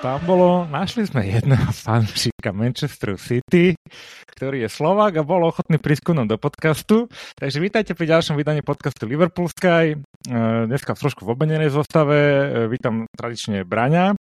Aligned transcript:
Tam 0.00 0.16
bolo. 0.24 0.64
Našli 0.64 1.04
sme 1.04 1.28
jedného 1.28 1.68
fanúšika 1.76 2.56
Manchester 2.56 3.20
City, 3.20 3.76
ktorý 4.32 4.64
je 4.64 4.72
Slovák 4.72 5.20
a 5.20 5.28
bol 5.28 5.44
ochotný 5.44 5.76
prísť 5.76 6.24
do 6.24 6.40
podcastu. 6.40 7.04
Takže 7.36 7.60
vítajte 7.60 7.92
pri 7.92 8.16
ďalšom 8.16 8.32
vydaní 8.32 8.64
podcastu 8.64 9.04
Liverpool 9.04 9.52
Sky. 9.52 9.92
E, 9.92 9.96
dneska 10.64 10.96
v 10.96 11.04
trošku 11.04 11.28
v 11.28 11.36
obenenej 11.36 11.68
zostave. 11.68 12.16
E, 12.16 12.44
vítam 12.72 13.04
tradične 13.12 13.68
Braňa. 13.68 14.16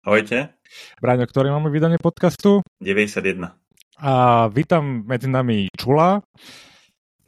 Ahojte. 0.00 0.56
Braňo, 1.04 1.28
ktorý 1.28 1.52
máme 1.52 1.68
vydanie 1.68 2.00
podcastu? 2.00 2.64
91. 2.80 3.52
A 4.00 4.12
vítam 4.48 5.04
medzi 5.04 5.28
nami 5.28 5.68
Čula, 5.76 6.24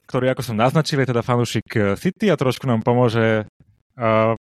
ktorý, 0.08 0.32
ako 0.32 0.40
som 0.40 0.56
naznačil, 0.56 1.04
je 1.04 1.12
teda 1.12 1.20
fanúšik 1.20 2.00
City 2.00 2.32
a 2.32 2.40
trošku 2.40 2.64
nám 2.64 2.80
pomôže 2.80 3.44
uh, 4.00 4.32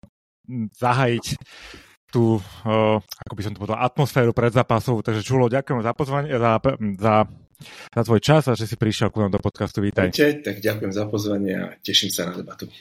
zahajiť 0.79 1.27
tú, 2.17 2.41
uh, 2.41 2.97
ako 2.97 3.35
by 3.37 3.43
som 3.45 3.53
to 3.53 3.61
povedal, 3.61 3.77
atmosféru 3.85 4.33
zápasov. 4.33 5.05
Takže 5.05 5.21
Čulo, 5.21 5.53
ďakujem 5.53 5.85
za 5.85 5.93
pozvanie, 5.93 6.33
za, 6.33 6.57
za, 6.97 7.15
za 7.93 8.03
tvoj 8.09 8.21
čas 8.25 8.49
a 8.49 8.57
že 8.57 8.65
si 8.65 8.81
prišiel 8.81 9.13
ku 9.13 9.21
nám 9.21 9.37
do 9.37 9.41
podcastu. 9.45 9.85
Vítaj. 9.85 10.17
Tak 10.17 10.65
ďakujem 10.65 10.93
za 10.97 11.05
pozvanie 11.05 11.53
a 11.53 11.77
teším 11.85 12.09
sa 12.09 12.33
na 12.33 12.41
debatu. 12.41 12.73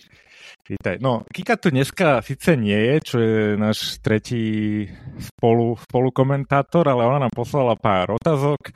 Vítaj. 0.65 0.97
No, 0.97 1.21
Kika 1.29 1.61
tu 1.61 1.69
dneska 1.69 2.25
síce 2.25 2.57
nie 2.57 2.73
je, 2.73 2.95
čo 3.05 3.15
je 3.21 3.53
náš 3.53 4.01
tretí 4.01 4.89
spolu, 5.21 5.77
spolukomentátor, 5.77 6.89
ale 6.89 7.05
ona 7.05 7.21
nám 7.21 7.33
poslala 7.37 7.77
pár 7.77 8.17
otázok, 8.17 8.73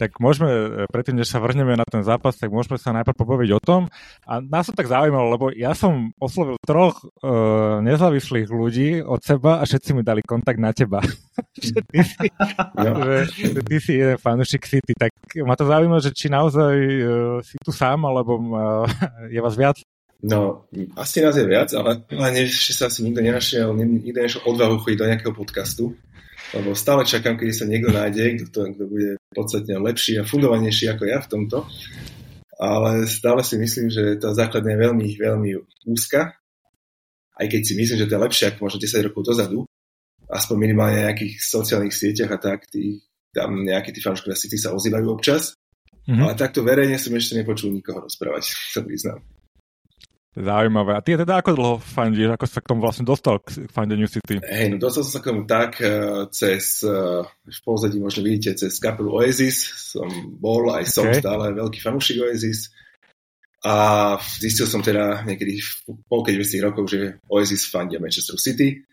tak 0.00 0.16
môžeme, 0.16 0.48
e, 0.48 0.68
predtým, 0.88 1.20
než 1.20 1.28
sa 1.28 1.36
vrhneme 1.36 1.76
na 1.76 1.84
ten 1.84 2.00
zápas, 2.00 2.40
tak 2.40 2.48
môžeme 2.48 2.80
sa 2.80 2.96
najprv 2.96 3.20
pobaviť 3.20 3.50
o 3.52 3.60
tom. 3.60 3.92
A 4.24 4.40
nás 4.40 4.64
to 4.64 4.72
tak 4.72 4.88
zaujímalo, 4.88 5.28
lebo 5.28 5.52
ja 5.52 5.76
som 5.76 6.08
oslovil 6.16 6.56
troch 6.64 7.04
uh, 7.04 7.84
nezávislých 7.84 8.48
ľudí 8.48 9.04
od 9.04 9.20
seba 9.20 9.60
a 9.60 9.68
všetci 9.68 9.92
mi 9.92 10.00
dali 10.00 10.24
kontakt 10.24 10.56
na 10.56 10.72
teba. 10.72 11.04
že, 11.52 11.84
ty 11.84 12.00
si, 12.00 12.32
že, 12.80 12.90
že 13.28 13.60
ty 13.60 13.76
si 13.76 13.92
jeden 13.92 14.16
fanúšik 14.16 14.64
City, 14.64 14.96
tak 14.96 15.12
ma 15.44 15.52
to 15.52 15.68
zaujíma, 15.68 16.00
že 16.00 16.16
či 16.16 16.32
naozaj 16.32 16.74
uh, 16.80 17.44
si 17.44 17.60
tu 17.60 17.76
sám, 17.76 18.08
alebo 18.08 18.40
uh, 18.40 18.88
je 19.28 19.36
vás 19.36 19.52
viac? 19.52 19.76
No, 20.24 20.64
asi 20.96 21.20
nás 21.20 21.36
je 21.36 21.44
viac, 21.44 21.68
ale 21.76 22.00
hlavne 22.08 22.48
ešte 22.48 22.72
sa 22.72 22.88
asi 22.88 23.04
nikto 23.04 23.20
nenašiel, 23.20 23.68
nikto 23.76 24.16
nenašiel 24.16 24.42
odvahu 24.48 24.80
chodiť 24.80 24.98
do 24.98 25.08
nejakého 25.12 25.34
podcastu, 25.36 25.92
lebo 26.56 26.72
stále 26.72 27.04
čakám, 27.04 27.36
kedy 27.36 27.52
sa 27.52 27.68
niekto 27.68 27.92
nájde, 27.92 28.40
kto, 28.40 28.48
to, 28.48 28.60
kto 28.72 28.84
bude 28.88 29.10
podstatne 29.34 29.76
lepší 29.76 30.16
a 30.16 30.24
fundovanejší 30.24 30.88
ako 30.88 31.04
ja 31.04 31.18
v 31.20 31.30
tomto. 31.30 31.58
Ale 32.56 33.04
stále 33.04 33.44
si 33.44 33.60
myslím, 33.60 33.92
že 33.92 34.16
tá 34.16 34.32
základňa 34.32 34.72
je 34.72 34.82
veľmi, 34.88 35.06
veľmi 35.20 35.50
úzka, 35.84 36.32
aj 37.36 37.46
keď 37.52 37.60
si 37.60 37.74
myslím, 37.76 37.98
že 38.00 38.08
to 38.08 38.16
je 38.16 38.24
lepšie 38.24 38.44
ako 38.48 38.58
možno 38.64 38.78
10 38.80 39.06
rokov 39.12 39.22
dozadu, 39.28 39.60
aspoň 40.32 40.56
minimálne 40.56 40.96
na 40.96 41.12
nejakých 41.12 41.36
sociálnych 41.44 41.92
sieťach 41.92 42.32
a 42.32 42.38
tak, 42.40 42.64
tí, 42.72 43.04
tam 43.36 43.60
nejakí 43.60 43.92
tí 43.92 44.00
fanúškovia 44.00 44.40
City 44.40 44.56
sa 44.56 44.72
ozývajú 44.72 45.06
občas, 45.12 45.52
mm-hmm. 46.08 46.24
ale 46.24 46.32
takto 46.32 46.64
verejne 46.64 46.96
som 46.96 47.12
ešte 47.12 47.36
nepočul 47.36 47.68
nikoho 47.76 48.00
rozprávať, 48.00 48.48
sa 48.74 48.80
priznám. 48.80 49.20
Zaujímavé. 50.36 50.92
A 50.92 51.00
ty 51.00 51.16
teda 51.16 51.40
ako 51.40 51.50
dlho 51.56 51.74
fandíš? 51.80 52.28
Ako 52.36 52.44
sa 52.44 52.60
k 52.60 52.68
tomu 52.68 52.84
vlastne 52.84 53.08
dostal 53.08 53.40
k 53.40 53.64
fandeniu 53.72 54.04
City? 54.04 54.36
Hej, 54.44 54.68
no 54.68 54.76
dostal 54.76 55.08
som 55.08 55.16
sa 55.16 55.20
k 55.24 55.28
tomu 55.32 55.48
tak 55.48 55.80
uh, 55.80 56.28
cez, 56.28 56.84
uh, 56.84 57.24
v 57.24 57.60
pozadí 57.64 57.96
možno 57.96 58.20
vidíte, 58.20 58.52
cez 58.52 58.76
kapelu 58.76 59.16
Oasis. 59.16 59.64
Som 59.96 60.36
bol, 60.36 60.68
aj 60.76 60.84
som 60.92 61.08
okay. 61.08 61.24
stále 61.24 61.56
veľký 61.56 61.80
fanúšik 61.80 62.20
Oasis. 62.20 62.68
A 63.64 63.74
zistil 64.36 64.68
som 64.68 64.84
teda 64.84 65.24
niekedy 65.24 65.56
v 65.56 66.04
polke 66.04 66.36
90 66.36 66.68
rokov, 66.68 66.84
že 66.92 67.16
Oasis 67.32 67.64
fandia 67.72 67.96
Manchester 67.96 68.36
City. 68.36 68.84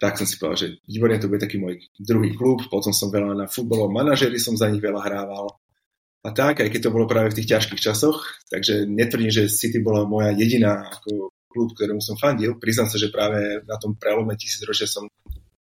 Tak 0.00 0.16
som 0.16 0.24
si 0.24 0.40
povedal, 0.40 0.56
že 0.56 0.68
výborne 0.88 1.20
to 1.20 1.28
bude 1.28 1.44
taký 1.44 1.60
môj 1.60 1.84
druhý 2.00 2.32
klub. 2.32 2.64
Potom 2.72 2.96
som 2.96 3.12
veľa 3.12 3.36
na 3.36 3.44
futbolovom 3.44 3.92
manažeri 3.92 4.40
som 4.40 4.56
za 4.56 4.72
nich 4.72 4.80
veľa 4.80 5.04
hrával 5.04 5.52
a 6.26 6.28
tak, 6.34 6.58
aj 6.58 6.68
keď 6.74 6.90
to 6.90 6.94
bolo 6.94 7.06
práve 7.06 7.30
v 7.30 7.38
tých 7.38 7.54
ťažkých 7.54 7.78
časoch. 7.78 8.42
Takže 8.50 8.90
netvrdím, 8.90 9.30
že 9.30 9.52
City 9.52 9.78
bola 9.78 10.02
moja 10.02 10.34
jediná 10.34 10.90
ako 10.90 11.30
klub, 11.46 11.68
ktorému 11.78 12.02
som 12.02 12.18
fandil. 12.18 12.58
Priznám 12.58 12.90
sa, 12.90 12.98
že 12.98 13.14
práve 13.14 13.62
na 13.64 13.78
tom 13.78 13.94
prelome 13.94 14.34
tisícročia 14.34 14.90
som 14.90 15.06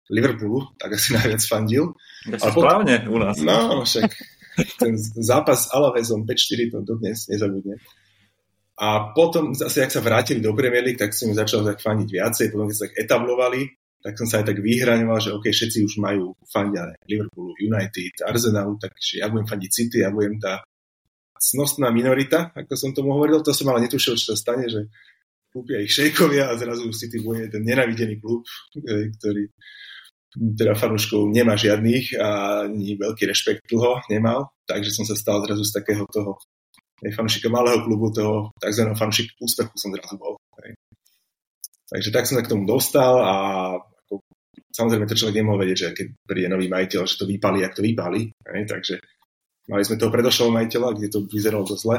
Liverpoolu, 0.08 0.80
tak 0.80 0.96
asi 0.96 1.12
najviac 1.18 1.44
fandil. 1.44 1.92
Ale 2.28 2.40
správne 2.40 2.96
potom, 3.04 3.12
u 3.12 3.18
nás. 3.20 3.36
No, 3.44 3.84
však 3.84 4.12
ten 4.80 4.94
zápas 5.22 5.68
s 5.68 5.72
Alavezom 5.76 6.24
5-4 6.26 6.74
to 6.74 6.78
dodnes 6.82 7.28
nezabudne. 7.28 7.78
A 8.78 9.10
potom 9.12 9.58
zase, 9.58 9.82
ak 9.82 9.90
sa 9.90 10.06
vrátili 10.06 10.38
do 10.38 10.54
Premier 10.54 10.86
League, 10.86 11.02
tak 11.02 11.12
som 11.12 11.34
začal 11.34 11.66
tak 11.66 11.82
fandiť 11.82 12.10
viacej, 12.14 12.46
potom 12.54 12.70
keď 12.70 12.76
sa 12.78 12.86
tak 12.86 12.94
etablovali, 12.94 13.62
tak 14.08 14.16
som 14.16 14.24
sa 14.24 14.40
aj 14.40 14.56
tak 14.56 14.64
vyhraňoval, 14.64 15.20
že 15.20 15.36
OK, 15.36 15.52
všetci 15.52 15.84
už 15.84 16.00
majú 16.00 16.32
fandia 16.48 16.88
Liverpoolu, 17.12 17.52
United, 17.60 18.24
Arsenalu, 18.24 18.80
takže 18.80 19.20
ja 19.20 19.28
budem 19.28 19.44
fandiť 19.44 19.72
City, 19.76 20.00
ja 20.00 20.16
budem 20.16 20.40
tá 20.40 20.64
cnostná 21.36 21.92
minorita, 21.92 22.56
ako 22.56 22.72
som 22.80 22.96
tomu 22.96 23.12
hovoril, 23.12 23.44
to 23.44 23.52
som 23.52 23.68
ale 23.68 23.84
netušil, 23.84 24.16
čo 24.16 24.32
sa 24.32 24.40
stane, 24.40 24.72
že 24.72 24.88
kúpia 25.52 25.84
ich 25.84 25.92
šejkovia 25.92 26.48
a 26.48 26.56
zrazu 26.56 26.88
City 26.96 27.20
bude 27.20 27.52
ten 27.52 27.68
nenavidený 27.68 28.16
klub, 28.24 28.48
ktorý 29.20 29.52
teda 30.56 30.72
fanúškov 30.72 31.28
nemá 31.28 31.60
žiadnych 31.60 32.16
a 32.16 32.64
ani 32.64 32.96
veľký 32.96 33.28
rešpekt 33.28 33.68
dlho 33.68 34.08
nemal, 34.08 34.56
takže 34.64 34.96
som 34.96 35.04
sa 35.04 35.20
stal 35.20 35.44
zrazu 35.44 35.68
z 35.68 35.84
takého 35.84 36.08
toho 36.08 36.40
fanúšika 37.12 37.52
malého 37.52 37.84
klubu, 37.84 38.08
toho 38.16 38.56
tzv. 38.56 38.88
fanúšik 38.96 39.36
úspechu 39.44 39.76
som 39.76 39.92
zrazu 39.92 40.16
bol. 40.16 40.40
Takže 41.88 42.10
tak 42.12 42.28
som 42.28 42.36
sa 42.40 42.44
k 42.44 42.52
tomu 42.52 42.68
dostal 42.68 43.14
a 43.24 43.36
samozrejme 44.78 45.10
to 45.10 45.18
človek 45.18 45.42
nemohol 45.42 45.66
vedieť, 45.66 45.78
že 45.78 45.90
keď 45.98 46.08
príde 46.22 46.48
nový 46.54 46.70
majiteľ, 46.70 47.02
že 47.10 47.18
to 47.18 47.26
vypali, 47.26 47.66
ak 47.66 47.74
to 47.74 47.82
vypali. 47.82 48.30
Hej? 48.30 48.62
Takže 48.70 48.96
mali 49.74 49.82
sme 49.82 49.98
toho 49.98 50.14
predošlého 50.14 50.54
majiteľa, 50.54 50.90
kde 50.94 51.08
to 51.10 51.20
vyzeralo 51.26 51.66
dosť 51.66 51.82
zle. 51.82 51.98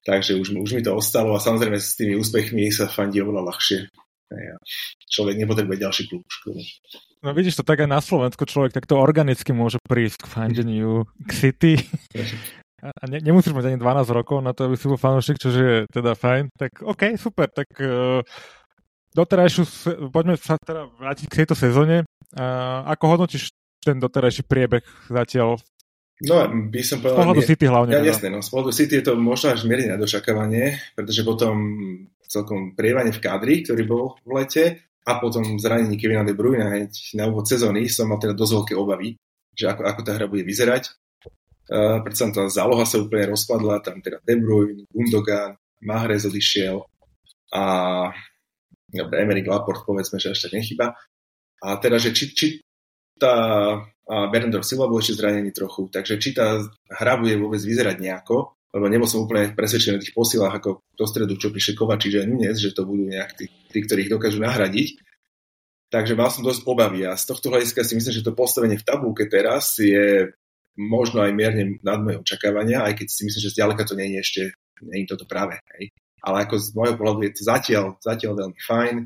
Takže 0.00 0.32
už, 0.38 0.48
už 0.54 0.70
mi 0.78 0.82
to 0.86 0.94
ostalo 0.94 1.34
a 1.34 1.42
samozrejme 1.42 1.76
s 1.76 1.98
tými 1.98 2.14
úspechmi 2.14 2.70
sa 2.70 2.86
fandí 2.86 3.18
oveľa 3.18 3.50
ľahšie. 3.50 3.78
Hej? 4.30 4.44
A 4.54 4.56
človek 5.10 5.34
nepotrebuje 5.42 5.82
ďalší 5.82 6.02
klub 6.06 6.22
No 7.20 7.36
vidíš 7.36 7.60
to 7.60 7.68
tak 7.68 7.84
aj 7.84 7.90
na 7.90 8.00
Slovensku, 8.00 8.48
človek 8.48 8.72
takto 8.72 8.96
organicky 8.96 9.52
môže 9.52 9.76
prísť 9.84 10.24
k 10.24 10.30
fandeniu 10.30 11.04
k 11.20 11.30
City. 11.34 11.72
A 12.80 13.04
ne, 13.04 13.20
nemusíš 13.20 13.52
mať 13.52 13.68
ani 13.68 13.76
12 13.76 14.08
rokov 14.08 14.40
na 14.40 14.56
to, 14.56 14.64
aby 14.64 14.72
si 14.72 14.88
bol 14.88 14.96
fanúšik, 14.96 15.36
čo 15.36 15.52
je 15.52 15.84
teda 15.92 16.16
fajn. 16.16 16.48
Tak 16.56 16.80
OK, 16.80 17.12
super, 17.20 17.52
tak 17.52 17.68
uh, 17.76 18.24
doterajšiu, 19.14 19.62
poďme 20.10 20.34
sa 20.38 20.54
teda 20.60 20.90
vrátiť 20.98 21.26
k 21.26 21.38
tejto 21.42 21.54
sezóne. 21.58 22.06
Uh, 22.30 22.86
ako 22.90 23.18
hodnotíš 23.18 23.50
ten 23.82 23.98
doterajší 23.98 24.46
priebeh 24.46 24.84
zatiaľ? 25.10 25.58
No, 26.20 26.36
by 26.68 26.82
som 26.84 27.00
povedal... 27.00 27.16
Z 27.16 27.20
pohľadu 27.24 27.42
City 27.42 27.64
hlavne. 27.64 27.90
Ja, 27.96 28.04
teda. 28.04 28.10
jasné, 28.12 28.26
no, 28.28 28.44
z 28.44 28.48
pohľadu 28.52 28.72
City 28.76 28.94
je 29.00 29.04
to 29.08 29.12
možno 29.16 29.56
až 29.56 29.64
mierne 29.64 29.96
na 29.96 29.98
dočakávanie, 29.98 30.76
pretože 30.92 31.24
potom 31.24 31.56
celkom 32.28 32.76
prievanie 32.76 33.10
v 33.10 33.22
kádri, 33.24 33.64
ktorý 33.64 33.82
bol 33.88 34.04
v 34.22 34.30
lete, 34.36 34.64
a 35.08 35.16
potom 35.16 35.56
zranení 35.56 35.96
Kevina 35.96 36.22
De 36.22 36.36
Bruyne 36.36 36.68
hneď 36.68 36.92
na 37.16 37.24
úvod 37.26 37.48
sezóny 37.48 37.88
som 37.88 38.12
mal 38.12 38.20
teda 38.20 38.36
dosť 38.36 38.52
veľké 38.52 38.74
obavy, 38.76 39.16
že 39.56 39.72
ako, 39.72 39.82
ako 39.88 40.00
tá 40.04 40.12
hra 40.14 40.28
bude 40.28 40.44
vyzerať. 40.44 40.92
Uh, 41.70 42.02
predsa 42.04 42.28
tá 42.34 42.50
záloha 42.52 42.84
sa 42.84 43.00
úplne 43.00 43.32
rozpadla, 43.32 43.80
tam 43.80 44.04
teda 44.04 44.20
De 44.20 44.36
Bruyne, 44.36 44.84
Gundogan, 44.92 45.56
Mahrez 45.80 46.28
odišiel 46.28 46.84
a 47.56 47.62
dobre, 48.90 49.22
Emery 49.22 49.46
Laporte 49.46 49.86
povedzme, 49.86 50.18
že 50.18 50.34
ešte 50.34 50.50
nechyba. 50.50 50.98
A 51.60 51.76
teda, 51.78 52.00
že 52.00 52.10
či, 52.16 52.32
či 52.32 52.46
tá 53.20 53.34
Bernardov 54.08 54.64
Silva 54.64 54.88
bol 54.88 54.98
ešte 54.98 55.20
zranený 55.20 55.52
trochu, 55.52 55.86
takže 55.92 56.18
či 56.18 56.32
tá 56.32 56.58
hra 56.88 57.20
bude 57.20 57.36
vôbec 57.36 57.60
vyzerať 57.60 58.00
nejako, 58.00 58.56
lebo 58.72 58.86
nebol 58.88 59.06
som 59.06 59.22
úplne 59.22 59.52
presvedčený 59.52 60.00
o 60.00 60.02
tých 60.02 60.16
posilách 60.16 60.54
ako 60.56 60.82
do 60.96 61.04
stredu, 61.04 61.36
čo 61.36 61.52
píše 61.52 61.76
Kovačič 61.76 62.18
a 62.18 62.24
Nunez, 62.24 62.58
že 62.58 62.74
to 62.74 62.88
budú 62.88 63.06
nejak 63.06 63.36
tí, 63.36 63.46
tí, 63.46 63.78
ktorých 63.84 64.10
dokážu 64.10 64.40
nahradiť. 64.40 64.98
Takže 65.90 66.14
mal 66.14 66.30
som 66.30 66.46
dosť 66.46 66.64
obavy 66.70 67.02
a 67.02 67.18
z 67.18 67.24
tohto 67.26 67.50
hľadiska 67.50 67.82
si 67.82 67.98
myslím, 67.98 68.14
že 68.14 68.26
to 68.26 68.34
postavenie 68.34 68.78
v 68.78 68.86
tabulke 68.86 69.26
teraz 69.26 69.74
je 69.78 70.30
možno 70.78 71.26
aj 71.26 71.34
mierne 71.34 71.82
nad 71.82 71.98
moje 71.98 72.22
očakávania, 72.22 72.86
aj 72.86 72.94
keď 72.94 73.06
si 73.10 73.26
myslím, 73.26 73.42
že 73.42 73.54
zďaleka 73.58 73.82
to 73.82 73.98
nie 73.98 74.14
je 74.14 74.18
ešte, 74.22 74.42
nie 74.86 75.02
je 75.02 75.10
toto 75.10 75.26
práve. 75.26 75.58
Hej 75.76 75.90
ale 76.20 76.36
ako 76.44 76.54
z 76.60 76.68
môjho 76.76 76.96
pohľadu 76.96 77.20
je 77.26 77.32
to 77.36 77.42
zatiaľ, 77.44 77.86
zatiaľ 78.00 78.32
veľmi 78.46 78.60
fajn. 78.60 78.96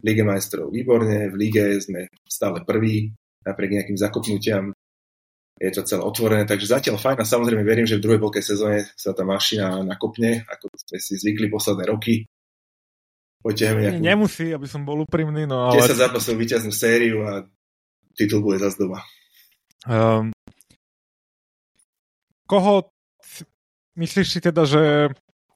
V 0.00 0.02
Lige 0.04 0.24
majstrov 0.24 0.72
výborne, 0.72 1.28
v 1.28 1.36
lige 1.36 1.64
sme 1.84 2.08
stále 2.24 2.64
prví, 2.64 3.12
napriek 3.44 3.80
nejakým 3.80 3.98
zakopnutiam 4.00 4.72
je 5.60 5.70
to 5.76 5.84
celé 5.84 6.00
otvorené, 6.00 6.48
takže 6.48 6.72
zatiaľ 6.72 6.96
fajn 6.96 7.20
a 7.20 7.28
samozrejme 7.28 7.60
verím, 7.60 7.84
že 7.84 8.00
v 8.00 8.04
druhej 8.08 8.20
polke 8.20 8.40
sezóne 8.40 8.88
sa 8.96 9.12
tá 9.12 9.28
mašina 9.28 9.84
nakopne, 9.84 10.40
ako 10.48 10.72
sme 10.72 10.96
si 10.96 11.20
zvykli 11.20 11.52
posledné 11.52 11.84
roky. 11.84 12.24
Poďme 13.44 13.92
nejakú... 13.92 14.00
Nemusí, 14.00 14.46
aby 14.56 14.64
som 14.64 14.88
bol 14.88 15.04
úprimný, 15.04 15.44
no 15.44 15.68
ale... 15.68 15.84
10 15.84 16.00
zápasov 16.00 16.40
vyťaznú 16.40 16.72
sériu 16.72 17.28
a 17.28 17.44
titul 18.16 18.40
bude 18.40 18.56
zase 18.56 18.80
doma. 18.80 19.04
Um, 19.84 20.32
koho 22.48 22.88
myslíš 24.00 24.28
si 24.32 24.40
teda, 24.40 24.64
že 24.64 25.12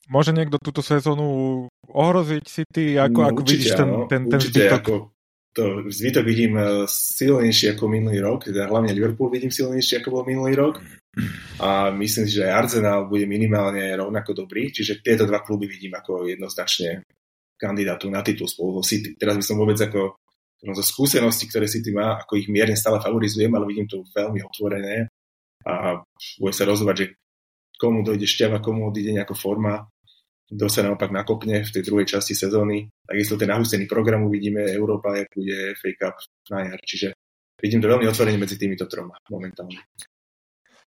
môže 0.08 0.30
niekto 0.36 0.60
túto 0.60 0.84
sezónu 0.84 1.66
ohroziť 1.88 2.44
City? 2.44 2.96
Ako, 3.00 3.20
no, 3.20 3.28
ako 3.30 3.40
určite, 3.40 3.52
vidíš 3.54 3.70
ten, 3.76 3.88
ten, 4.10 4.22
ten 4.28 4.38
určite, 4.40 4.60
zbytok? 4.60 4.82
Ako, 4.84 4.94
to 5.54 5.64
zvytok 5.86 6.24
vidím 6.26 6.58
e, 6.58 6.84
silnejšie 6.90 7.78
ako 7.78 7.84
minulý 7.86 8.18
rok, 8.18 8.50
teda 8.50 8.66
hlavne 8.66 8.90
Liverpool 8.90 9.30
vidím 9.30 9.54
silnejšie 9.54 10.02
ako 10.02 10.08
bol 10.10 10.24
minulý 10.26 10.58
rok 10.58 10.82
a 11.62 11.94
myslím 11.94 12.26
si, 12.26 12.42
že 12.42 12.50
aj 12.50 12.66
Arsenal 12.66 13.06
bude 13.06 13.22
minimálne 13.30 13.94
rovnako 13.94 14.34
dobrý, 14.34 14.74
čiže 14.74 14.98
tieto 14.98 15.30
dva 15.30 15.46
kluby 15.46 15.70
vidím 15.70 15.94
ako 15.94 16.26
jednoznačne 16.26 17.06
kandidátu 17.54 18.10
na 18.10 18.26
titul 18.26 18.50
spolu 18.50 18.82
so 18.82 18.82
City. 18.82 19.14
Teraz 19.14 19.38
by 19.38 19.44
som 19.46 19.54
vôbec 19.54 19.78
ako 19.78 20.18
no, 20.66 20.72
zo 20.74 20.82
skúsenosti, 20.82 21.46
ktoré 21.46 21.70
City 21.70 21.94
má, 21.94 22.18
ako 22.18 22.34
ich 22.34 22.50
mierne 22.50 22.74
stále 22.74 22.98
favorizujem, 22.98 23.54
ale 23.54 23.70
vidím 23.70 23.86
to 23.86 24.02
veľmi 24.10 24.42
otvorené 24.42 25.06
a 25.64 26.02
bude 26.42 26.52
sa 26.52 26.66
rozhovať, 26.66 26.96
že 26.98 27.06
komu 27.78 28.02
dojde 28.02 28.26
šťava, 28.26 28.58
komu 28.58 28.90
odíde 28.90 29.14
nejaká 29.14 29.38
forma 29.38 29.86
kto 30.44 30.66
sa 30.68 30.84
naopak 30.84 31.08
nakopne 31.08 31.64
v 31.64 31.72
tej 31.72 31.82
druhej 31.88 32.04
časti 32.04 32.36
sezóny. 32.36 32.92
Takisto 33.04 33.40
ten 33.40 33.48
nahústený 33.48 33.88
program 33.88 34.28
uvidíme 34.28 34.60
Európa, 34.68 35.16
jak 35.16 35.32
bude 35.32 35.72
Fake 35.80 36.00
Cup 36.00 36.16
na 36.52 36.68
jar. 36.68 36.80
Čiže 36.84 37.16
vidím 37.60 37.80
to 37.80 37.88
veľmi 37.88 38.04
otvorene 38.04 38.36
medzi 38.36 38.60
týmito 38.60 38.84
troma 38.84 39.16
momentálne. 39.32 39.80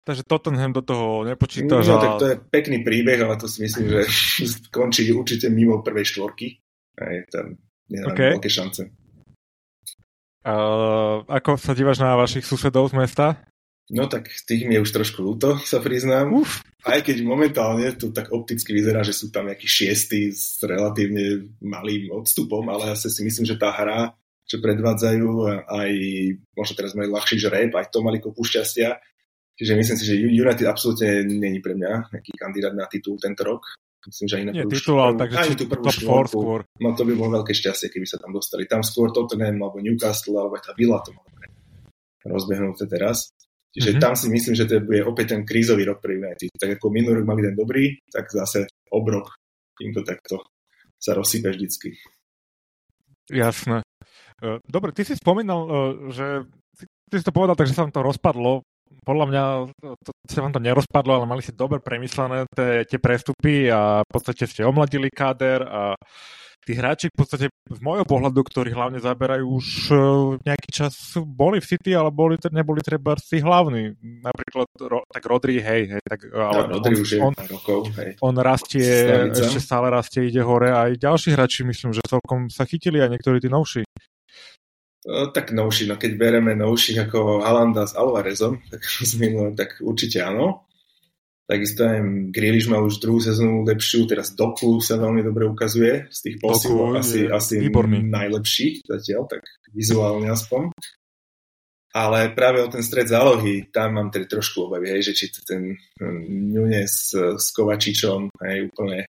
Takže 0.04 0.28
Tottenham 0.28 0.76
do 0.76 0.84
toho 0.84 1.24
nepočíta. 1.24 1.80
No, 1.80 1.96
tak 1.96 2.20
to 2.20 2.26
je 2.28 2.36
pekný 2.36 2.84
príbeh, 2.84 3.24
ale 3.24 3.40
to 3.40 3.48
si 3.48 3.64
myslím, 3.64 3.88
že 3.88 4.00
končí 4.76 5.08
určite 5.08 5.48
mimo 5.48 5.80
prvej 5.80 6.04
štvorky. 6.12 6.60
Aj 7.00 7.24
tam 7.32 7.56
je 7.88 8.00
okay. 8.04 8.36
veľké 8.36 8.50
šance. 8.52 8.84
Uh, 10.44 11.24
ako 11.24 11.56
sa 11.56 11.72
dívaš 11.72 12.04
na 12.04 12.20
vašich 12.20 12.44
susedov 12.44 12.92
z 12.92 13.00
mesta? 13.00 13.40
No 13.92 14.08
tak 14.08 14.32
tých 14.48 14.64
mi 14.64 14.80
je 14.80 14.84
už 14.84 14.96
trošku 14.96 15.20
ľúto, 15.20 15.60
sa 15.60 15.76
priznám. 15.76 16.32
Uf. 16.32 16.64
Aj 16.88 17.04
keď 17.04 17.20
momentálne 17.20 17.92
to 17.92 18.16
tak 18.16 18.32
opticky 18.32 18.72
vyzerá, 18.72 19.04
že 19.04 19.12
sú 19.12 19.28
tam 19.28 19.44
nejakí 19.44 19.68
šiestí 19.68 20.32
s 20.32 20.56
relatívne 20.64 21.52
malým 21.60 22.08
odstupom, 22.08 22.64
ale 22.72 22.92
ja 22.92 22.96
si 22.96 23.20
myslím, 23.20 23.44
že 23.44 23.60
tá 23.60 23.76
hra, 23.76 24.16
čo 24.48 24.60
predvádzajú, 24.60 25.28
aj 25.68 25.90
možno 26.56 26.74
teraz 26.76 26.96
majú 26.96 27.12
ľahší 27.12 27.36
žreb, 27.36 27.76
aj 27.76 27.92
to 27.92 28.00
mali 28.00 28.24
kopu 28.24 28.40
šťastia. 28.40 28.96
Čiže 29.54 29.72
myslím 29.76 29.96
si, 30.00 30.04
že 30.08 30.14
United 30.16 30.66
absolútne 30.66 31.24
není 31.28 31.60
pre 31.60 31.76
mňa 31.76 32.10
nejaký 32.10 32.32
kandidát 32.40 32.72
na 32.72 32.88
titul 32.88 33.20
tento 33.20 33.44
rok. 33.44 33.68
Myslím, 34.04 34.26
že 34.28 34.36
aj 34.36 34.44
na 34.44 34.52
Nie 34.52 34.68
titul, 34.68 35.00
ale 35.00 35.16
takže 35.16 35.36
aj 35.40 35.48
tú 35.56 35.64
prvú 35.64 35.84
top 35.88 36.28
skôr. 36.28 36.60
No 36.80 36.92
to 36.92 37.08
by 37.08 37.12
bolo 37.16 37.40
veľké 37.40 37.56
šťastie, 37.56 37.88
keby 37.88 38.04
sa 38.04 38.20
tam 38.20 38.36
dostali. 38.36 38.68
Tam 38.68 38.84
skôr 38.84 39.08
Tottenham 39.12 39.64
alebo 39.64 39.80
Newcastle 39.80 40.36
alebo 40.36 40.60
aj 40.60 40.68
tá 40.68 40.72
Villa 40.76 41.00
to 41.00 41.16
malo 41.16 41.34
rozbehnuté 42.24 42.88
teraz. 42.88 43.33
Čiže 43.74 43.98
mm-hmm. 43.98 44.04
tam 44.06 44.14
si 44.14 44.30
myslím, 44.30 44.54
že 44.54 44.70
to 44.70 44.86
bude 44.86 45.02
opäť 45.02 45.34
ten 45.34 45.42
krízový 45.42 45.82
rok 45.82 45.98
pre 45.98 46.14
United. 46.14 46.46
Tak 46.54 46.78
ako 46.78 46.94
minulý 46.94 47.22
rok 47.22 47.26
mali 47.26 47.42
ten 47.42 47.58
dobrý, 47.58 47.90
tak 48.06 48.30
zase 48.30 48.70
obrok 48.94 49.34
im 49.82 49.90
to 49.90 50.06
takto 50.06 50.38
sa 51.02 51.12
rozsype 51.18 51.50
vždycky. 51.50 51.98
Jasné. 53.28 53.82
E, 54.38 54.62
dobre, 54.62 54.94
ty 54.94 55.02
si 55.02 55.18
spomínal, 55.18 55.60
e, 55.66 55.72
že 56.14 56.26
ty 57.10 57.14
si 57.18 57.26
to 57.26 57.34
povedal, 57.34 57.58
takže 57.58 57.74
sa 57.74 57.82
vám 57.82 57.92
to 57.92 58.06
rozpadlo. 58.06 58.62
Podľa 59.02 59.26
mňa 59.26 59.44
to, 60.06 60.10
sa 60.30 60.46
vám 60.46 60.54
to 60.54 60.62
nerozpadlo, 60.62 61.12
ale 61.18 61.26
mali 61.26 61.42
ste 61.42 61.56
dobre 61.56 61.82
premyslené 61.82 62.46
tie 62.86 62.98
prestupy 63.02 63.66
a 63.68 64.06
v 64.06 64.10
podstate 64.12 64.46
ste 64.46 64.62
omladili 64.62 65.10
káder 65.10 65.66
a 65.66 65.98
tí 66.64 66.72
hráči 66.72 67.12
v 67.12 67.16
podstate 67.16 67.46
z 67.52 67.80
môjho 67.84 68.08
pohľadu, 68.08 68.40
ktorí 68.40 68.72
hlavne 68.72 68.98
zaberajú 69.00 69.44
už 69.44 69.66
uh, 69.92 69.98
nejaký 70.40 70.68
čas, 70.72 70.96
boli 71.20 71.60
v 71.60 71.68
City, 71.68 71.92
ale 71.92 72.08
boli, 72.08 72.40
neboli 72.50 72.80
treba 72.80 73.16
tí 73.20 73.44
hlavní. 73.44 73.96
Napríklad 74.24 74.68
ro, 74.88 75.04
tak 75.08 75.22
Rodri, 75.28 75.60
hej, 75.60 75.96
hej 75.96 76.02
tak, 76.04 76.28
ale 76.32 76.68
no, 76.68 76.80
Rodri 76.80 76.94
on, 76.96 77.02
už 77.04 77.10
on, 77.20 77.34
rokov, 77.36 77.80
hej. 78.00 78.10
on 78.24 78.34
rastie, 78.40 78.84
Stavica. 78.84 79.42
ešte 79.44 79.60
stále 79.60 79.86
rastie, 79.92 80.28
ide 80.28 80.40
hore 80.40 80.72
a 80.72 80.88
aj 80.88 81.00
ďalší 81.00 81.36
hráči 81.36 81.60
myslím, 81.68 81.92
že 81.92 82.02
celkom 82.08 82.48
sa 82.48 82.64
chytili 82.64 83.00
a 83.04 83.12
niektorí 83.12 83.38
tí 83.38 83.52
novší. 83.52 83.84
No, 85.04 85.28
tak 85.28 85.52
novší, 85.52 85.84
no 85.84 86.00
keď 86.00 86.16
bereme 86.16 86.56
novších 86.56 87.08
ako 87.08 87.44
Halanda 87.44 87.84
s 87.84 87.92
Alvarezom, 87.92 88.64
tak, 88.72 88.80
tak 89.60 89.68
určite 89.84 90.24
áno. 90.24 90.64
Takisto 91.44 91.84
aj 91.84 92.00
Grealish 92.32 92.72
mal 92.72 92.80
už 92.88 93.04
druhú 93.04 93.20
sezónu 93.20 93.68
lepšiu, 93.68 94.08
teraz 94.08 94.32
Doku 94.32 94.80
sa 94.80 94.96
veľmi 94.96 95.20
dobre 95.20 95.44
ukazuje, 95.44 96.08
z 96.08 96.18
tých 96.24 96.36
posilov 96.40 96.96
asi, 96.96 97.28
asi 97.28 97.60
najlepší 98.00 98.80
zatiaľ, 98.88 99.28
tak 99.28 99.44
vizuálne 99.68 100.32
aspoň. 100.32 100.72
Ale 101.94 102.32
práve 102.32 102.64
o 102.64 102.72
ten 102.72 102.80
stred 102.80 103.12
zálohy, 103.12 103.68
tam 103.68 104.00
mám 104.00 104.08
tedy 104.08 104.24
trošku 104.24 104.66
obavy, 104.66 104.96
hej, 104.96 105.12
že 105.12 105.14
či 105.14 105.24
ten 105.44 105.76
Nunes 106.26 107.12
s 107.14 107.46
Kovačičom, 107.52 108.32
hej, 108.40 108.72
úplne 108.72 109.04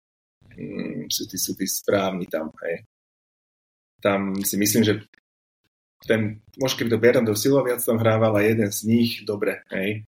mm, 0.58 1.08
sú, 1.14 1.30
tí, 1.30 1.38
sú 1.38 1.54
tí 1.54 1.70
správni 1.70 2.26
tam, 2.26 2.50
hej. 2.66 2.82
Tam 4.02 4.36
si 4.42 4.58
myslím, 4.58 4.84
že 4.84 5.06
ten, 6.04 6.42
možno 6.60 6.76
keby 6.82 6.90
to 6.92 7.00
Bernardo 7.00 7.34
Silva 7.38 7.64
viac 7.64 7.80
tam 7.80 8.02
hrával 8.02 8.36
a 8.36 8.44
jeden 8.44 8.68
z 8.68 8.80
nich, 8.90 9.24
dobre, 9.24 9.64
hej, 9.72 10.04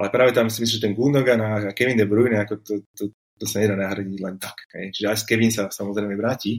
ale 0.00 0.08
práve 0.08 0.32
tam 0.32 0.48
si 0.48 0.64
myslím, 0.64 0.76
že 0.80 0.86
ten 0.88 0.96
Gundogan 0.96 1.40
a 1.44 1.76
Kevin 1.76 2.00
De 2.00 2.08
Bruyne, 2.08 2.40
ako 2.40 2.64
to, 2.64 2.74
to, 2.96 3.12
to 3.12 3.44
sa 3.44 3.60
nedá 3.60 3.76
nahradiť 3.76 4.18
len 4.24 4.40
tak. 4.40 4.56
Hej. 4.72 4.96
Čiže 4.96 5.06
aj 5.12 5.16
Kevin 5.28 5.52
sa 5.52 5.68
samozrejme 5.68 6.16
vráti, 6.16 6.56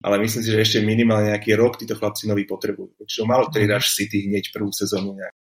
ale 0.00 0.16
myslím 0.24 0.40
si, 0.40 0.50
že 0.50 0.64
ešte 0.64 0.78
minimálne 0.80 1.36
nejaký 1.36 1.52
rok 1.52 1.76
títo 1.76 1.94
chlapci 2.00 2.24
noví 2.24 2.48
potrebujú. 2.48 3.04
Čiže 3.04 3.28
málo 3.28 3.52
ktorý 3.52 3.68
dáš 3.68 3.92
City 3.92 4.24
hneď 4.24 4.48
prvú 4.50 4.72
sezónu 4.72 5.12
nejak 5.12 5.36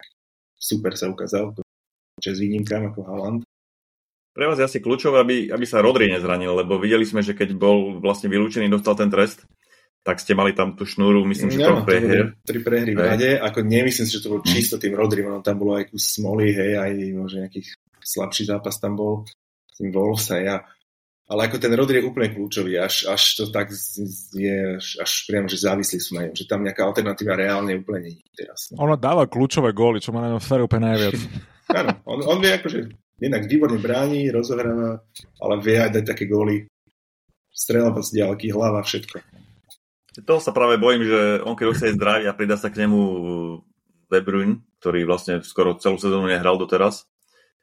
super 0.59 0.91
sa 0.99 1.07
ukázal, 1.07 1.55
čo 2.19 2.29
s 2.35 2.41
výnimkám 2.43 2.91
ako 2.91 2.99
Haaland. 3.07 3.41
Pre 4.35 4.45
vás 4.45 4.59
je 4.59 4.67
asi 4.67 4.79
kľúčové, 4.83 5.23
aby, 5.23 5.37
aby 5.49 5.65
sa 5.65 5.81
Rodri 5.81 6.11
nezranil, 6.11 6.51
lebo 6.53 6.77
videli 6.77 7.07
sme, 7.07 7.23
že 7.23 7.33
keď 7.33 7.55
bol 7.55 7.97
vlastne 8.03 8.29
vylúčený, 8.29 8.67
dostal 8.67 8.93
ten 8.99 9.09
trest, 9.09 9.47
tak 10.03 10.17
ste 10.23 10.33
mali 10.33 10.55
tam 10.55 10.73
tú 10.73 10.87
šnúru, 10.87 11.27
myslím, 11.27 11.51
že 11.51 11.59
to 11.59 11.83
prehry. 11.83 12.33
Tri 12.41 12.59
prehry 12.63 12.91
v 12.95 13.01
rade, 13.03 13.29
ako 13.35 13.59
nemyslím 13.67 14.07
si, 14.07 14.15
že 14.15 14.23
to 14.23 14.31
bol 14.31 14.41
hm. 14.41 14.47
čisto 14.47 14.75
tým 14.79 14.95
Rodrim, 14.95 15.27
ono 15.27 15.43
tam 15.43 15.59
bolo 15.59 15.75
aj 15.75 15.91
kus 15.91 16.15
smoly, 16.17 16.55
hej, 16.55 16.79
aj 16.79 16.91
možno 17.13 17.45
nejaký 17.45 17.61
slabší 17.99 18.47
zápas 18.47 18.79
tam 18.79 18.95
bol, 18.95 19.27
tým 19.75 19.91
Wolves, 19.91 20.31
hej, 20.33 20.49
a, 20.49 20.63
ale 21.29 21.45
ako 21.45 21.61
ten 21.61 21.73
Rodri 21.75 22.01
je 22.01 22.07
úplne 22.09 22.33
kľúčový, 22.33 22.79
až, 22.81 23.05
až 23.11 23.21
to 23.37 23.43
tak 23.53 23.69
je, 24.33 24.57
až, 24.81 24.87
až 24.97 25.11
priamo, 25.29 25.45
že 25.45 25.61
závislí 25.61 25.97
sú 26.01 26.11
na 26.17 26.25
ňom, 26.25 26.33
že 26.33 26.49
tam 26.49 26.65
nejaká 26.65 26.81
alternatíva 26.87 27.37
reálne 27.37 27.77
úplne 27.77 28.09
nie 28.09 28.15
je 28.17 28.33
teraz. 28.33 28.73
No. 28.73 28.87
Ono 28.89 28.97
dáva 28.97 29.29
kľúčové 29.29 29.75
góly, 29.75 30.01
čo 30.01 30.09
má 30.09 30.25
na 30.25 30.33
ňom 30.33 30.41
sféru 30.41 30.65
úplne 30.65 30.89
najviac. 30.89 31.19
Áno, 31.79 32.01
on, 32.09 32.25
on 32.25 32.41
vie 32.41 32.49
akože 32.49 32.79
jednak 33.21 33.45
výborne 33.45 33.77
bráni, 33.77 34.31
rozohráva, 34.33 35.05
ale 35.37 35.53
vie 35.61 35.77
aj 35.77 36.01
dať 36.01 36.03
také 36.15 36.25
góly. 36.25 36.65
Strela 37.53 37.91
z 37.99 38.09
diálky, 38.15 38.49
hlava, 38.49 38.81
všetko. 38.81 39.19
Toho 40.25 40.41
sa 40.41 40.51
práve 40.55 40.81
bojím, 40.81 41.05
že 41.05 41.43
on 41.45 41.53
keď 41.53 41.65
už 41.69 41.77
zdravý 41.95 42.25
a 42.25 42.33
pridá 42.33 42.57
sa 42.57 42.73
k 42.73 42.85
nemu 42.85 42.99
De 44.09 44.19
Bruyne, 44.25 44.65
ktorý 44.81 45.05
vlastne 45.05 45.45
skoro 45.45 45.77
celú 45.77 46.01
sezónu 46.01 46.25
nehral 46.25 46.57
doteraz, 46.57 47.05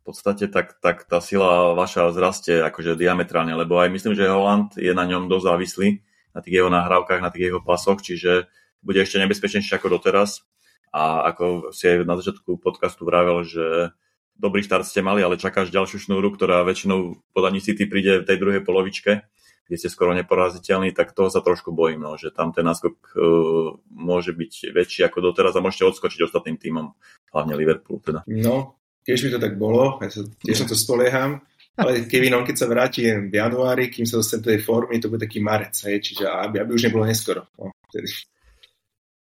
v 0.06 0.14
podstate, 0.14 0.46
tak, 0.46 0.78
tak 0.78 1.02
tá 1.10 1.18
sila 1.18 1.74
vaša 1.74 2.14
zrastie 2.14 2.62
akože 2.62 2.94
diametrálne, 2.94 3.50
lebo 3.58 3.82
aj 3.82 3.90
myslím, 3.90 4.14
že 4.14 4.30
Holland 4.30 4.78
je 4.78 4.94
na 4.94 5.02
ňom 5.02 5.26
dosť 5.26 5.46
závislý, 5.50 5.88
na 6.30 6.40
tých 6.46 6.62
jeho 6.62 6.70
nahrávkach, 6.70 7.18
na 7.18 7.34
tých 7.34 7.50
jeho 7.50 7.58
pasoch, 7.58 7.98
čiže 7.98 8.46
bude 8.86 9.02
ešte 9.02 9.18
nebezpečnejšie 9.18 9.82
ako 9.82 9.98
doteraz. 9.98 10.46
A 10.94 11.26
ako 11.34 11.74
si 11.74 11.90
aj 11.90 12.06
na 12.06 12.14
začiatku 12.14 12.62
podcastu 12.62 13.02
vravel, 13.02 13.42
že 13.42 13.90
dobrý 14.38 14.62
štart 14.62 14.86
ste 14.86 15.02
mali, 15.02 15.26
ale 15.26 15.42
čakáš 15.42 15.74
ďalšiu 15.74 15.98
šnúru, 16.06 16.30
ktorá 16.38 16.62
väčšinou 16.62 17.18
podaní 17.34 17.58
City 17.58 17.90
príde 17.90 18.22
v 18.22 18.28
tej 18.30 18.38
druhej 18.38 18.62
polovičke 18.62 19.26
kde 19.66 19.76
ste 19.76 19.90
skoro 19.90 20.14
neporaziteľní, 20.14 20.94
tak 20.94 21.10
toho 21.10 21.26
sa 21.26 21.42
trošku 21.42 21.74
bojím, 21.74 22.06
no, 22.06 22.14
že 22.14 22.30
tam 22.30 22.54
ten 22.54 22.62
náskok 22.62 22.94
uh, 22.94 23.74
môže 23.90 24.30
byť 24.30 24.70
väčší 24.70 25.02
ako 25.10 25.30
doteraz 25.30 25.58
a 25.58 25.64
môžete 25.64 25.90
odskočiť 25.90 26.22
ostatným 26.22 26.56
týmom, 26.56 26.94
hlavne 27.34 27.54
Liverpool 27.58 27.98
teda. 27.98 28.22
No, 28.30 28.78
tiež 29.02 29.26
by 29.26 29.28
to 29.36 29.40
tak 29.42 29.54
bolo, 29.58 29.98
ja 29.98 30.10
sa, 30.10 30.22
tiež 30.22 30.56
sa 30.62 30.66
to 30.70 30.78
spolieham, 30.78 31.42
ale 31.74 32.06
Kevin, 32.06 32.38
on 32.38 32.46
keď 32.46 32.56
sa 32.62 32.70
vráti 32.70 33.10
v 33.10 33.34
januári, 33.34 33.90
kým 33.90 34.06
sa 34.06 34.22
dostane 34.22 34.46
do 34.46 34.54
tej 34.54 34.62
formy, 34.62 35.02
to 35.02 35.10
bude 35.10 35.20
taký 35.20 35.42
marec, 35.42 35.74
hej, 35.82 35.98
čiže 35.98 36.30
aby, 36.30 36.62
aby 36.62 36.70
už 36.70 36.86
nebolo 36.86 37.04
neskoro. 37.04 37.50
No, 37.58 37.74
vtedy. 37.90 38.08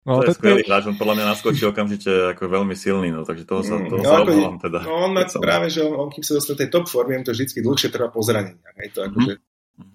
No, 0.01 0.17
to 0.25 0.33
je 0.33 0.41
skvelý 0.41 0.65
hráč, 0.65 0.89
on 0.89 0.97
podľa 0.97 1.21
mňa 1.21 1.25
naskočí 1.37 1.61
okamžite 1.69 2.33
ako 2.33 2.49
veľmi 2.49 2.73
silný, 2.73 3.13
no, 3.13 3.21
takže 3.21 3.45
toho 3.45 3.61
sa, 3.61 3.77
mm, 3.77 3.85
toho 3.93 4.01
no, 4.01 4.09
sa 4.09 4.25
obávam 4.25 4.57
teda. 4.57 4.79
No, 4.81 5.05
on 5.05 5.13
má 5.13 5.29
práve, 5.29 5.69
že 5.69 5.85
on, 5.85 5.93
on, 5.93 6.09
kým 6.09 6.25
sa 6.25 6.33
dostane 6.33 6.57
do 6.57 6.61
tej 6.65 6.69
top 6.73 6.89
formy, 6.89 7.21
to 7.21 7.29
vždy 7.29 7.61
dlhšie 7.61 7.93
trvá 7.93 8.09
po 8.09 8.25
zraneniach, 8.25 8.75
hej, 8.81 8.89
to 8.97 9.05
akože 9.05 9.33
mm-hmm 9.37 9.50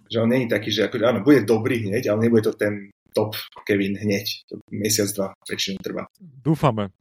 že 0.07 0.23
on 0.23 0.31
není 0.31 0.47
taký, 0.47 0.71
že 0.71 0.87
ako, 0.87 1.02
áno, 1.02 1.21
bude 1.26 1.43
dobrý 1.43 1.90
hneď, 1.90 2.12
ale 2.12 2.26
nebude 2.26 2.47
to 2.47 2.55
ten 2.55 2.90
top 3.16 3.35
Kevin 3.64 3.97
hneď. 3.97 4.26
To 4.52 4.61
mesiac, 4.71 5.09
dva 5.16 5.28
väčšinou 5.49 5.81
trvá. 5.81 6.05
Dúfame. 6.21 6.93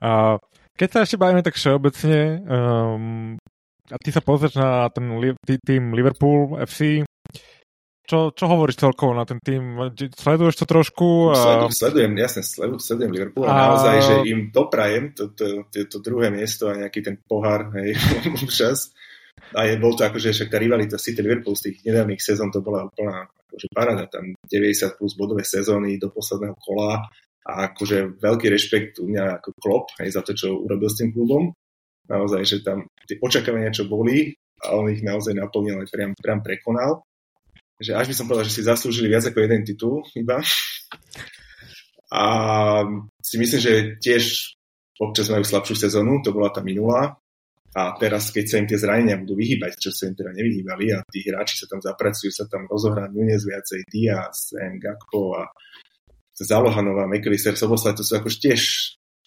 A 0.00 0.40
keď 0.74 0.88
sa 0.90 0.98
ešte 1.04 1.20
bavíme 1.20 1.44
tak 1.44 1.54
všeobecne, 1.54 2.20
um, 2.44 3.36
a 3.90 3.96
ty 4.00 4.10
sa 4.10 4.24
pozrieš 4.24 4.56
na 4.56 4.88
ten 4.90 5.06
tým 5.44 5.92
Liverpool 5.92 6.56
FC, 6.64 7.04
čo, 8.10 8.34
čo 8.34 8.44
hovoríš 8.50 8.82
celkovo 8.82 9.14
na 9.14 9.22
ten 9.22 9.38
tým? 9.38 9.78
Sleduješ 10.18 10.58
to 10.58 10.66
trošku? 10.66 11.30
A... 11.30 11.70
Sledujem, 11.70 12.10
jasne, 12.18 12.42
sledujem 12.82 13.14
Liverpool 13.14 13.46
a, 13.46 13.54
a 13.54 13.58
naozaj, 13.70 13.96
že 14.02 14.14
im 14.26 14.50
doprajem 14.50 15.14
to, 15.14 15.30
to, 15.30 15.70
to, 15.70 15.86
to 15.86 15.98
druhé 16.02 16.34
miesto 16.34 16.66
a 16.66 16.74
nejaký 16.74 17.06
ten 17.06 17.22
pohár, 17.22 17.70
hej, 17.78 17.94
čas 18.50 18.90
a 19.54 19.60
je, 19.66 19.74
bol 19.82 19.94
to 19.98 20.06
akože 20.06 20.30
však 20.30 20.48
tá 20.50 20.58
rivalita 20.62 21.00
City 21.00 21.20
Liverpool 21.22 21.58
z 21.58 21.70
tých 21.70 21.76
nedávnych 21.86 22.22
sezón 22.22 22.54
to 22.54 22.62
bola 22.62 22.86
úplná 22.86 23.26
akože 23.50 23.66
parada, 23.74 24.06
tam 24.06 24.30
90 24.46 24.98
plus 24.98 25.18
bodové 25.18 25.42
sezóny 25.42 25.98
do 25.98 26.14
posledného 26.14 26.54
kola 26.58 27.02
a 27.42 27.52
akože 27.72 28.22
veľký 28.22 28.46
rešpekt 28.46 29.02
u 29.02 29.10
mňa 29.10 29.42
ako 29.42 29.50
klop 29.58 29.86
aj 29.98 30.08
za 30.14 30.22
to, 30.22 30.32
čo 30.38 30.54
urobil 30.54 30.86
s 30.86 31.02
tým 31.02 31.10
klubom. 31.10 31.50
Naozaj, 32.06 32.42
že 32.46 32.56
tam 32.62 32.86
tie 33.06 33.18
očakávania, 33.18 33.74
čo 33.74 33.86
boli, 33.90 34.34
a 34.60 34.76
on 34.76 34.92
ich 34.92 35.00
naozaj 35.00 35.32
naplnil 35.32 35.80
aj 35.82 35.88
priam, 35.88 36.12
priam 36.14 36.40
prekonal. 36.44 37.02
Že 37.80 37.96
až 37.96 38.06
by 38.12 38.14
som 38.14 38.26
povedal, 38.28 38.44
že 38.44 38.60
si 38.60 38.62
zaslúžili 38.66 39.08
viac 39.08 39.24
ako 39.24 39.40
jeden 39.40 39.62
titul 39.64 40.04
iba. 40.12 40.44
A 42.12 42.22
si 43.22 43.36
myslím, 43.40 43.60
že 43.62 43.72
tiež 44.02 44.22
občas 45.00 45.32
majú 45.32 45.46
slabšiu 45.46 45.88
sezónu, 45.88 46.20
to 46.20 46.34
bola 46.34 46.52
tá 46.52 46.60
minulá, 46.60 47.16
a 47.70 47.94
teraz, 47.94 48.34
keď 48.34 48.44
sa 48.50 48.56
im 48.58 48.66
tie 48.66 48.78
zranenia 48.82 49.14
budú 49.22 49.38
vyhýbať, 49.38 49.78
čo 49.78 49.94
sa 49.94 50.10
im 50.10 50.18
teda 50.18 50.34
nevyhýbali 50.34 50.90
a 50.90 51.06
tí 51.06 51.22
hráči 51.22 51.54
sa 51.54 51.70
tam 51.70 51.78
zapracujú, 51.78 52.30
sa 52.34 52.50
tam 52.50 52.66
rozohrá 52.66 53.06
Nunez 53.06 53.46
viacej, 53.46 53.86
Diaz, 53.86 54.50
M, 54.58 54.82
Gakpo 54.82 55.38
a 55.38 55.46
Zalohanová, 56.34 57.06
McAllister, 57.06 57.54
Soboslaj, 57.54 57.94
to 57.94 58.02
sú 58.02 58.18
akož 58.18 58.42
tiež 58.42 58.60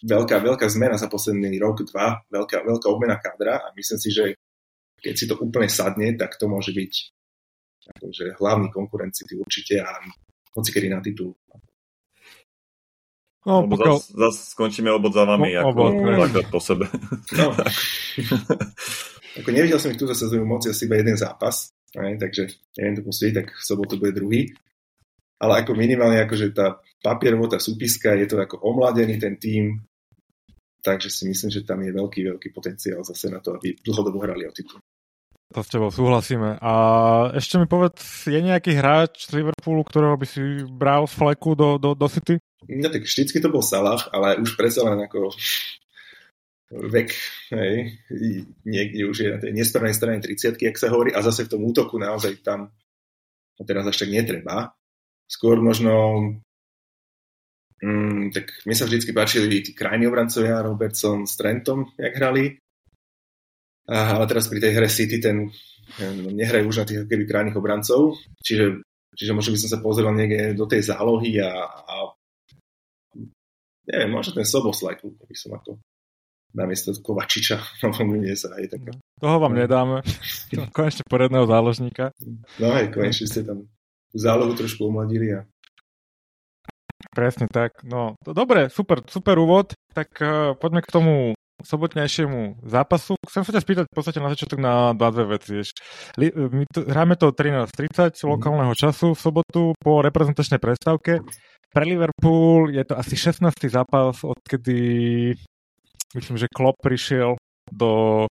veľká, 0.04 0.44
veľká 0.44 0.66
zmena 0.68 1.00
za 1.00 1.08
posledný 1.08 1.56
rok, 1.56 1.88
dva, 1.88 2.20
veľká, 2.28 2.68
veľká 2.68 2.86
obmena 2.92 3.16
kádra 3.16 3.64
a 3.64 3.72
myslím 3.72 3.98
si, 4.02 4.10
že 4.12 4.24
keď 5.00 5.14
si 5.16 5.24
to 5.24 5.40
úplne 5.40 5.70
sadne, 5.72 6.12
tak 6.12 6.36
to 6.36 6.44
môže 6.44 6.76
byť 6.76 6.92
akože 7.96 8.40
hlavný 8.40 8.68
konkurent 8.72 9.12
City 9.12 9.36
určite 9.36 9.80
a 9.80 9.88
hoci 10.56 10.70
kedy 10.72 10.88
na 10.92 11.00
titul. 11.00 11.32
No, 13.44 13.60
Lebo 13.60 13.76
pokiaľ... 13.76 13.96
zase 14.00 14.10
zas 14.16 14.36
skončíme 14.56 14.88
obod 14.88 15.12
za 15.12 15.28
vami, 15.28 15.52
o, 15.52 15.60
ako 15.60 15.80
obod, 15.92 16.46
po 16.48 16.60
sebe. 16.64 16.88
No. 17.36 17.52
ako 19.44 19.48
nevidel 19.52 19.76
som 19.76 19.92
ich 19.92 20.00
túto 20.00 20.16
sezónu 20.16 20.48
moc, 20.48 20.64
asi 20.64 20.88
iba 20.88 20.96
jeden 20.96 21.20
zápas, 21.20 21.68
aj, 21.92 22.16
takže 22.16 22.48
neviem 22.80 22.96
to 22.96 23.02
pustiť, 23.04 23.32
tak 23.36 23.46
v 23.52 23.64
sobotu 23.64 24.00
bude 24.00 24.16
druhý. 24.16 24.48
Ale 25.44 25.60
ako 25.60 25.76
minimálne, 25.76 26.24
akože 26.24 26.56
tá 26.56 26.80
papierovo, 27.04 27.44
tá 27.44 27.60
súpiska, 27.60 28.16
je 28.16 28.32
to 28.32 28.40
ako 28.40 28.64
omladený 28.64 29.20
ten 29.20 29.36
tým, 29.36 29.76
takže 30.80 31.12
si 31.12 31.28
myslím, 31.28 31.52
že 31.52 31.68
tam 31.68 31.84
je 31.84 31.92
veľký, 31.92 32.20
veľký 32.24 32.48
potenciál 32.48 33.04
zase 33.04 33.28
na 33.28 33.44
to, 33.44 33.52
aby 33.60 33.76
dlhodobo 33.84 34.24
hrali 34.24 34.48
o 34.48 34.52
titul. 34.56 34.80
To 35.52 35.60
s 35.62 35.70
tebou 35.70 35.92
súhlasíme. 35.92 36.58
A 36.58 36.72
ešte 37.36 37.60
mi 37.60 37.68
povedz, 37.68 38.26
je 38.26 38.40
nejaký 38.42 38.74
hráč 38.74 39.30
z 39.30 39.38
Liverpoolu, 39.38 39.86
ktorého 39.86 40.16
by 40.18 40.26
si 40.26 40.40
bral 40.66 41.06
z 41.06 41.14
fleku 41.14 41.54
do, 41.54 41.78
do, 41.78 41.94
do 41.94 42.08
City? 42.10 42.40
No 42.68 42.88
tak 42.88 43.04
vždycky 43.04 43.40
to 43.40 43.52
bol 43.52 43.62
Salah, 43.64 44.00
ale 44.12 44.40
už 44.40 44.56
predsa 44.56 44.84
len 44.86 45.04
ako 45.04 45.32
vek, 46.74 47.10
hej, 47.54 47.94
niekde 48.66 49.02
už 49.06 49.16
je 49.20 49.28
na 49.30 49.38
tej 49.38 49.52
nesprávnej 49.54 49.94
strane 49.94 50.18
30 50.18 50.58
ak 50.58 50.80
sa 50.80 50.90
hovorí, 50.90 51.14
a 51.14 51.22
zase 51.22 51.46
v 51.46 51.52
tom 51.54 51.62
útoku 51.62 52.00
naozaj 52.00 52.42
tam 52.42 52.74
no 53.54 53.62
teraz 53.62 53.86
až 53.86 54.06
tak 54.06 54.10
netreba. 54.10 54.74
Skôr 55.30 55.62
možno 55.62 55.94
mm, 57.78 58.34
tak 58.34 58.50
mne 58.66 58.76
sa 58.76 58.88
vždycky 58.88 59.14
páčili 59.14 59.62
tí 59.62 59.72
krajní 59.72 60.10
obrancovia, 60.10 60.64
Robertson 60.64 61.28
s 61.28 61.38
Trentom, 61.38 61.94
jak 61.94 62.16
hrali. 62.18 62.58
A, 63.84 64.16
ale 64.16 64.24
teraz 64.26 64.48
pri 64.48 64.58
tej 64.58 64.72
hre 64.74 64.88
City 64.88 65.20
ten 65.20 65.52
nehrajú 66.32 66.72
už 66.72 66.80
na 66.80 66.86
tých 66.88 67.04
keby 67.04 67.28
krajných 67.28 67.60
obrancov, 67.60 68.16
čiže, 68.40 68.80
čiže 69.12 69.36
možno 69.36 69.52
by 69.52 69.60
som 69.60 69.70
sa 69.76 69.78
pozrel 69.84 70.08
niekde 70.16 70.56
do 70.56 70.64
tej 70.64 70.80
zálohy 70.80 71.44
a, 71.44 71.52
a 71.68 71.94
neviem, 73.88 74.10
možno 74.10 74.36
ten 74.36 74.46
Soboslaj, 74.46 75.00
by 75.00 75.36
som 75.36 75.56
ako 75.56 75.80
namiesto 76.54 76.94
Kovačiča, 76.94 77.58
alebo 77.84 78.14
nie 78.16 78.32
sa 78.38 78.54
aj 78.54 78.78
taká. 78.78 78.92
Toho 79.18 79.36
vám 79.42 79.54
nedáme. 79.58 80.00
konečne 80.76 81.04
poradného 81.10 81.44
záložníka. 81.44 82.14
No 82.62 82.70
aj, 82.70 82.94
konečne 82.94 83.26
ste 83.26 83.42
tam 83.42 83.66
zálohu 84.14 84.54
trošku 84.54 84.86
omladili 84.86 85.34
a 85.34 85.42
Presne 87.14 87.46
tak. 87.46 87.84
No, 87.86 88.18
dobre, 88.24 88.72
super, 88.72 89.04
super 89.06 89.38
úvod. 89.38 89.76
Tak 89.94 90.08
uh, 90.18 90.56
poďme 90.58 90.82
k 90.82 90.90
tomu 90.90 91.14
sobotnejšiemu 91.62 92.66
zápasu. 92.66 93.14
Chcem 93.30 93.46
sa 93.46 93.54
ťa 93.54 93.62
spýtať 93.62 93.84
v 93.86 93.94
podstate 93.94 94.18
na 94.18 94.32
začiatok 94.34 94.58
na 94.58 94.90
dva 94.98 95.14
dve 95.14 95.38
veci. 95.38 95.62
Li, 96.18 96.34
my 96.34 96.64
to, 96.66 96.82
hráme 96.82 97.14
to 97.14 97.30
13.30 97.30 98.18
mm. 98.18 98.26
lokálneho 98.26 98.74
času 98.74 99.14
v 99.14 99.20
sobotu 99.20 99.62
po 99.78 100.02
reprezentačnej 100.02 100.58
prestávke. 100.58 101.22
Pre 101.74 101.82
Liverpool 101.82 102.70
je 102.70 102.84
to 102.86 102.94
asi 102.94 103.18
16. 103.18 103.50
zápas, 103.66 104.22
odkedy 104.22 104.78
myslím, 106.14 106.36
že 106.38 106.46
Klopp 106.46 106.78
prišiel 106.78 107.34
do, 107.66 108.24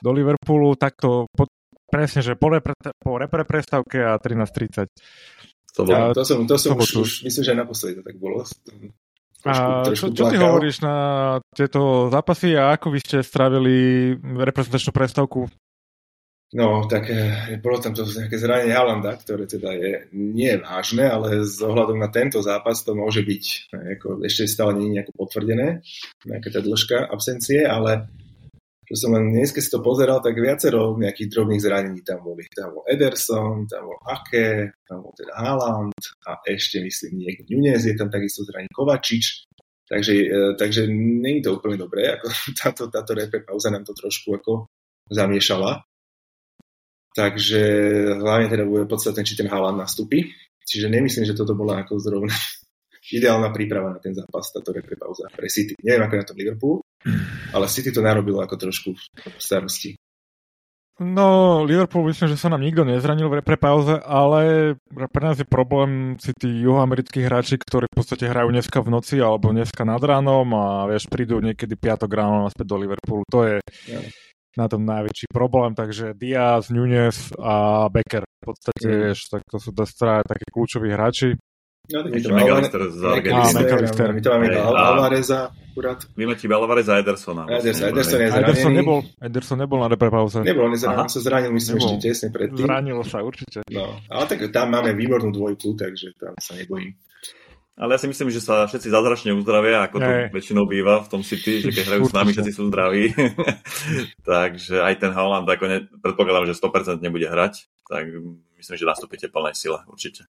do 0.00 0.10
Liverpoolu 0.10 0.72
takto 0.80 1.28
po, 1.36 1.52
presne, 1.84 2.24
že 2.24 2.32
po, 2.32 2.48
repre, 2.48 2.72
po 2.96 3.20
repre 3.20 3.44
prestávke 3.44 4.00
a 4.00 4.16
13.30. 4.16 4.88
To, 5.76 5.84
ja, 5.84 6.16
to 6.16 6.24
som, 6.24 6.48
to 6.48 6.56
som 6.56 6.72
už, 6.80 6.90
už, 6.96 7.10
myslím, 7.28 7.44
že 7.44 7.52
naposledy 7.52 8.00
to 8.00 8.02
tak 8.08 8.16
bolo. 8.16 8.40
Trošku, 9.44 9.44
a 9.44 9.84
trošku 9.84 10.08
čo, 10.16 10.24
čo 10.24 10.24
ty 10.32 10.36
hovoríš 10.40 10.80
na 10.80 10.96
tieto 11.52 12.08
zápasy 12.08 12.56
a 12.56 12.72
ako 12.72 12.88
vy 12.88 12.98
ste 13.04 13.20
strávili 13.20 14.16
reprezentačnú 14.16 14.96
prestávku 14.96 15.52
No, 16.54 16.86
tak 16.86 17.10
e, 17.10 17.58
bolo 17.58 17.82
tam 17.82 17.90
to 17.90 18.06
nejaké 18.06 18.38
zranenie 18.38 18.70
Halanda, 18.70 19.18
ktoré 19.18 19.50
teda 19.50 19.74
je 19.74 20.06
nie 20.14 20.54
vážne, 20.62 21.10
ale 21.10 21.42
z 21.42 21.58
ohľadom 21.58 21.98
na 21.98 22.06
tento 22.06 22.38
zápas 22.38 22.86
to 22.86 22.94
môže 22.94 23.26
byť, 23.26 23.44
e, 23.74 23.98
ako, 23.98 24.22
ešte 24.22 24.46
stále 24.46 24.78
nie 24.78 24.86
je 24.86 24.94
nejako 24.94 25.12
potvrdené, 25.26 25.82
nejaká 26.22 26.48
tá 26.54 26.62
dĺžka 26.62 27.10
absencie, 27.10 27.66
ale 27.66 28.06
čo 28.86 28.94
som 28.94 29.18
len 29.18 29.34
dnes, 29.34 29.50
keď 29.50 29.62
si 29.66 29.74
to 29.74 29.82
pozeral, 29.82 30.22
tak 30.22 30.38
viacero 30.38 30.94
nejakých 30.94 31.34
drobných 31.34 31.58
zranení 31.58 32.06
tam 32.06 32.22
boli. 32.22 32.46
Tam 32.54 32.70
bol 32.70 32.86
Ederson, 32.86 33.66
tam 33.66 33.90
bol 33.90 33.98
Ake, 34.06 34.78
tam 34.86 35.02
bol 35.02 35.10
teda 35.18 35.34
Haaland 35.42 35.98
a 36.30 36.38
ešte 36.46 36.78
myslím 36.78 37.26
niekto 37.26 37.42
Nunez, 37.50 37.82
je 37.82 37.98
tam 37.98 38.06
takisto 38.06 38.46
zranený 38.46 38.70
Kovačič. 38.70 39.50
Takže, 39.90 40.12
e, 40.14 40.38
takže 40.54 40.86
nie 40.94 41.42
je 41.42 41.50
to 41.50 41.58
úplne 41.58 41.74
dobré, 41.74 42.14
ako 42.14 42.30
táto, 42.62 42.82
táto 42.86 43.10
repre 43.18 43.42
pauza 43.42 43.74
nám 43.74 43.82
to 43.82 43.90
trošku 43.94 44.38
ako 44.38 44.70
zamiešala. 45.10 45.82
Takže 47.16 47.62
hlavne 48.20 48.52
teda 48.52 48.68
bude 48.68 48.84
podstatné, 48.84 49.24
či 49.24 49.40
ten 49.40 49.48
Haaland 49.48 49.80
nastúpi. 49.80 50.36
Čiže 50.68 50.92
nemyslím, 50.92 51.24
že 51.24 51.32
toto 51.32 51.56
bola 51.56 51.80
ako 51.80 51.96
zrovna 51.96 52.36
ideálna 53.16 53.48
príprava 53.56 53.96
na 53.96 54.00
ten 54.04 54.12
zápas, 54.12 54.52
táto 54.52 54.76
pauza 55.00 55.32
pre 55.32 55.48
City. 55.48 55.72
Neviem, 55.80 56.04
ako 56.04 56.14
na 56.20 56.26
to 56.28 56.36
Liverpool, 56.36 56.76
ale 57.56 57.72
City 57.72 57.88
to 57.88 58.04
narobilo 58.04 58.44
ako 58.44 58.60
trošku 58.60 58.92
starosti. 59.40 59.96
No, 60.96 61.60
Liverpool 61.68 62.08
myslím, 62.08 62.32
že 62.32 62.40
sa 62.40 62.48
nám 62.48 62.64
nikto 62.64 62.80
nezranil 62.80 63.28
v 63.28 63.44
repre 63.44 63.60
pauze, 63.60 64.00
ale 64.00 64.74
pre 64.88 65.22
nás 65.28 65.36
je 65.36 65.44
problém 65.44 66.16
si 66.16 66.32
tí 66.32 66.48
juhoamerickí 66.64 67.20
hráči, 67.20 67.60
ktorí 67.60 67.84
v 67.84 67.96
podstate 68.00 68.24
hrajú 68.24 68.48
dneska 68.48 68.80
v 68.80 68.96
noci 68.96 69.20
alebo 69.20 69.52
dneska 69.52 69.84
nad 69.84 70.00
ránom 70.00 70.48
a 70.56 70.88
vieš, 70.88 71.12
prídu 71.12 71.36
niekedy 71.44 71.76
piatok 71.76 72.08
ráno 72.16 72.48
naspäť 72.48 72.64
do 72.72 72.80
Liverpoolu. 72.80 73.28
To 73.28 73.44
je, 73.44 73.56
ja 73.92 74.00
na 74.56 74.66
tom 74.66 74.82
najväčší 74.88 75.28
problém, 75.30 75.76
takže 75.76 76.16
Diaz, 76.16 76.72
Nunes 76.72 77.32
a 77.36 77.86
Becker 77.92 78.24
v 78.24 78.44
podstate, 78.44 78.88
mm. 78.88 78.98
vieš, 79.06 79.18
tak 79.32 79.42
to 79.44 79.60
sú 79.60 79.70
dosť 79.72 80.24
také 80.24 80.44
kľúčoví 80.48 80.88
hráči. 80.92 81.36
No, 81.86 82.02
tak 82.02 82.18
je 82.18 82.20
to 82.26 82.34
McAllister 82.34 82.82
z 82.90 83.00
Argentíny. 83.06 83.62
My 84.10 84.20
to 84.20 84.28
máme 84.34 84.46
Alvareza 84.58 85.54
akurát. 85.76 86.00
Alvareza 86.56 86.90
a 86.94 86.98
Edersona. 86.98 87.44
Ederson, 87.46 87.88
Ederson 87.92 88.20
je 88.20 88.30
zranený. 88.30 88.48
Ederson 88.48 88.72
nebol, 88.72 88.98
Ederson 89.20 89.58
nebol 89.60 89.78
na 89.84 89.88
repre 89.92 90.08
pauze. 90.08 90.40
Nebol, 90.40 90.72
nezranil, 90.72 91.08
sa 91.12 91.20
zranil, 91.20 91.52
myslím, 91.52 91.76
nebol. 91.76 91.88
ešte 91.92 91.96
tesne 92.08 92.28
predtým. 92.32 92.64
Zranil 92.64 92.98
sa, 93.04 93.20
určite. 93.20 93.60
No, 93.68 94.00
ale 94.08 94.24
tak 94.24 94.40
tam 94.50 94.72
máme 94.72 94.96
výbornú 94.96 95.30
dvojku, 95.30 95.76
takže 95.76 96.16
tam 96.16 96.32
sa 96.40 96.56
nebojím. 96.56 96.96
Ale 97.76 97.92
ja 97.92 98.00
si 98.00 98.08
myslím, 98.08 98.32
že 98.32 98.40
sa 98.40 98.64
všetci 98.64 98.88
zázračne 98.88 99.36
uzdravia, 99.36 99.84
ako 99.84 100.00
to 100.00 100.10
väčšinou 100.32 100.64
býva 100.64 101.04
v 101.04 101.10
tom 101.12 101.20
City, 101.20 101.60
že 101.60 101.76
keď 101.76 101.84
hrajú 101.92 102.02
s 102.08 102.16
nami, 102.16 102.30
všetci 102.32 102.52
sú 102.56 102.72
zdraví. 102.72 103.12
Takže 104.24 104.80
aj 104.80 104.94
ten 104.96 105.12
Haaland, 105.12 105.44
ako 105.44 105.64
ne, 105.68 105.78
predpokladám, 106.00 106.48
že 106.48 106.56
100% 106.56 107.04
nebude 107.04 107.28
hrať, 107.28 107.68
tak 107.84 108.08
myslím, 108.56 108.76
že 108.80 108.88
nastúpite 108.88 109.28
plnej 109.28 109.52
sile, 109.52 109.84
určite. 109.92 110.24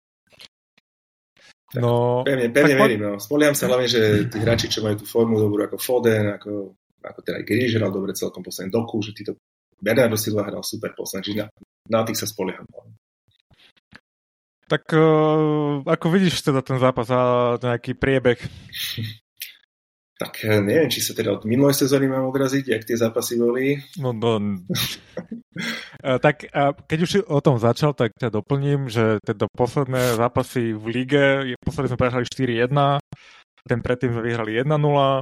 No, 1.79 2.23
pevne, 2.27 2.51
pevne 2.51 2.75
tak, 2.75 2.83
verím. 2.83 2.99
No. 3.03 3.11
Spoliam 3.15 3.55
sa 3.55 3.71
hlavne, 3.71 3.87
že 3.87 4.27
tí 4.27 4.43
hráči, 4.43 4.67
čo 4.67 4.83
majú 4.83 4.99
tú 4.99 5.05
formu 5.07 5.39
dobrú 5.39 5.63
ako 5.63 5.79
Foden, 5.79 6.35
ako, 6.35 6.75
ako 6.99 7.19
teda 7.23 7.39
aj 7.39 7.45
Grealish 7.47 7.75
hral 7.79 7.95
dobre 7.95 8.11
celkom 8.11 8.43
posledný 8.43 8.75
doku, 8.75 8.99
že 8.99 9.15
títo 9.15 9.39
Bernardo 9.79 10.19
Silva 10.19 10.47
hral 10.47 10.67
super 10.67 10.91
posledný, 10.91 11.43
na, 11.43 11.45
na 11.91 12.03
tých 12.03 12.19
sa 12.19 12.27
spolieham. 12.27 12.67
Tak 14.67 14.83
uh, 14.91 15.83
ako 15.87 16.05
vidíš 16.11 16.43
teda 16.43 16.59
ten 16.59 16.75
zápas 16.77 17.07
a 17.07 17.55
nejaký 17.59 17.95
priebeh? 17.95 18.39
Tak 20.17 20.41
eh, 20.49 20.57
neviem, 20.65 20.89
či 20.89 20.97
sa 20.97 21.13
teda 21.13 21.29
od 21.37 21.45
minulej 21.45 21.77
sezóny 21.77 22.09
mám 22.09 22.25
odraziť, 22.33 22.65
jak 22.65 22.89
tie 22.89 22.97
zápasy 22.97 23.37
boli. 23.37 23.77
No, 24.01 24.17
no. 24.17 24.41
tak 26.25 26.49
keď 26.89 26.99
už 27.05 27.11
o 27.29 27.37
tom 27.37 27.61
začal, 27.61 27.93
tak 27.93 28.17
ťa 28.17 28.33
doplním, 28.33 28.89
že 28.89 29.21
teda 29.21 29.45
posledné 29.53 30.17
zápasy 30.17 30.73
v 30.73 30.85
lige, 30.89 31.25
posledne 31.61 31.93
sme 31.93 32.01
prehrali 32.01 32.25
4-1, 32.25 32.97
ten 33.67 33.79
predtým 33.83 34.15
sme 34.15 34.23
vyhrali 34.23 34.63
1-0, 34.63 34.71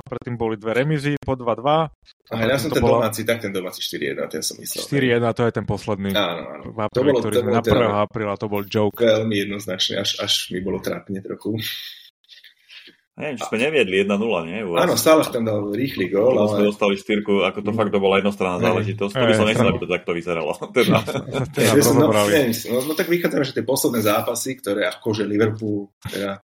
predtým 0.05 0.35
boli 0.37 0.55
dve 0.55 0.71
remizy 0.77 1.17
po 1.19 1.33
2-2. 1.33 1.89
A 2.31 2.33
ja 2.41 2.57
som 2.61 2.69
ten 2.69 2.79
bola... 2.79 3.09
domáci, 3.09 3.25
tak 3.25 3.41
ten 3.41 3.49
domáci 3.49 3.81
4-1, 3.81 4.29
ten 4.29 4.41
som 4.45 4.55
myslel. 4.61 4.85
4-1, 5.19 5.37
to 5.37 5.41
je 5.43 5.51
ten 5.51 5.65
posledný. 5.65 6.11
Áno, 6.13 6.43
áno. 6.45 6.63
V 6.71 6.79
apríli, 6.79 6.93
to 6.93 7.01
bolo, 7.01 7.17
ktorý 7.19 7.33
to 7.33 7.41
sme 7.41 7.51
na 7.51 7.61
1. 7.61 7.67
Teda 7.67 7.87
apríla, 8.05 8.33
to 8.37 8.47
bol 8.47 8.63
joke. 8.63 9.01
Veľmi 9.01 9.35
jednoznačne, 9.45 9.99
až, 9.99 10.21
až 10.21 10.33
mi 10.53 10.61
bolo 10.61 10.77
trápne 10.79 11.19
trochu. 11.25 11.57
Neviem, 13.15 13.39
či 13.39 13.47
sme 13.47 13.57
neviedli 13.63 13.95
1-0, 14.03 14.19
nie? 14.43 14.59
Áno, 14.75 14.99
stále 14.99 15.23
tam 15.31 15.47
dal 15.47 15.71
rýchly 15.71 16.11
gól. 16.11 16.35
Ale... 16.35 16.51
sme 16.51 16.63
dostali 16.67 16.99
štyrku, 16.99 17.47
ako 17.47 17.63
to 17.63 17.71
fakt 17.71 17.95
to 17.95 18.03
bola 18.03 18.19
jednostranná 18.19 18.59
záležitosť. 18.59 19.13
To 19.15 19.23
by 19.23 19.33
som 19.39 19.47
nechcel, 19.47 19.71
aby 19.71 19.79
to 19.79 19.87
takto 19.87 20.11
vyzeralo. 20.11 20.51
teda. 20.75 20.99
no, 21.95 22.11
no, 22.11 22.77
no, 22.83 22.91
tak 22.91 23.07
vychádzame, 23.07 23.47
že 23.47 23.55
tie 23.55 23.63
posledné 23.63 24.03
zápasy, 24.03 24.59
ktoré 24.59 24.91
akože 24.91 25.23
Liverpool, 25.23 25.95
teda, 26.03 26.43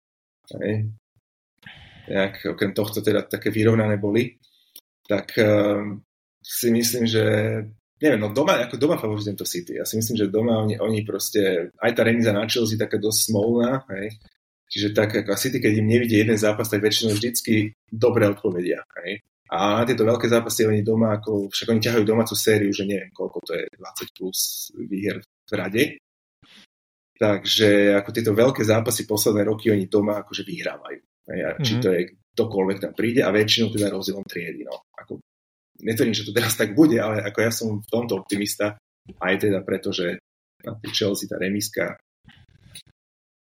hej, 0.60 0.92
nejak, 2.08 2.56
okrem 2.56 2.72
tohto 2.72 3.04
teda 3.04 3.28
také 3.28 3.52
vyrovnané 3.52 4.00
boli, 4.00 4.40
tak 5.04 5.36
uh, 5.38 5.84
si 6.40 6.68
myslím, 6.72 7.04
že 7.04 7.24
neviem, 8.00 8.20
no 8.20 8.32
doma, 8.32 8.60
ako 8.62 8.80
doma 8.80 8.96
favorizujem 8.96 9.36
to 9.36 9.48
City. 9.48 9.76
Ja 9.76 9.84
si 9.84 9.98
myslím, 10.00 10.16
že 10.16 10.32
doma 10.32 10.60
oni, 10.62 10.80
oni 10.80 11.04
proste, 11.04 11.72
aj 11.76 11.92
tá 11.92 12.02
remiza 12.06 12.30
na 12.30 12.46
Chelsea 12.46 12.78
taká 12.78 12.96
dosť 12.96 13.18
smolná, 13.30 13.82
hej, 13.92 14.16
Čiže 14.68 14.92
tak 14.92 15.16
ako 15.24 15.32
City, 15.32 15.58
keď 15.64 15.80
im 15.80 15.88
nevidie 15.88 16.20
jeden 16.20 16.36
zápas, 16.36 16.68
tak 16.68 16.84
väčšinou 16.84 17.16
vždycky 17.16 17.72
dobre 17.88 18.28
odpovedia. 18.28 18.84
Hej? 19.00 19.24
A 19.48 19.80
na 19.80 19.84
tieto 19.88 20.04
veľké 20.04 20.28
zápasy 20.28 20.68
oni 20.68 20.84
doma, 20.84 21.16
ako, 21.16 21.48
však 21.48 21.72
oni 21.72 21.80
ťahajú 21.80 22.04
domácu 22.04 22.36
sériu, 22.36 22.68
že 22.68 22.84
neviem, 22.84 23.08
koľko 23.08 23.40
to 23.48 23.52
je, 23.56 23.64
20 23.64 24.12
plus 24.12 24.68
výher 24.76 25.24
v 25.24 25.52
rade. 25.56 25.84
Takže 27.16 27.96
ako 27.96 28.10
tieto 28.12 28.32
veľké 28.36 28.60
zápasy 28.60 29.08
posledné 29.08 29.48
roky 29.48 29.72
oni 29.72 29.88
doma 29.88 30.20
akože 30.20 30.44
vyhrávajú. 30.44 31.00
Hej? 31.28 31.40
A 31.44 31.50
či 31.60 31.72
mhm. 31.76 31.82
to 31.82 31.88
je 31.92 32.00
ktokoľvek 32.38 32.78
tam 32.78 32.92
príde 32.94 33.20
a 33.26 33.34
väčšinou 33.34 33.74
teda 33.74 33.90
rozdielom 33.90 34.26
triedy. 34.26 34.62
No. 34.62 34.86
Ako, 34.94 35.18
netvrdím, 35.82 36.14
že 36.14 36.26
to 36.26 36.36
teraz 36.36 36.54
tak 36.54 36.74
bude, 36.74 36.98
ale 36.98 37.22
ako 37.22 37.38
ja 37.42 37.50
som 37.50 37.82
v 37.82 37.90
tomto 37.90 38.14
optimista, 38.18 38.78
aj 39.18 39.34
teda 39.42 39.62
preto, 39.66 39.90
že 39.90 40.22
na 40.62 40.74
tej 40.78 40.90
Chelsea 40.94 41.30
tá 41.30 41.38
remiska 41.38 41.98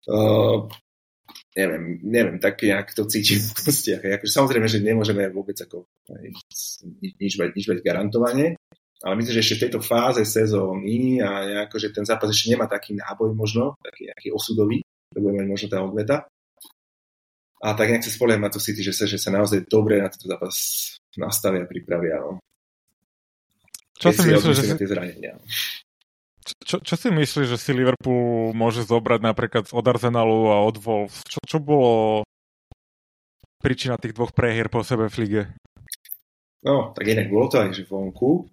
uh, 0.09 0.69
neviem, 1.57 2.03
neviem, 2.03 2.37
tak 2.43 2.61
nejak 2.61 2.93
to 2.93 3.07
cítim 3.07 3.39
v 3.41 3.59
vzťah. 3.71 4.01
Akože, 4.21 4.33
samozrejme, 4.33 4.67
že 4.67 4.83
nemôžeme 4.83 5.31
vôbec 5.31 5.57
ako, 5.57 5.87
nič, 6.11 6.83
nič, 7.21 7.33
nič 7.39 7.65
mať 7.71 7.79
garantovanie, 7.81 8.59
ale 9.05 9.15
myslím, 9.21 9.35
že 9.39 9.43
ešte 9.43 9.57
v 9.57 9.63
tejto 9.69 9.81
fáze 9.85 10.23
sezóny 10.27 11.23
a 11.23 11.47
nejako, 11.47 11.77
že 11.79 11.95
ten 11.95 12.05
zápas 12.05 12.31
ešte 12.33 12.53
nemá 12.53 12.67
taký 12.67 12.99
náboj 12.99 13.33
možno, 13.33 13.79
taký 13.81 14.11
nejaký 14.11 14.29
osudový, 14.35 14.83
to 15.15 15.19
bude 15.23 15.35
mať 15.39 15.47
možno 15.47 15.67
tá 15.71 15.79
odveta. 15.81 16.17
A 17.63 17.77
tak 17.79 17.93
nejak 17.93 18.05
sa 18.05 18.13
spolieham 18.13 18.43
na 18.43 18.53
to 18.53 18.59
City, 18.59 18.83
že 18.83 18.93
sa, 18.97 19.05
že 19.07 19.21
sa 19.21 19.31
naozaj 19.31 19.69
dobre 19.71 20.03
na 20.03 20.11
tento 20.11 20.27
zápas 20.27 20.55
nastavia, 21.15 21.69
pripravia. 21.69 22.19
No. 22.21 22.43
Čo 23.95 24.11
si 24.11 24.27
myslíš, 24.27 24.55
že 24.59 24.65
si... 24.67 24.75
tie 24.75 24.91
zranenia. 24.91 25.33
Čo, 26.45 26.77
čo 26.85 26.95
si 26.99 27.09
myslíš, 27.09 27.57
že 27.57 27.59
si 27.61 27.73
Liverpool 27.73 28.53
môže 28.53 28.85
zobrať 28.85 29.21
napríklad 29.25 29.65
od 29.73 29.85
Arsenalu 29.87 30.53
a 30.53 30.61
od 30.61 30.77
Wolves? 30.77 31.25
Čo, 31.25 31.41
čo 31.41 31.59
bolo 31.63 32.21
príčina 33.65 33.97
tých 33.97 34.13
dvoch 34.13 34.37
prehier 34.37 34.69
po 34.69 34.85
sebe 34.85 35.09
v 35.09 35.17
lige? 35.25 35.43
No, 36.65 36.93
tak 36.93 37.09
inak 37.09 37.33
bolo 37.33 37.49
to 37.49 37.65
aj 37.65 37.73
že 37.73 37.89
vonku, 37.89 38.49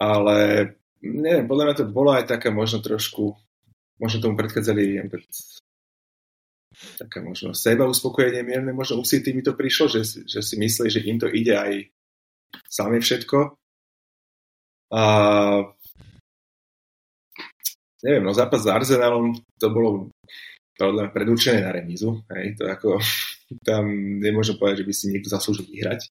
ale 0.00 0.36
neviem, 1.04 1.44
podľa 1.44 1.64
mňa 1.68 1.76
to 1.76 1.84
bolo 1.88 2.12
aj 2.12 2.24
taká 2.28 2.48
možno 2.52 2.80
trošku, 2.80 3.36
možno 4.00 4.20
tomu 4.20 4.36
predchádzali 4.36 5.00
taká 6.96 7.20
možno 7.20 7.52
seba 7.52 7.84
uspokojenie 7.88 8.44
mierne, 8.44 8.72
možno 8.72 9.00
u 9.00 9.04
City 9.04 9.32
mi 9.36 9.44
to 9.44 9.52
prišlo, 9.56 9.88
že, 9.88 10.24
že 10.24 10.40
si 10.40 10.56
myslí, 10.56 10.86
že 10.88 11.04
im 11.04 11.18
to 11.20 11.28
ide 11.28 11.54
aj 11.56 11.72
sami 12.66 13.00
všetko. 13.00 13.56
A 14.90 15.02
neviem, 18.02 18.24
no 18.24 18.32
zápas 18.34 18.64
s 18.64 18.72
Arsenalom 18.72 19.38
to 19.60 19.68
bolo 19.70 20.10
podľa 20.74 21.12
predurčené 21.12 21.60
na 21.60 21.70
remízu. 21.76 22.24
Hej, 22.32 22.56
to 22.56 22.64
ako, 22.66 22.96
tam 23.68 23.84
nemôžem 24.18 24.56
povedať, 24.56 24.82
že 24.82 24.88
by 24.88 24.94
si 24.96 25.04
niekto 25.12 25.28
zaslúžil 25.28 25.68
vyhrať. 25.68 26.08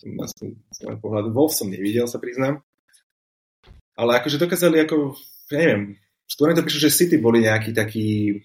Z 0.00 0.80
môjho 0.80 1.00
pohľadu. 1.02 1.28
Wolf 1.34 1.52
som 1.52 1.68
nevidel, 1.68 2.08
sa 2.08 2.16
priznám. 2.16 2.64
Ale 3.94 4.16
akože 4.18 4.40
dokázali 4.40 4.80
ako, 4.82 5.12
neviem, 5.52 6.00
skôr 6.24 6.50
mi 6.50 6.56
to 6.56 6.64
prišlo, 6.64 6.88
že 6.88 6.98
City 7.04 7.16
boli 7.20 7.44
nejaký 7.44 7.76
taký 7.76 8.40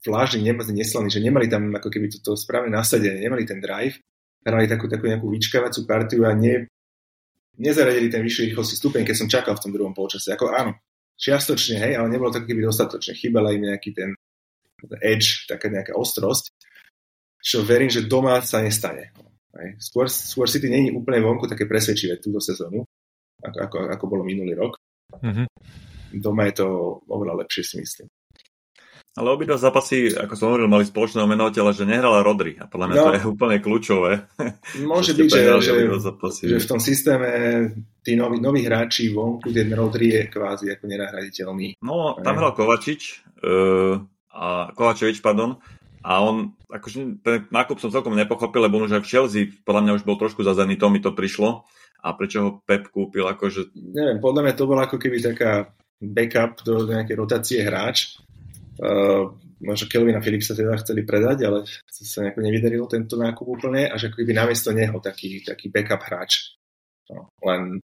vlážny, 0.00 0.48
neslaný, 0.72 1.08
že 1.12 1.20
nemali 1.20 1.46
tam 1.46 1.70
ako 1.76 1.88
keby 1.92 2.08
toto 2.08 2.36
správne 2.36 2.72
nasadenie, 2.72 3.20
nemali 3.20 3.44
ten 3.44 3.60
drive, 3.60 4.00
hrali 4.44 4.64
takú, 4.64 4.88
takú 4.88 5.08
nejakú 5.08 5.28
vyčkávacú 5.28 5.84
partiu 5.84 6.24
a 6.24 6.32
ne, 6.32 6.68
nezaradili 7.60 8.08
ten 8.08 8.24
vyšší 8.24 8.52
rýchlosti 8.52 8.74
stupeň, 8.80 9.04
keď 9.04 9.16
som 9.16 9.28
čakal 9.28 9.52
v 9.56 9.62
tom 9.68 9.72
druhom 9.76 9.92
polčase. 9.92 10.32
Ako 10.32 10.48
áno, 10.52 10.80
čiastočne, 11.20 11.76
hej, 11.76 11.92
ale 12.00 12.08
nebolo 12.08 12.32
to 12.32 12.40
keby 12.40 12.64
dostatočne. 12.64 13.12
Chýbala 13.12 13.52
im 13.52 13.68
nejaký 13.68 13.92
ten 13.92 14.16
edge, 15.04 15.44
taká 15.44 15.68
nejaká 15.68 15.92
ostrosť, 15.92 16.56
čo 17.40 17.60
verím, 17.64 17.92
že 17.92 18.08
doma 18.08 18.40
sa 18.40 18.64
nestane. 18.64 19.12
Hej. 19.56 19.76
Skôr, 19.82 20.08
skôr 20.08 20.48
City 20.48 20.72
není 20.72 20.88
úplne 20.94 21.20
vonku 21.20 21.44
také 21.44 21.68
presvedčivé 21.68 22.16
túto 22.16 22.40
sezónu, 22.40 22.86
ako, 23.44 23.58
ako, 23.60 23.76
ako 23.92 24.04
bolo 24.08 24.22
minulý 24.24 24.56
rok. 24.56 24.80
Mm-hmm. 25.20 25.46
Doma 26.16 26.48
je 26.48 26.54
to 26.64 26.66
oveľa 27.10 27.44
lepšie, 27.44 27.62
si 27.66 27.76
myslím. 27.82 28.06
Ale 29.18 29.34
obidva 29.34 29.58
zápasy, 29.58 30.14
ako 30.14 30.34
som 30.38 30.46
hovoril, 30.54 30.70
mali 30.70 30.86
spoločného 30.86 31.26
menovateľa, 31.26 31.74
že 31.74 31.82
nehrala 31.82 32.22
Rodri. 32.22 32.54
A 32.62 32.70
podľa 32.70 32.86
mňa 32.86 32.94
no, 32.94 33.02
to 33.02 33.14
je 33.18 33.26
úplne 33.26 33.58
kľúčové. 33.58 34.12
Môže 34.86 35.18
byť, 35.18 35.26
že, 35.26 35.42
že, 35.66 35.72
že 36.46 36.62
v 36.62 36.70
tom 36.70 36.78
systéme 36.78 37.28
tí 38.06 38.14
noví, 38.14 38.38
noví 38.38 38.62
hráči 38.62 39.10
vonku, 39.10 39.50
ten 39.50 39.66
Rodri 39.74 40.14
je 40.14 40.22
kvázi 40.30 40.70
ako 40.70 40.84
nenahraditeľný. 40.86 41.82
No, 41.82 42.22
tam 42.22 42.38
hral 42.38 42.54
Kovačič, 42.54 43.26
uh, 43.42 43.98
a 44.30 44.70
Kovačevič, 44.78 45.18
pardon, 45.18 45.58
a 46.00 46.12
on, 46.22 46.56
akože 46.70 47.20
ten 47.20 47.50
nákup 47.52 47.76
som 47.76 47.92
celkom 47.92 48.16
nepochopil, 48.16 48.64
lebo 48.64 48.80
on 48.80 48.88
už 48.88 49.02
aj 49.02 49.04
v 49.04 49.10
Chelsea, 49.10 49.42
podľa 49.66 49.82
mňa 49.84 49.96
už 50.00 50.04
bol 50.06 50.16
trošku 50.16 50.40
za 50.46 50.54
to 50.54 50.86
mi 50.86 51.02
to 51.02 51.12
prišlo. 51.12 51.68
A 52.00 52.16
prečo 52.16 52.38
ho 52.40 52.50
Pep 52.64 52.88
kúpil, 52.88 53.28
akože... 53.28 53.76
Neviem, 53.76 54.24
podľa 54.24 54.48
mňa 54.48 54.54
to 54.56 54.64
bola 54.64 54.88
ako 54.88 54.96
keby 54.96 55.20
taká 55.20 55.68
backup 56.00 56.64
do 56.64 56.88
nejakej 56.88 57.16
rotácie 57.20 57.60
hráč 57.60 58.16
možno 59.60 59.84
Kelvina 59.92 60.24
Philipsa 60.24 60.56
teda 60.56 60.80
chceli 60.80 61.04
predať, 61.04 61.44
ale 61.44 61.68
sa 61.84 62.24
nejako 62.24 62.40
nevydarilo 62.40 62.86
tento 62.88 63.20
nákup 63.20 63.44
úplne 63.44 63.92
a 63.92 63.94
že 64.00 64.08
ako 64.08 64.24
keby 64.24 64.32
namiesto 64.32 64.72
neho 64.72 64.96
taký, 65.04 65.44
taký 65.44 65.68
backup 65.68 66.00
hráč. 66.00 66.56
No, 67.12 67.28
len 67.44 67.82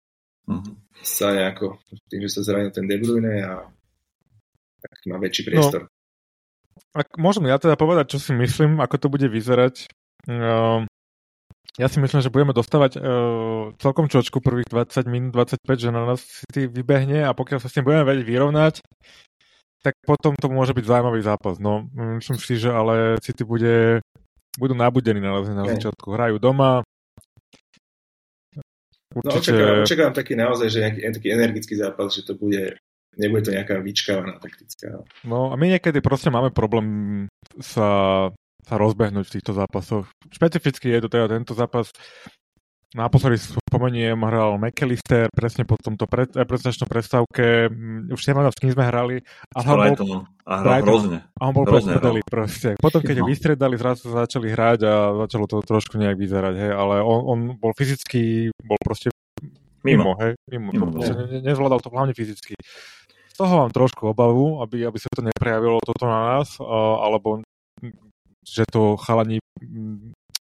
uh-huh. 0.46 0.72
sa 1.02 1.34
nejako, 1.34 1.82
tým, 2.06 2.20
že 2.28 2.38
sa 2.38 2.40
zranil 2.46 2.70
ten 2.70 2.86
De 2.86 2.96
Bruyne 3.00 3.42
a 3.42 3.54
tak 4.84 4.98
má 5.10 5.18
väčší 5.18 5.42
no. 5.44 5.46
priestor. 5.50 5.82
No, 5.82 5.90
ak 6.94 7.18
môžem 7.18 7.50
ja 7.50 7.58
teda 7.58 7.74
povedať, 7.74 8.14
čo 8.14 8.18
si 8.22 8.30
myslím, 8.36 8.78
ako 8.78 8.96
to 9.00 9.08
bude 9.10 9.26
vyzerať. 9.26 9.90
Uh, 10.30 10.86
ja 11.74 11.90
si 11.90 11.98
myslím, 11.98 12.22
že 12.22 12.30
budeme 12.30 12.54
dostávať 12.54 13.02
uh, 13.02 13.74
celkom 13.82 14.06
čočku 14.06 14.38
prvých 14.38 14.70
20 14.70 15.10
minút, 15.10 15.34
25, 15.34 15.74
že 15.74 15.90
na 15.90 16.06
nás 16.06 16.22
si 16.22 16.70
vybehne 16.70 17.26
a 17.26 17.34
pokiaľ 17.34 17.58
sa 17.58 17.66
s 17.66 17.74
tým 17.74 17.82
budeme 17.82 18.06
vedieť 18.06 18.24
vyrovnať, 18.30 18.74
tak 19.84 20.00
potom 20.00 20.32
to 20.32 20.48
môže 20.48 20.72
byť 20.72 20.84
zaujímavý 20.88 21.20
zápas. 21.20 21.60
No, 21.60 21.84
myslím 21.92 22.40
si, 22.40 22.56
že 22.56 22.72
ale 22.72 23.20
City 23.20 23.44
bude, 23.44 24.00
budú 24.56 24.72
nabudení 24.72 25.20
na, 25.20 25.44
na 25.44 25.64
začiatku. 25.68 26.08
Hrajú 26.08 26.40
doma. 26.40 26.80
No, 29.12 29.28
Určite... 29.28 29.52
No, 29.52 29.84
očakávam, 29.84 29.84
očakávam 29.84 30.14
taký 30.16 30.32
naozaj, 30.34 30.68
že 30.72 30.78
nejaký 30.80 31.00
taký 31.20 31.28
energický 31.36 31.74
zápas, 31.76 32.08
že 32.16 32.24
to 32.24 32.32
bude, 32.34 32.80
nebude 33.20 33.44
to 33.44 33.52
nejaká 33.52 33.78
vyčkávaná 33.84 34.40
taktická. 34.40 35.04
No 35.22 35.52
a 35.52 35.54
my 35.54 35.76
niekedy 35.76 36.00
proste 36.00 36.32
máme 36.32 36.48
problém 36.50 37.28
sa, 37.60 38.32
sa 38.64 38.74
rozbehnúť 38.80 39.28
v 39.28 39.34
týchto 39.38 39.52
zápasoch. 39.52 40.08
Špecificky 40.32 40.90
je 40.96 41.00
to 41.04 41.12
teda 41.12 41.28
tento 41.28 41.52
zápas 41.52 41.92
Naposledy 42.94 43.42
spomeniem, 43.42 44.14
hral 44.22 44.54
McAllister 44.54 45.26
presne 45.34 45.66
po 45.66 45.74
tomto 45.74 46.06
pred, 46.06 46.30
eh, 46.30 46.46
predstačnom 46.46 46.86
predstavke. 46.86 47.66
Mm, 47.66 48.14
už 48.14 48.22
neviem, 48.30 48.46
s 48.46 48.60
kým 48.62 48.70
sme 48.70 48.86
hrali. 48.86 49.18
A 49.50 49.58
hral 49.66 49.98
bol, 49.98 50.22
a 50.46 50.52
hral 50.62 50.86
hrozne. 50.86 51.18
A 51.34 51.50
on 51.50 51.52
bol 51.58 51.66
hrozne 51.66 51.98
proste. 52.22 52.78
Potom, 52.78 53.02
keď 53.02 53.18
ho 53.18 53.26
no. 53.26 53.30
vystredali, 53.34 53.74
zrazu 53.74 54.06
sa 54.06 54.22
začali 54.22 54.46
hrať 54.54 54.86
a 54.86 54.94
začalo 55.26 55.50
to 55.50 55.58
trošku 55.66 55.98
nejak 55.98 56.14
vyzerať, 56.14 56.54
hej. 56.54 56.70
Ale 56.70 57.02
on, 57.02 57.20
on 57.26 57.38
bol 57.58 57.74
fyzicky, 57.74 58.54
bol 58.62 58.78
proste 58.78 59.10
mimo, 59.82 60.14
mimo 60.14 60.22
hej. 60.22 60.32
Mimo. 60.54 60.70
mimo 60.70 60.86
to, 60.86 61.02
proste 61.02 61.14
ne, 61.18 61.42
nezvládal 61.42 61.82
to 61.82 61.90
hlavne 61.90 62.14
fyzicky. 62.14 62.54
Z 63.34 63.34
toho 63.34 63.66
mám 63.66 63.74
trošku 63.74 64.06
obavu, 64.14 64.62
aby, 64.62 64.86
aby 64.86 64.98
sa 65.02 65.10
to 65.10 65.26
neprejavilo 65.26 65.82
toto 65.82 66.06
na 66.06 66.38
nás, 66.38 66.54
alebo 67.02 67.42
že 68.46 68.62
to 68.70 68.94
chalani 69.02 69.42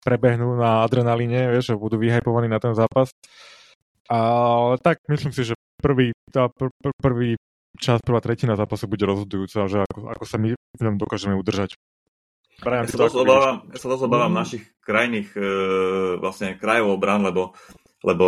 prebehnú 0.06 0.54
na 0.54 0.86
adrenalíne, 0.86 1.50
vieš, 1.50 1.74
že 1.74 1.82
budú 1.82 1.98
vyhypovaní 1.98 2.46
na 2.46 2.62
ten 2.62 2.78
zápas. 2.78 3.10
Ale 4.06 4.78
tak 4.78 5.02
myslím 5.10 5.34
si, 5.34 5.42
že 5.42 5.58
prvý, 5.82 6.14
tá 6.30 6.46
pr- 6.46 6.70
pr- 6.78 6.94
prvý 7.02 7.34
čas, 7.76 7.98
prvá 8.06 8.22
tretina 8.22 8.54
zápasu 8.54 8.86
bude 8.86 9.02
rozhodujúca, 9.02 9.66
že 9.66 9.82
ako, 9.82 10.14
ako 10.14 10.24
sa 10.24 10.38
my 10.38 10.54
v 10.54 10.82
ňom 10.82 10.96
dokážeme 10.96 11.34
udržať. 11.34 11.74
ja, 12.62 12.86
sa 12.86 13.02
dosť 13.02 13.18
obávam, 13.18 13.56
ja 13.68 13.78
sa 13.82 13.88
dosť 13.90 14.04
obávam 14.06 14.32
mm. 14.32 14.38
našich 14.38 14.64
krajných 14.80 15.28
e, 15.34 15.40
vlastne 16.22 16.56
krajov 16.56 16.96
obran, 16.96 17.20
lebo, 17.20 17.52
lebo 18.06 18.26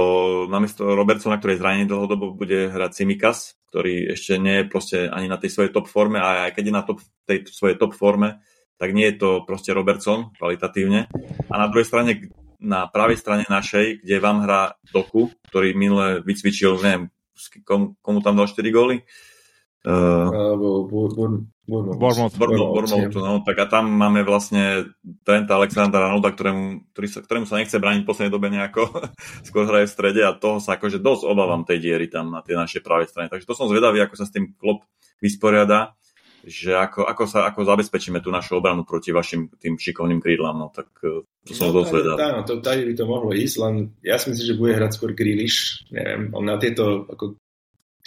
namiesto 0.50 0.84
Robertsona, 0.84 1.38
ktorý 1.38 1.56
je 1.56 1.62
zranený 1.62 1.84
dlhodobo, 1.88 2.36
bude 2.36 2.68
hrať 2.68 2.90
Simikas, 2.92 3.56
ktorý 3.72 4.18
ešte 4.18 4.36
nie 4.36 4.60
je 4.60 4.64
proste 4.68 4.98
ani 5.08 5.30
na 5.30 5.40
tej 5.40 5.54
svojej 5.54 5.70
top 5.72 5.86
forme 5.88 6.20
a 6.20 6.50
aj 6.50 6.58
keď 6.58 6.64
je 6.66 6.74
na 6.74 6.82
top, 6.84 6.98
tej 7.24 7.46
svojej 7.48 7.78
top 7.80 7.96
forme, 7.96 8.42
tak 8.78 8.94
nie 8.94 9.10
je 9.10 9.18
to 9.18 9.30
proste 9.42 9.74
Robertson 9.74 10.30
kvalitatívne. 10.38 11.10
A 11.50 11.54
na 11.58 11.66
druhej 11.66 11.84
strane, 11.84 12.30
na 12.62 12.86
pravej 12.86 13.18
strane 13.18 13.44
našej, 13.50 14.06
kde 14.06 14.16
vám 14.22 14.46
hrá 14.46 14.78
Doku, 14.94 15.34
ktorý 15.50 15.74
minule 15.74 16.22
vycvičil, 16.22 16.78
neviem, 16.80 17.10
komu, 17.66 17.98
komu 18.00 18.18
tam 18.22 18.38
dal 18.38 18.46
4 18.46 18.62
góly, 18.70 19.02
Bournemouth. 21.68 22.34
Bournemouth, 22.34 23.14
no, 23.14 23.40
tak 23.46 23.56
a 23.62 23.66
tam 23.70 23.88
máme 23.88 24.26
vlastne 24.26 24.90
Trenta 25.22 25.54
Alexandra 25.54 26.10
Arnolda, 26.10 26.34
ktorému, 26.34 26.92
ktorý 26.92 27.06
sa, 27.06 27.18
ktorému 27.22 27.46
sa 27.46 27.62
nechce 27.62 27.78
brániť 27.78 28.02
v 28.02 28.08
poslednej 28.08 28.34
dobe 28.34 28.50
nejako, 28.50 28.88
skôr 29.48 29.70
hraje 29.70 29.86
v 29.86 29.94
strede 29.94 30.20
a 30.26 30.34
toho 30.34 30.58
sa 30.58 30.76
akože 30.76 30.98
dosť 30.98 31.22
obávam 31.30 31.62
tej 31.62 31.78
diery 31.78 32.10
tam 32.10 32.34
na 32.34 32.42
tej 32.42 32.58
našej 32.58 32.82
pravej 32.82 33.08
strane. 33.08 33.30
Takže 33.30 33.46
to 33.46 33.54
som 33.54 33.70
zvedavý, 33.70 34.02
ako 34.02 34.18
sa 34.18 34.26
s 34.26 34.34
tým 34.34 34.52
klop 34.58 34.82
vysporiada, 35.22 35.94
že 36.48 36.72
ako, 36.72 37.04
ako, 37.04 37.24
sa, 37.28 37.44
ako 37.46 37.68
zabezpečíme 37.68 38.24
tú 38.24 38.32
našu 38.32 38.58
obranu 38.58 38.88
proti 38.88 39.12
vašim 39.12 39.52
tým 39.60 39.76
šikovným 39.76 40.18
krídlam, 40.18 40.56
no 40.56 40.72
tak 40.72 40.88
e, 41.04 41.22
to 41.44 41.52
som 41.52 41.70
no, 41.70 41.84
dosť. 41.84 42.16
Áno, 42.16 42.42
to, 42.48 42.64
tady 42.64 42.88
by 42.88 42.94
to 42.96 43.04
mohlo 43.04 43.30
ísť, 43.36 43.56
len 43.60 43.92
ja 44.00 44.16
si 44.16 44.32
myslím, 44.32 44.46
že 44.48 44.58
bude 44.58 44.72
hrať 44.74 44.90
skôr 44.96 45.12
Grealish, 45.12 45.84
neviem, 45.92 46.32
on 46.32 46.48
na 46.48 46.56
tieto 46.56 47.04
ako 47.06 47.36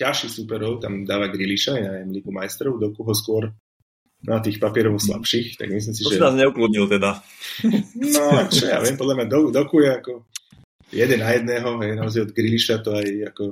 ťažších 0.02 0.34
superov 0.34 0.82
tam 0.82 1.06
dáva 1.06 1.30
Griliša, 1.30 1.74
ja 1.78 1.90
neviem, 1.94 2.18
Ligu 2.18 2.34
majstrov, 2.34 2.82
do 2.82 2.90
koho 2.90 3.14
skôr 3.14 3.54
na 4.22 4.38
tých 4.38 4.62
papierov 4.62 5.02
slabších, 5.02 5.58
tak 5.58 5.70
myslím 5.74 5.94
si, 5.94 6.02
to 6.06 6.14
že... 6.14 6.18
To 6.18 6.18
si 6.18 6.26
nás 6.26 6.38
neukludnil 6.38 6.86
teda. 6.86 7.22
No, 7.98 8.26
čo 8.50 8.70
ja 8.70 8.78
viem, 8.82 8.98
podľa 8.98 9.16
mňa 9.22 9.28
do, 9.30 9.40
doku 9.50 9.82
je 9.82 9.90
ako 9.94 10.14
jeden 10.94 11.20
na 11.22 11.30
jedného, 11.34 11.70
hej, 11.82 11.92
naozaj 11.98 12.22
od 12.30 12.32
Griliša 12.34 12.86
to 12.86 12.98
aj 12.98 13.08
ako 13.34 13.44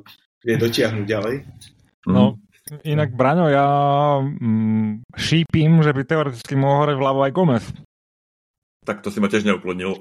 vie 0.45 0.55
dotiahnuť 0.57 1.05
ďalej. 1.05 1.35
No, 2.09 2.37
inak 2.85 3.13
Braňo, 3.13 3.47
ja 3.49 3.67
mm, 4.21 5.17
šípim, 5.17 5.81
že 5.81 5.93
by 5.93 6.01
teoreticky 6.05 6.53
mohol 6.57 6.89
hrať 6.89 6.97
vľavo 6.97 7.19
aj 7.25 7.35
Gomez. 7.35 7.65
Tak 8.85 9.05
to 9.05 9.13
si 9.13 9.21
ma 9.21 9.29
tiež 9.29 9.45
neukludnil. 9.45 9.93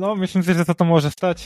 no, 0.00 0.14
myslím 0.18 0.42
si, 0.44 0.54
že 0.54 0.62
sa 0.62 0.74
to 0.76 0.86
môže 0.86 1.10
stať. 1.10 1.42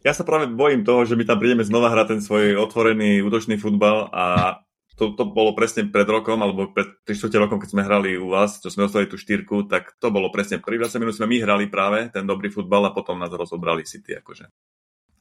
Ja 0.00 0.16
sa 0.16 0.24
práve 0.24 0.48
bojím 0.48 0.84
toho, 0.84 1.04
že 1.04 1.16
my 1.16 1.28
tam 1.28 1.36
prídeme 1.36 1.64
znova 1.64 1.92
hrať 1.92 2.16
ten 2.16 2.20
svoj 2.24 2.56
otvorený 2.56 3.20
útočný 3.20 3.60
futbal 3.60 4.08
a 4.12 4.56
to, 5.00 5.16
to 5.16 5.24
bolo 5.24 5.56
presne 5.56 5.88
pred 5.88 6.04
rokom, 6.04 6.44
alebo 6.44 6.68
pred 6.68 7.00
3 7.08 7.16
rokom, 7.40 7.56
keď 7.56 7.72
sme 7.72 7.86
hrali 7.88 8.20
u 8.20 8.28
vás, 8.28 8.60
čo 8.60 8.68
sme 8.68 8.84
dostali 8.84 9.08
tú 9.08 9.16
štyrku, 9.16 9.64
tak 9.64 9.96
to 9.96 10.12
bolo 10.12 10.28
presne 10.28 10.60
prvý 10.60 10.76
20 10.76 11.00
minút 11.00 11.16
sme 11.16 11.24
my 11.24 11.40
hrali 11.40 11.72
práve 11.72 12.12
ten 12.12 12.28
dobrý 12.28 12.52
futbal 12.52 12.84
a 12.84 12.92
potom 12.92 13.16
nás 13.16 13.32
rozobrali 13.32 13.88
City. 13.88 14.12
Akože. 14.20 14.52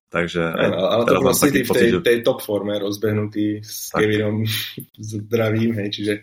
Takže, 0.09 0.41
ale, 0.41 0.73
ale 0.73 1.03
to 1.05 1.21
bolo 1.21 1.37
City 1.37 1.61
v 1.61 1.69
tej, 1.69 1.89
tej 2.01 2.17
top 2.25 2.41
forme 2.41 2.73
rozbehnutý 2.81 3.61
s 3.61 3.93
tak. 3.93 4.01
Kevinom 4.01 4.41
zdravím, 5.13 5.77
hej, 5.77 5.89
čiže 5.93 6.13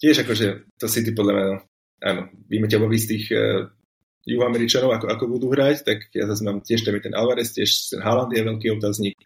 tiež 0.00 0.24
akože 0.24 0.72
to 0.80 0.88
City 0.88 1.12
podľa 1.12 1.32
mňa, 1.36 1.46
áno, 2.08 2.22
víme 2.48 2.72
ťa 2.72 2.80
z 2.80 3.06
tých 3.12 3.24
uh, 3.36 3.68
Juhoameričanov, 4.24 4.96
ako, 4.96 5.06
ako 5.12 5.24
budú 5.28 5.46
hrať, 5.52 5.84
tak 5.84 6.08
ja 6.16 6.24
zase 6.24 6.40
mám 6.40 6.64
tiež 6.64 6.80
tam 6.80 6.96
je 6.96 7.04
ten 7.04 7.12
Alvarez, 7.12 7.52
tiež 7.52 7.68
ten 7.92 8.00
Haaland 8.00 8.32
je 8.32 8.42
veľký 8.48 8.68
otáznik. 8.80 9.16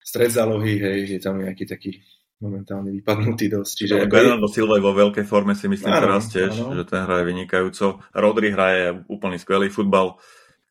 Stred 0.00 0.32
zálohy, 0.32 0.80
hej, 0.80 1.16
je 1.16 1.20
tam 1.20 1.44
nejaký 1.44 1.68
taký 1.68 2.00
momentálne 2.40 2.92
vypadnutý 2.92 3.48
dosť. 3.48 3.72
Čiže 3.72 3.94
no, 4.04 4.10
Bernardo 4.12 4.48
Silva 4.52 4.76
je 4.76 4.84
vo 4.84 4.92
veľkej 4.92 5.24
forme 5.24 5.56
si 5.56 5.64
myslím 5.68 5.92
áno, 5.92 6.04
teraz 6.08 6.22
tiež, 6.28 6.52
áno. 6.52 6.76
že 6.76 6.84
ten 6.84 7.00
hraje 7.08 7.24
vynikajúco. 7.24 8.04
Rodri 8.12 8.52
hraje 8.52 9.00
úplný 9.08 9.40
skvelý 9.40 9.72
futbal. 9.72 10.20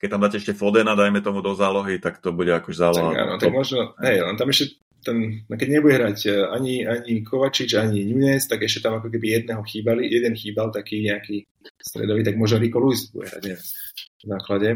Keď 0.03 0.11
tam 0.11 0.19
dáte 0.19 0.35
ešte 0.35 0.51
Fodena, 0.51 0.99
dajme 0.99 1.23
tomu 1.23 1.39
do 1.39 1.55
zálohy, 1.55 1.95
tak 1.95 2.19
to 2.19 2.35
bude 2.35 2.51
akož 2.51 2.75
záloha. 2.75 3.15
Tak 3.15 3.23
áno, 3.23 3.33
tak 3.39 3.55
možno, 3.55 3.95
hej, 4.03 4.19
len 4.19 4.35
tam 4.35 4.51
ešte 4.51 4.83
ten, 4.99 5.47
no 5.47 5.55
keď 5.55 5.67
nebude 5.79 5.95
hrať 5.95 6.19
e, 6.27 6.31
ani, 6.43 6.83
ani 6.83 7.23
Kovačič, 7.23 7.79
ani 7.79 8.03
Nunes, 8.11 8.43
tak 8.51 8.67
ešte 8.67 8.83
tam 8.83 8.99
ako 8.99 9.07
keby 9.07 9.39
jedného 9.39 9.63
chýbali, 9.63 10.03
jeden 10.11 10.35
chýbal 10.35 10.75
taký 10.75 11.07
nejaký 11.07 11.47
stredový, 11.79 12.19
tak 12.19 12.35
možno 12.35 12.59
Rico 12.59 12.83
Lewis 12.83 13.15
bude 13.15 13.31
hrať, 13.31 13.43
neviem, 13.47 13.63
v 13.63 14.25
základe. 14.27 14.69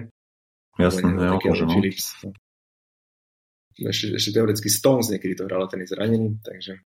Jasne, 0.79 1.11
ja, 1.11 1.31
môže, 1.35 1.65
no. 1.67 1.73
Philips. 1.75 2.07
Ešte, 3.75 4.15
ešte 4.15 4.31
teoreticky 4.31 4.71
Stones 4.71 5.11
niekedy 5.11 5.35
to 5.35 5.43
hral, 5.43 5.67
ten 5.67 5.83
je 5.83 5.91
zranený, 5.91 6.39
takže... 6.39 6.79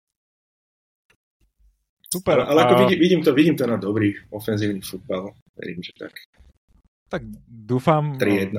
Super. 2.10 2.42
Ale, 2.42 2.58
ale 2.58 2.58
ako 2.66 2.74
a... 2.74 2.80
vidím, 2.86 2.98
vidím, 2.98 3.20
to, 3.22 3.30
vidím 3.32 3.56
to 3.56 3.70
na 3.70 3.78
dobrý 3.78 4.18
ofenzívny 4.34 4.82
futbal. 4.82 5.30
Verím, 5.56 5.80
že 5.80 5.94
tak. 5.96 6.12
Tak 7.12 7.28
dúfam, 7.44 8.16
3-1. 8.16 8.56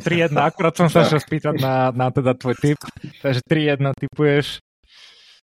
3-1, 0.00 0.32
akurát 0.40 0.72
som 0.72 0.88
sa 0.88 1.04
šiel 1.04 1.20
spýtať 1.20 1.60
na, 1.60 1.92
na 1.92 2.08
teda 2.08 2.32
tvoj 2.32 2.56
tip. 2.56 2.80
Takže 3.20 3.44
3-1 3.44 3.84
typuješ. 4.00 4.64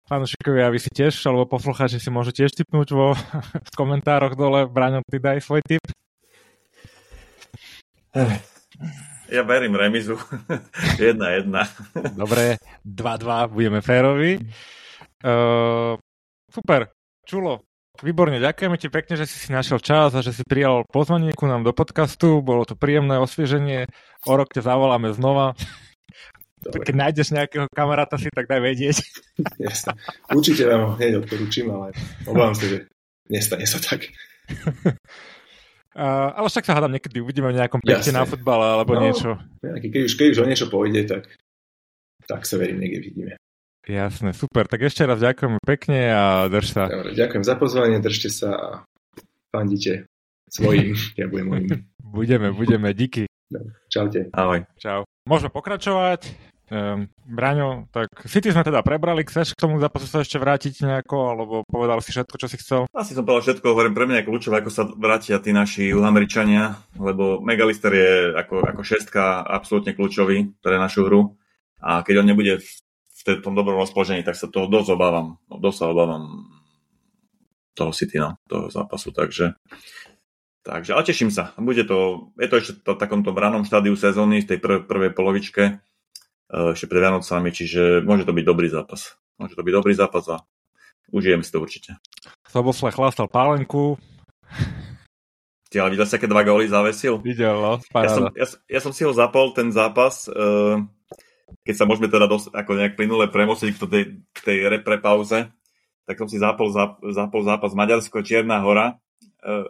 Fanúšikovia, 0.09 0.73
vy 0.73 0.79
si 0.81 0.89
tiež, 0.91 1.13
alebo 1.29 1.47
poslucháči 1.47 2.01
si 2.01 2.09
môžu 2.09 2.33
tiež 2.33 2.51
typnúť 2.57 2.89
vo 2.91 3.13
v 3.69 3.71
komentároch 3.77 4.33
dole. 4.33 4.65
Braňo, 4.65 5.05
ty 5.05 5.21
daj 5.21 5.45
svoj 5.45 5.61
tip. 5.61 5.85
Ja 9.31 9.45
verím 9.47 9.77
remizu. 9.77 10.17
1-1. 10.99 11.53
Dobre, 12.17 12.57
2-2, 12.83 13.53
budeme 13.53 13.79
férovi. 13.79 14.41
Uh, 15.21 15.95
super, 16.49 16.89
čulo, 17.23 17.63
Výborne, 18.01 18.41
ďakujeme 18.41 18.81
ti 18.81 18.89
pekne, 18.89 19.13
že 19.13 19.29
si 19.29 19.37
si 19.37 19.49
našiel 19.53 19.77
čas 19.77 20.17
a 20.17 20.25
že 20.25 20.33
si 20.33 20.41
prijal 20.41 20.89
pozvanie 20.89 21.37
ku 21.37 21.45
nám 21.45 21.61
do 21.61 21.69
podcastu. 21.69 22.41
Bolo 22.41 22.65
to 22.65 22.73
príjemné 22.73 23.21
osvieženie. 23.21 23.85
O 24.25 24.33
rok 24.33 24.49
ťa 24.49 24.65
zavoláme 24.65 25.13
znova. 25.13 25.53
Dobre. 26.61 26.81
Keď 26.85 26.95
nájdeš 26.97 27.33
nejakého 27.33 27.65
kamaráta 27.73 28.17
si, 28.17 28.29
tak 28.33 28.49
daj 28.49 28.61
vedieť. 28.61 28.97
Jasne. 29.69 29.97
Určite 30.33 30.65
vám 30.65 30.97
hneď 30.97 31.25
odporúčim, 31.25 31.69
ale 31.69 31.93
obávam 32.25 32.57
sa, 32.57 32.65
že 32.69 32.77
nestane 33.29 33.65
sa 33.69 33.77
tak. 33.77 34.09
Uh, 35.91 36.31
ale 36.39 36.47
však 36.47 36.63
sa 36.63 36.79
hádam, 36.79 36.95
niekedy 36.95 37.19
uvidíme 37.19 37.51
v 37.51 37.59
nejakom 37.59 37.83
pekte 37.83 38.15
na 38.15 38.23
futbale 38.23 38.63
alebo 38.63 38.95
no, 38.95 39.03
niečo. 39.03 39.35
Keď 39.59 40.01
už, 40.07 40.13
keď 40.15 40.27
už 40.31 40.39
o 40.39 40.47
niečo 40.47 40.71
pôjde, 40.71 41.03
tak, 41.03 41.27
tak 42.31 42.47
sa 42.47 42.55
verím, 42.55 42.79
niekde 42.79 43.11
vidíme. 43.11 43.35
Jasné, 43.91 44.31
super. 44.31 44.71
Tak 44.71 44.87
ešte 44.87 45.03
raz 45.03 45.19
ďakujem 45.19 45.59
pekne 45.67 46.15
a 46.15 46.23
drž 46.47 46.67
sa. 46.71 46.87
Dobre, 46.87 47.11
ďakujem 47.11 47.43
za 47.43 47.55
pozvanie, 47.59 47.99
držte 47.99 48.29
sa 48.31 48.49
a 48.55 48.67
fandite 49.51 50.07
svojim, 50.47 50.95
ja 51.19 51.27
budem 51.27 51.47
mojim. 51.51 51.67
Budeme, 51.99 52.55
budeme, 52.55 52.95
díky. 52.95 53.27
Dobre, 53.51 53.75
čaute. 53.91 54.31
Ahoj. 54.31 54.63
Čau. 54.79 55.03
Môžeme 55.27 55.51
pokračovať. 55.51 56.31
Um, 56.71 57.11
Braňo, 57.27 57.91
tak 57.91 58.07
City 58.31 58.47
sme 58.47 58.63
teda 58.63 58.79
prebrali, 58.79 59.27
chceš 59.27 59.59
k 59.59 59.67
tomu 59.67 59.75
zápasu 59.83 60.07
sa 60.07 60.23
ešte 60.23 60.39
vrátiť 60.39 60.87
nejako, 60.87 61.35
alebo 61.35 61.55
povedal 61.67 61.99
si 61.99 62.15
všetko, 62.15 62.39
čo 62.39 62.47
si 62.47 62.55
chcel? 62.63 62.87
Asi 62.95 63.11
som 63.11 63.27
povedal 63.27 63.43
všetko, 63.43 63.75
hovorím, 63.75 63.91
pre 63.91 64.07
mňa 64.07 64.23
je 64.23 64.27
kľúčové, 64.31 64.63
ako 64.63 64.71
sa 64.71 64.87
vrátia 64.87 65.35
tí 65.43 65.51
naši 65.51 65.91
Američania, 65.91 66.79
lebo 66.95 67.43
Megalister 67.43 67.91
je 67.91 68.11
ako, 68.39 68.63
ako 68.63 68.81
šestka 68.87 69.43
absolútne 69.43 69.91
kľúčový 69.91 70.63
pre 70.63 70.79
našu 70.79 71.11
hru 71.11 71.35
a 71.83 72.07
keď 72.07 72.23
on 72.23 72.27
nebude 72.31 72.63
v 72.63 72.69
v 73.25 73.43
tom 73.43 73.53
dobrom 73.53 73.77
rozpoložení, 73.77 74.25
tak 74.25 74.35
sa 74.35 74.49
toho 74.49 74.65
dosť 74.65 74.97
obávam. 74.97 75.37
No, 75.47 75.61
dosť 75.61 75.77
sa 75.77 75.85
obávam 75.93 76.23
toho 77.77 77.91
City, 77.95 78.19
no, 78.19 78.35
toho 78.49 78.67
zápasu, 78.67 79.13
takže 79.13 79.55
Takže, 80.61 80.93
ale 80.93 81.03
teším 81.03 81.33
sa. 81.33 81.57
Bude 81.57 81.81
to, 81.81 82.29
je 82.37 82.45
to 82.45 82.55
ešte 82.61 82.71
v 82.85 82.93
takomto 82.93 83.33
ranom 83.33 83.65
štádiu 83.65 83.97
sezóny, 83.97 84.45
v 84.45 84.49
tej 84.53 84.59
prv, 84.61 84.85
prvej 84.85 85.11
polovičke, 85.17 85.63
eh, 85.73 86.69
ešte 86.77 86.85
pred 86.85 87.01
Vianocami, 87.01 87.49
čiže 87.49 88.05
môže 88.05 88.29
to 88.29 88.33
byť 88.33 88.45
dobrý 88.45 88.69
zápas. 88.69 89.17
Môže 89.41 89.57
to 89.57 89.65
byť 89.65 89.73
dobrý 89.73 89.93
zápas 89.97 90.21
a 90.29 90.37
užijem 91.09 91.41
si 91.41 91.49
to 91.49 91.57
určite. 91.57 91.97
Sobosle 92.45 92.93
chlastal 92.93 93.25
pálenku. 93.25 93.97
Ty 95.73 95.81
ale 95.81 95.97
videl 95.97 96.05
si, 96.05 96.13
aké 96.13 96.29
dva 96.29 96.45
góly 96.45 96.69
zavesil? 96.69 97.17
Videl, 97.25 97.57
no, 97.57 97.81
ja 97.81 98.09
som, 98.11 98.29
ja, 98.35 98.45
ja 98.69 98.79
som 98.83 98.91
si 98.93 99.01
ho 99.01 99.15
zapol, 99.15 99.55
ten 99.55 99.71
zápas, 99.71 100.29
uh, 100.29 100.83
keď 101.65 101.75
sa 101.75 101.85
môžeme 101.85 102.07
teda 102.09 102.25
dos- 102.25 102.51
ako 102.51 102.71
nejak 102.77 102.97
plynule 102.97 103.29
premostiť 103.29 103.69
k 103.75 103.79
tej, 103.85 104.03
k 104.33 104.39
tej 104.41 104.57
repre 104.67 104.97
pauze, 104.97 105.51
tak 106.05 106.15
som 106.17 106.27
si 106.27 106.41
zapol, 106.41 106.73
zap, 106.73 106.99
zapol 106.99 107.45
zápas 107.45 107.71
Maďarsko 107.77 108.25
Čierna 108.25 108.59
hora. 108.65 108.97
E, 109.45 109.69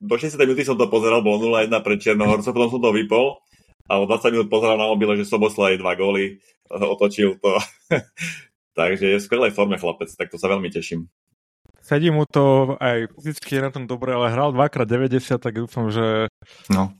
do 0.00 0.14
60 0.16 0.38
minúty 0.42 0.64
som 0.64 0.78
to 0.78 0.88
pozeral, 0.88 1.20
bolo 1.20 1.52
0-1 1.52 1.70
pre 1.84 2.00
Čiernohorcov, 2.00 2.50
potom 2.50 2.70
som 2.72 2.82
to 2.82 2.90
vypol 2.94 3.42
a 3.88 3.98
o 3.98 4.04
20 4.04 4.34
minút 4.36 4.48
pozeral 4.52 4.76
na 4.76 4.86
mobile, 4.88 5.16
že 5.16 5.28
Sobosla 5.28 5.72
je 5.72 5.80
dva 5.80 5.96
góly, 5.96 6.38
otočil 6.68 7.40
to. 7.40 7.56
Takže 8.78 9.16
je 9.16 9.18
v 9.18 9.24
skvelej 9.24 9.52
forme 9.56 9.80
chlapec, 9.80 10.12
tak 10.12 10.30
to 10.30 10.38
sa 10.38 10.46
veľmi 10.52 10.70
teším. 10.70 11.10
Sedí 11.82 12.12
mu 12.12 12.28
to 12.28 12.76
aj 12.78 13.08
fyzicky 13.16 13.58
je 13.58 13.64
na 13.64 13.72
tom 13.72 13.88
dobre, 13.88 14.12
ale 14.12 14.28
hral 14.28 14.52
dvakrát 14.52 14.84
90, 14.84 15.40
tak 15.40 15.56
dúfam, 15.56 15.88
že 15.88 16.28
no 16.68 16.92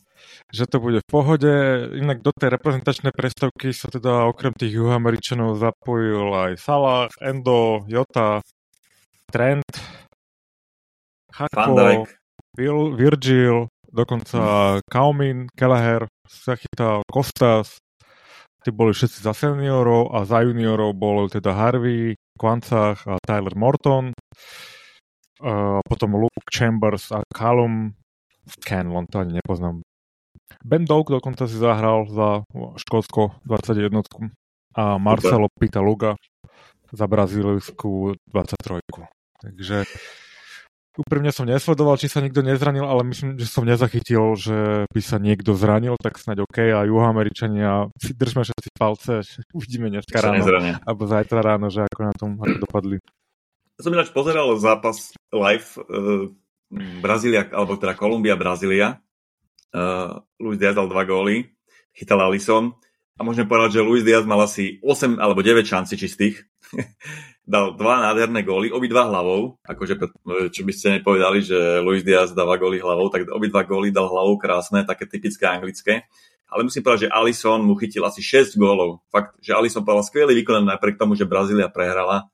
že 0.48 0.64
to 0.64 0.80
bude 0.80 1.04
v 1.04 1.08
pohode. 1.08 1.52
Inak 1.92 2.24
do 2.24 2.32
tej 2.32 2.56
reprezentačnej 2.56 3.12
prestavky 3.12 3.72
sa 3.76 3.92
teda 3.92 4.28
okrem 4.32 4.56
tých 4.56 4.72
juhoameričanov 4.72 5.60
zapojil 5.60 6.32
aj 6.32 6.52
Salah, 6.56 7.12
Endo, 7.20 7.84
Jota, 7.84 8.40
Trent, 9.28 9.68
Hakpo, 11.36 12.08
Virgil, 12.96 13.68
dokonca 13.92 14.40
Kaumin, 14.88 15.52
Kelleher 15.52 16.08
sa 16.24 16.56
chytal, 16.56 17.04
Kostas, 17.06 17.76
tí 18.64 18.72
boli 18.72 18.96
všetci 18.96 19.20
za 19.20 19.36
seniorov 19.36 20.16
a 20.16 20.24
za 20.24 20.42
juniorov 20.42 20.96
bol 20.96 21.28
teda 21.28 21.52
Harvey, 21.54 22.16
Kvancach 22.40 23.04
a 23.04 23.20
Tyler 23.22 23.54
Morton. 23.54 24.16
Uh, 25.38 25.78
potom 25.86 26.18
Luke 26.18 26.50
Chambers 26.50 27.14
a 27.14 27.22
Callum 27.30 27.94
Scanlon, 28.48 29.06
to 29.06 29.22
ani 29.22 29.38
nepoznám. 29.38 29.86
Ben 30.64 30.84
Doak 30.84 31.14
dokonca 31.14 31.46
si 31.46 31.54
zahral 31.54 32.10
za 32.10 32.42
Škótsko 32.52 33.38
21 33.46 34.02
a 34.74 34.98
Marcelo 34.98 35.46
Pitaluga 35.54 36.18
za 36.92 37.06
brazílsku 37.06 38.16
23. 38.32 38.80
Takže 39.38 39.86
úprimne 40.98 41.30
som 41.30 41.46
nesledoval, 41.46 41.94
či 41.94 42.10
sa 42.10 42.18
nikto 42.18 42.42
nezranil, 42.42 42.82
ale 42.82 43.06
myslím, 43.06 43.38
že 43.38 43.46
som 43.46 43.62
nezachytil, 43.62 44.34
že 44.34 44.88
by 44.90 45.00
sa 45.00 45.22
niekto 45.22 45.54
zranil, 45.54 45.94
tak 46.02 46.18
snáď 46.18 46.42
OK. 46.42 46.58
A 46.74 46.82
juhoameričania, 46.82 47.86
si 47.94 48.18
držme 48.18 48.42
všetci 48.42 48.68
palce, 48.74 49.22
uvidíme 49.56 49.94
dneska 49.94 50.18
ráno, 50.18 50.42
alebo 50.82 51.02
zajtra 51.06 51.38
ráno, 51.38 51.70
že 51.70 51.86
ako 51.86 52.00
na 52.02 52.14
tom 52.18 52.30
ako 52.42 52.56
dopadli. 52.66 52.96
Ja 53.78 53.86
som 53.86 53.94
ináč 53.94 54.10
pozeral 54.10 54.50
zápas 54.58 55.14
live 55.30 55.68
uh, 55.86 56.26
Brazília, 56.98 57.46
alebo 57.54 57.78
teda 57.78 57.94
Kolumbia, 57.94 58.34
Brazília. 58.34 58.98
Uh, 59.68 60.24
Luis 60.40 60.56
Diaz 60.56 60.76
dal 60.76 60.88
dva 60.88 61.04
góly, 61.04 61.52
chytal 61.92 62.24
Alisson 62.24 62.72
a 63.18 63.26
môžeme 63.26 63.50
povedať, 63.50 63.80
že 63.80 63.86
Luis 63.86 64.06
Diaz 64.06 64.24
mal 64.24 64.40
asi 64.40 64.80
8 64.80 65.18
alebo 65.20 65.44
9 65.44 65.66
šanci 65.66 65.98
čistých. 65.98 66.46
dal 67.48 67.72
dva 67.80 68.04
nádherné 68.04 68.44
góly, 68.44 68.68
obidva 68.68 69.08
hlavou, 69.08 69.56
akože 69.64 69.96
čo 70.52 70.62
by 70.68 70.72
ste 70.72 71.00
nepovedali, 71.00 71.40
že 71.40 71.80
Luis 71.80 72.04
Diaz 72.04 72.36
dáva 72.36 72.60
góly 72.60 72.76
hlavou, 72.76 73.08
tak 73.08 73.24
obidva 73.32 73.64
góly 73.64 73.88
dal 73.88 74.08
hlavou 74.08 74.36
krásne, 74.36 74.84
také 74.84 75.08
typické 75.08 75.48
anglické. 75.48 76.04
Ale 76.48 76.64
musím 76.64 76.80
povedať, 76.80 77.08
že 77.08 77.12
Alisson 77.12 77.60
mu 77.60 77.76
chytil 77.76 78.04
asi 78.04 78.24
6 78.24 78.56
gólov. 78.56 79.04
Fakt, 79.12 79.36
že 79.40 79.52
Alisson 79.52 79.84
povedal 79.84 80.04
skvelý 80.04 80.32
výkon 80.44 80.64
napriek 80.64 80.96
tomu, 80.96 81.12
že 81.16 81.28
Brazília 81.28 81.68
prehrala 81.68 82.28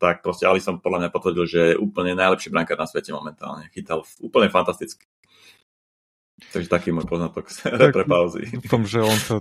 tak 0.00 0.24
proste 0.24 0.48
som 0.64 0.80
podľa 0.80 1.06
mňa 1.06 1.10
potvrdil, 1.12 1.44
že 1.44 1.60
je 1.60 1.76
úplne 1.76 2.16
najlepší 2.16 2.48
brankár 2.48 2.80
na 2.80 2.88
svete 2.88 3.12
momentálne. 3.12 3.68
Chytal 3.76 4.00
úplne 4.24 4.48
fantasticky. 4.48 5.04
Takže 6.50 6.68
taký 6.68 6.88
môj 6.90 7.04
poznatok 7.04 7.52
tak, 7.52 7.92
pre 7.92 8.04
pauzy. 8.08 8.48
Dúfam, 8.64 8.84
že 8.88 9.04
on 9.04 9.18
sa 9.20 9.36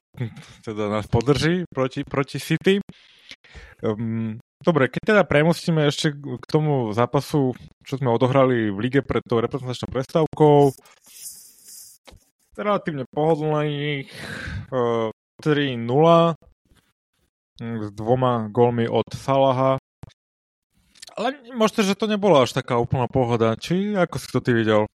teda 0.68 0.92
nás 0.92 1.08
podrží 1.08 1.64
proti, 1.72 2.04
proti 2.04 2.38
City. 2.38 2.84
Um, 3.80 4.36
dobre, 4.60 4.92
keď 4.92 5.02
teda 5.16 5.24
premostíme 5.24 5.88
ešte 5.88 6.12
k 6.16 6.46
tomu 6.50 6.92
zápasu, 6.92 7.56
čo 7.88 7.94
sme 7.96 8.12
odohrali 8.12 8.70
v 8.70 8.78
lige 8.78 9.02
pred 9.02 9.24
tou 9.24 9.40
reprezentačnou 9.40 9.90
prestávkou, 9.90 10.76
relatívne 12.60 13.08
pohodlných 13.08 14.12
uh, 14.76 15.10
3-0 15.40 16.36
s 17.60 17.88
dvoma 17.96 18.52
gólmi 18.52 18.88
od 18.88 19.08
Salaha 19.16 19.80
ale 21.20 21.36
možno, 21.52 21.84
že 21.84 22.00
to 22.00 22.08
nebolo 22.08 22.40
až 22.40 22.56
taká 22.56 22.80
úplná 22.80 23.12
pohoda. 23.12 23.60
Či 23.60 23.92
ako 24.00 24.16
si 24.16 24.28
to 24.32 24.40
ty 24.40 24.56
videl? 24.56 24.88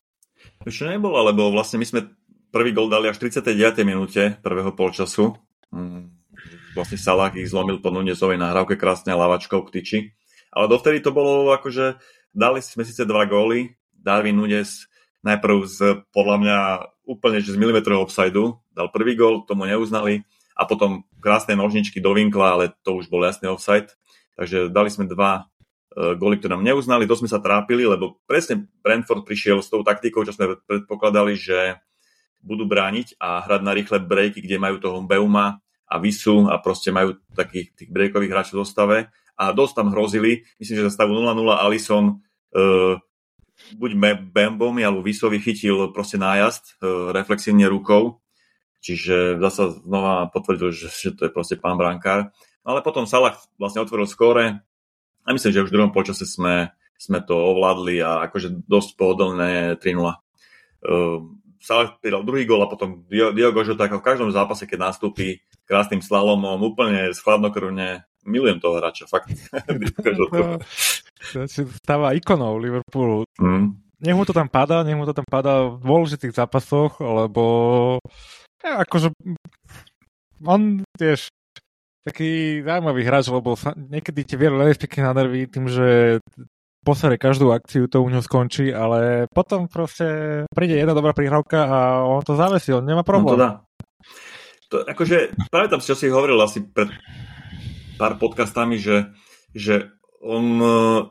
Ešte 0.63 0.87
nebolo, 0.87 1.19
lebo 1.27 1.51
vlastne 1.51 1.79
my 1.79 1.85
sme 1.87 2.07
prvý 2.53 2.71
gol 2.71 2.87
dali 2.87 3.09
až 3.09 3.19
v 3.19 3.33
39. 3.33 3.83
minúte 3.83 4.37
prvého 4.39 4.71
polčasu. 4.71 5.35
Mm, 5.73 6.13
vlastne 6.77 7.01
Salah 7.01 7.33
ich 7.33 7.49
zlomil 7.49 7.81
po 7.81 7.89
Nunezovej 7.89 8.37
nahrávke 8.37 8.77
krásne 8.77 9.11
lavačkou 9.11 9.65
k 9.67 9.73
tyči. 9.79 9.99
Ale 10.53 10.69
dovtedy 10.69 11.01
to 11.01 11.09
bolo 11.09 11.49
akože, 11.51 11.97
dali 12.29 12.61
sme 12.61 12.85
síce 12.85 13.09
dva 13.09 13.25
góly, 13.25 13.73
Darwin 13.89 14.37
Nunez 14.37 14.85
najprv 15.23 15.57
z, 15.65 15.79
podľa 16.11 16.37
mňa, 16.37 16.57
úplne 17.07 17.39
že 17.39 17.55
z 17.55 17.57
milimetrov 17.57 18.05
offsideu, 18.05 18.59
dal 18.75 18.91
prvý 18.91 19.15
gól, 19.15 19.47
tomu 19.47 19.65
neuznali 19.65 20.27
a 20.53 20.67
potom 20.67 21.07
krásne 21.17 21.57
nožničky 21.57 22.03
do 22.03 22.13
vinkla, 22.13 22.59
ale 22.59 22.65
to 22.83 22.93
už 22.99 23.09
bol 23.09 23.23
jasný 23.23 23.49
offside. 23.49 23.89
Takže 24.35 24.69
dali 24.69 24.89
sme 24.91 25.09
dva 25.09 25.47
góly, 25.93 26.41
ktoré 26.41 26.57
nám 26.57 26.65
neuznali, 26.65 27.05
to 27.05 27.17
sme 27.17 27.29
sa 27.29 27.37
trápili, 27.37 27.85
lebo 27.85 28.17
presne 28.25 28.65
Brentford 28.81 29.25
prišiel 29.25 29.61
s 29.61 29.69
tou 29.69 29.85
taktikou, 29.85 30.25
čo 30.25 30.33
sme 30.33 30.57
predpokladali, 30.65 31.37
že 31.37 31.77
budú 32.43 32.67
brániť 32.67 33.17
a 33.23 33.39
hrať 33.45 33.61
na 33.63 33.71
rýchle 33.71 34.03
breaky, 34.03 34.43
kde 34.43 34.59
majú 34.59 34.77
toho 34.77 34.99
Beuma 35.05 35.63
a 35.87 35.95
Visu 36.01 36.51
a 36.51 36.59
proste 36.59 36.91
majú 36.91 37.15
takých 37.31 37.71
tých 37.77 37.89
breakových 37.89 38.31
hráčov 38.33 38.55
v 38.59 38.61
zostave 38.67 38.97
a 39.39 39.43
dosť 39.55 39.73
tam 39.79 39.87
hrozili. 39.95 40.43
Myslím, 40.59 40.83
že 40.83 40.87
za 40.91 40.93
stavu 41.01 41.15
0-0 41.15 41.33
Alison 41.55 42.19
uh, 42.19 42.99
buď 43.79 43.91
Bembomi 44.33 44.83
alebo 44.83 45.05
Visovi 45.05 45.39
chytil 45.39 45.93
proste 45.95 46.19
nájazd 46.19 46.77
uh, 46.81 47.15
reflexívne 47.15 47.65
rukou, 47.71 48.19
čiže 48.83 49.39
zasa 49.39 49.71
znova 49.85 50.27
potvrdil, 50.29 50.75
že, 50.75 50.91
že 50.91 51.09
to 51.15 51.29
je 51.29 51.31
proste 51.31 51.55
pán 51.57 51.79
brankár. 51.79 52.33
Ale 52.63 52.79
potom 52.83 53.07
Salah 53.07 53.35
vlastne 53.59 53.83
otvoril 53.83 54.07
skóre, 54.07 54.63
a 55.23 55.31
myslím, 55.31 55.51
že 55.55 55.63
už 55.63 55.71
v 55.71 55.75
druhom 55.79 55.95
počase 55.95 56.27
sme, 56.27 56.75
sme 56.99 57.23
to 57.23 57.33
ovládli 57.33 58.03
a 58.03 58.27
akože 58.27 58.67
dosť 58.67 58.89
pohodlné 58.99 59.79
3-0. 59.79 59.83
Uh, 59.83 60.11
ehm, 60.83 61.39
Salah 61.63 61.95
pridal 61.95 62.27
druhý 62.27 62.43
gol 62.43 62.59
a 62.59 62.67
potom 62.67 63.07
Diogo 63.07 63.63
Jota 63.63 63.87
ako 63.87 64.03
v 64.03 64.07
každom 64.11 64.29
zápase, 64.35 64.67
keď 64.67 64.91
nastúpi 64.91 65.39
krásnym 65.63 66.03
slalomom, 66.03 66.59
úplne 66.59 67.15
schladnokrvne, 67.15 68.03
milujem 68.27 68.59
toho 68.59 68.83
hráča, 68.83 69.07
fakt. 69.07 69.31
Stáva 71.79 72.11
ikonou 72.19 72.59
Liverpoolu. 72.59 73.23
Mm. 73.39 73.79
Nech 74.03 74.11
mu 74.11 74.27
to 74.27 74.35
tam 74.35 74.51
padá, 74.51 74.83
nech 74.83 74.99
mu 74.99 75.07
to 75.07 75.15
tam 75.15 75.23
padá 75.23 75.71
v 75.71 75.79
dôležitých 75.79 76.35
zápasoch, 76.35 76.99
lebo 76.99 77.43
ja, 78.59 78.83
akože 78.83 79.15
on 80.43 80.83
tiež 80.99 81.31
taký 82.03 82.61
zaujímavý 82.61 83.01
hráč, 83.07 83.31
lebo 83.31 83.55
niekedy 83.75 84.21
ti 84.27 84.35
vie 84.35 84.51
pekne 84.75 85.01
na 85.07 85.13
nervy 85.15 85.47
tým, 85.47 85.71
že 85.71 86.19
posere 86.83 87.15
každú 87.15 87.55
akciu, 87.55 87.87
to 87.87 88.03
u 88.03 88.11
ňo 88.11 88.19
skončí, 88.19 88.69
ale 88.75 89.31
potom 89.31 89.71
proste 89.71 90.43
príde 90.51 90.75
jedna 90.75 90.91
dobrá 90.91 91.15
prihrávka 91.15 91.63
a 91.63 91.79
on 92.03 92.19
to 92.27 92.35
zavesí, 92.35 92.75
on 92.75 92.83
nemá 92.83 93.07
problém. 93.07 93.39
No 93.39 93.39
to 93.39 93.43
dá. 93.43 93.51
To, 94.67 94.75
akože, 94.83 95.31
tam 95.47 95.79
si, 95.79 95.87
čo 95.87 95.95
si 95.95 96.11
hovoril 96.11 96.35
asi 96.43 96.59
pred 96.59 96.91
pár 97.95 98.19
podcastami, 98.19 98.75
že, 98.75 99.15
že 99.55 99.95
on 100.19 100.43
uh, 100.59 101.07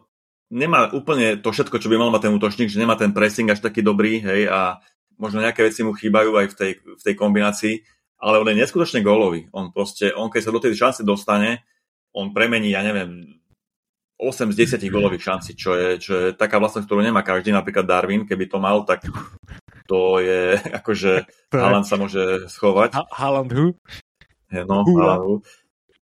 nemá 0.53 0.93
úplne 0.93 1.41
to 1.41 1.49
všetko, 1.49 1.81
čo 1.81 1.89
by 1.89 1.97
mal 1.97 2.13
mať 2.13 2.29
ten 2.29 2.37
útočník, 2.37 2.69
že 2.69 2.77
nemá 2.77 3.01
ten 3.01 3.17
pressing 3.17 3.49
až 3.49 3.65
taký 3.65 3.81
dobrý, 3.81 4.21
hej, 4.21 4.53
a 4.53 4.85
možno 5.17 5.41
nejaké 5.41 5.65
veci 5.65 5.81
mu 5.81 5.97
chýbajú 5.97 6.37
aj 6.37 6.47
v 6.53 6.55
tej, 6.59 6.73
v 6.85 7.03
tej 7.03 7.15
kombinácii, 7.17 7.75
ale 8.23 8.39
on 8.39 8.47
je 8.47 8.63
neskutočne 8.63 9.03
gólový. 9.03 9.51
On 9.51 9.75
proste, 9.75 10.15
on 10.15 10.31
keď 10.31 10.43
sa 10.47 10.55
do 10.55 10.63
tej 10.63 10.79
šance 10.79 11.03
dostane, 11.03 11.67
on 12.15 12.31
premení, 12.31 12.71
ja 12.71 12.87
neviem, 12.87 13.43
8 14.23 14.55
z 14.55 14.79
10 14.79 14.95
gólových 14.95 15.27
šancí, 15.27 15.59
čo 15.59 15.75
je, 15.75 15.99
čo 15.99 16.13
je 16.15 16.27
taká 16.39 16.63
vlastnosť, 16.63 16.87
ktorú 16.87 17.03
nemá 17.03 17.27
každý, 17.27 17.51
napríklad 17.51 17.83
Darwin, 17.83 18.23
keby 18.23 18.47
to 18.47 18.63
mal, 18.63 18.87
tak 18.87 19.03
to 19.91 20.23
je, 20.23 20.55
akože 20.79 21.27
Haaland 21.51 21.83
sa 21.83 21.99
môže 21.99 22.47
schovať. 22.47 22.95
Ha- 22.95 23.11
Haaland 23.11 23.51
who? 23.51 23.75
No, 24.55 24.87
Haaland 24.87 25.23
who. 25.27 25.35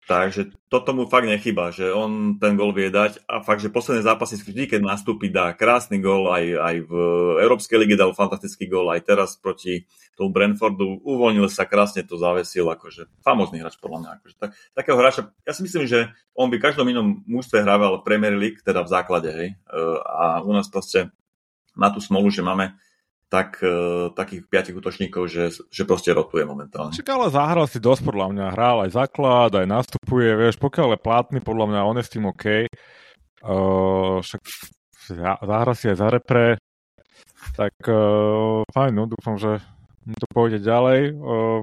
Takže 0.08 0.56
toto 0.72 0.96
mu 0.96 1.04
fakt 1.04 1.28
nechyba, 1.28 1.68
že 1.68 1.92
on 1.92 2.40
ten 2.40 2.56
gol 2.56 2.72
vie 2.72 2.88
dať 2.88 3.28
a 3.28 3.44
fakt, 3.44 3.60
že 3.60 3.68
posledné 3.68 4.00
zápasy 4.00 4.40
vždy, 4.40 4.64
keď 4.64 4.80
nastúpi, 4.80 5.28
dá 5.28 5.52
krásny 5.52 6.00
gol, 6.00 6.32
aj, 6.32 6.44
aj 6.48 6.76
v 6.88 6.92
Európskej 7.44 7.76
lige 7.76 7.92
dal 7.92 8.16
fantastický 8.16 8.72
gol, 8.72 8.88
aj 8.88 9.04
teraz 9.04 9.36
proti 9.36 9.84
tomu 10.16 10.32
Brentfordu 10.32 11.04
uvoľnil 11.04 11.52
sa, 11.52 11.68
krásne 11.68 12.08
to 12.08 12.16
zavesil, 12.16 12.72
akože 12.72 13.20
famózny 13.20 13.60
hráč 13.60 13.76
podľa 13.76 13.98
mňa. 14.00 14.10
Akože, 14.16 14.34
tak, 14.40 14.50
takého 14.72 14.96
hráča, 14.96 15.28
ja 15.44 15.52
si 15.52 15.60
myslím, 15.60 15.84
že 15.84 16.08
on 16.32 16.48
by 16.48 16.56
v 16.56 16.64
každom 16.64 16.88
inom 16.88 17.20
mužstve 17.28 17.60
hrával 17.60 18.00
Premier 18.00 18.32
League, 18.32 18.64
teda 18.64 18.80
v 18.80 18.88
základe, 18.88 19.28
hej, 19.28 19.48
e, 19.52 19.56
a 20.08 20.40
u 20.40 20.56
nás 20.56 20.72
proste 20.72 21.12
má 21.76 21.92
tú 21.92 22.00
smolu, 22.00 22.32
že 22.32 22.40
máme 22.40 22.72
tak 23.28 23.60
uh, 23.60 24.08
takých 24.16 24.48
piatich 24.48 24.76
útočníkov, 24.76 25.28
že, 25.28 25.52
že 25.68 25.82
proste 25.84 26.16
rotuje 26.16 26.48
momentálne. 26.48 26.96
Však 26.96 27.12
ale 27.12 27.28
zahral 27.28 27.68
si 27.68 27.76
dosť 27.76 28.02
podľa 28.08 28.26
mňa, 28.32 28.54
hral 28.56 28.76
aj 28.88 28.90
základ, 28.96 29.52
aj 29.52 29.68
nastupuje, 29.68 30.32
vieš, 30.32 30.56
pokiaľ 30.56 30.96
je 30.96 31.04
platný, 31.04 31.38
podľa 31.44 31.66
mňa 31.68 31.80
on 31.84 31.96
je 32.00 32.04
s 32.08 32.12
tým 32.12 32.24
OK. 32.24 32.44
Uh, 33.44 34.18
však 34.24 34.42
zahral 35.44 35.76
si 35.76 35.92
aj 35.92 35.96
za 36.00 36.08
repre, 36.08 36.56
tak 37.52 37.76
uh, 37.84 38.64
fajn, 38.72 38.92
no, 38.96 39.04
dúfam, 39.04 39.36
že 39.36 39.60
to 40.08 40.26
pôjde 40.32 40.64
ďalej. 40.64 41.12
Uh, 41.20 41.60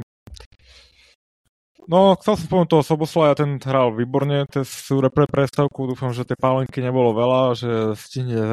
No, 1.86 2.18
chcel 2.18 2.34
som 2.34 2.50
spomenúť 2.50 2.70
toho 2.74 2.82
Soboslaja, 2.82 3.38
ten 3.38 3.62
hral 3.62 3.94
výborne 3.94 4.50
sú 4.66 5.06
repre 5.06 5.30
prestavku, 5.30 5.86
dúfam, 5.86 6.10
že 6.18 6.26
tej 6.26 6.34
pálenky 6.42 6.82
nebolo 6.82 7.14
veľa, 7.14 7.54
že 7.54 7.72
stihne 7.94 8.50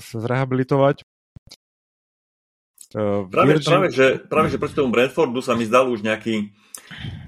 zrehabilitovať. 0.00 1.04
Uh, 2.96 3.28
práve, 3.28 3.60
Virgin... 3.60 3.68
práve, 3.68 3.86
že, 3.92 4.06
práve, 4.24 4.48
že 4.48 4.56
proti 4.56 4.72
tomu 4.72 4.88
Bradfordu 4.88 5.44
sa 5.44 5.52
mi 5.52 5.68
zdal 5.68 5.92
už 5.92 6.00
nejaký 6.00 6.56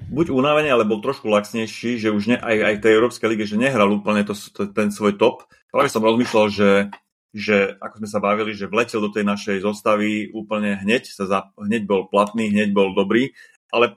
buď 0.09 0.33
unavený, 0.33 0.73
ale 0.73 0.89
bol 0.89 0.97
trošku 0.97 1.29
laxnejší, 1.29 2.01
že 2.01 2.09
už 2.09 2.23
ne, 2.33 2.37
aj, 2.41 2.57
aj 2.57 2.75
tej 2.81 2.97
Európskej 2.97 3.29
lige, 3.29 3.45
že 3.45 3.61
nehral 3.61 3.85
úplne 3.93 4.25
to, 4.25 4.33
to, 4.33 4.65
ten 4.73 4.89
svoj 4.89 5.21
top. 5.21 5.45
Práve 5.69 5.93
som 5.93 6.01
rozmýšľal, 6.01 6.45
že, 6.49 6.89
že 7.37 7.77
ako 7.77 8.01
sme 8.01 8.09
sa 8.09 8.17
bavili, 8.17 8.57
že 8.57 8.65
vletel 8.65 8.97
do 8.97 9.13
tej 9.13 9.21
našej 9.29 9.61
zostavy 9.61 10.33
úplne 10.33 10.73
hneď, 10.81 11.05
sa 11.05 11.29
za, 11.29 11.39
hneď 11.61 11.85
bol 11.85 12.09
platný, 12.09 12.49
hneď 12.49 12.73
bol 12.73 12.97
dobrý, 12.97 13.37
ale 13.69 13.93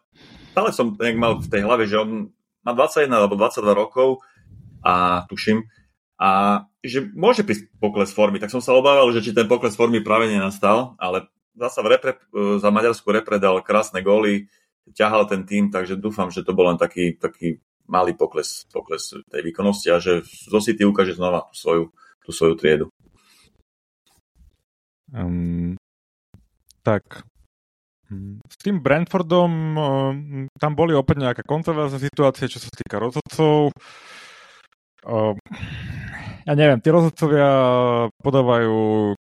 stále 0.53 0.77
som 0.77 0.93
nejak 0.93 1.17
mal 1.17 1.41
v 1.41 1.49
tej 1.49 1.65
hlave, 1.65 1.89
že 1.89 1.97
on 1.97 2.29
má 2.61 2.77
21 2.77 3.09
alebo 3.17 3.41
22 3.41 3.73
rokov 3.73 4.21
a 4.85 5.25
tuším, 5.25 5.65
a 6.23 6.63
že 6.85 7.03
môže 7.19 7.43
prísť 7.43 7.67
pokles 7.83 8.15
formy, 8.15 8.39
tak 8.39 8.55
som 8.55 8.63
sa 8.63 8.77
obával, 8.79 9.11
že 9.11 9.25
či 9.27 9.35
ten 9.35 9.51
pokles 9.51 9.75
formy 9.75 9.99
práve 10.05 10.31
nenastal, 10.31 10.95
ale 11.03 11.32
zasa 11.57 11.81
v 11.85 11.89
repre, 11.97 12.13
za 12.33 12.69
Maďarsku 12.73 13.07
repre 13.13 13.37
dal 13.37 13.61
krásne 13.61 14.01
góly, 14.01 14.49
ťahal 14.93 15.31
ten 15.31 15.47
tým, 15.47 15.71
takže 15.71 16.01
dúfam, 16.01 16.33
že 16.33 16.43
to 16.43 16.57
bol 16.57 16.69
len 16.73 16.79
taký, 16.81 17.15
taký 17.17 17.63
malý 17.87 18.17
pokles, 18.17 18.67
pokles 18.71 19.15
tej 19.31 19.43
výkonnosti 19.43 19.89
a 19.91 19.99
že 20.03 20.23
zo 20.27 20.59
City 20.63 20.83
ukáže 20.87 21.15
znova 21.15 21.47
tú 21.51 21.55
svoju, 21.55 21.85
tú 22.25 22.31
svoju 22.31 22.55
triedu. 22.59 22.87
Um, 25.13 25.77
tak, 26.81 27.29
s 28.49 28.57
tým 28.61 28.81
Brentfordom 28.81 29.53
um, 29.77 30.49
tam 30.57 30.73
boli 30.73 30.97
opäť 30.97 31.21
nejaké 31.21 31.43
kontroverzné 31.45 32.01
situácie, 32.01 32.49
čo 32.49 32.61
sa 32.61 32.73
týka 32.73 32.97
rozhodcov. 33.01 33.73
Ja 36.47 36.55
neviem, 36.55 36.79
tí 36.79 36.89
rozhodcovia 36.95 37.51
podávajú 38.23 39.13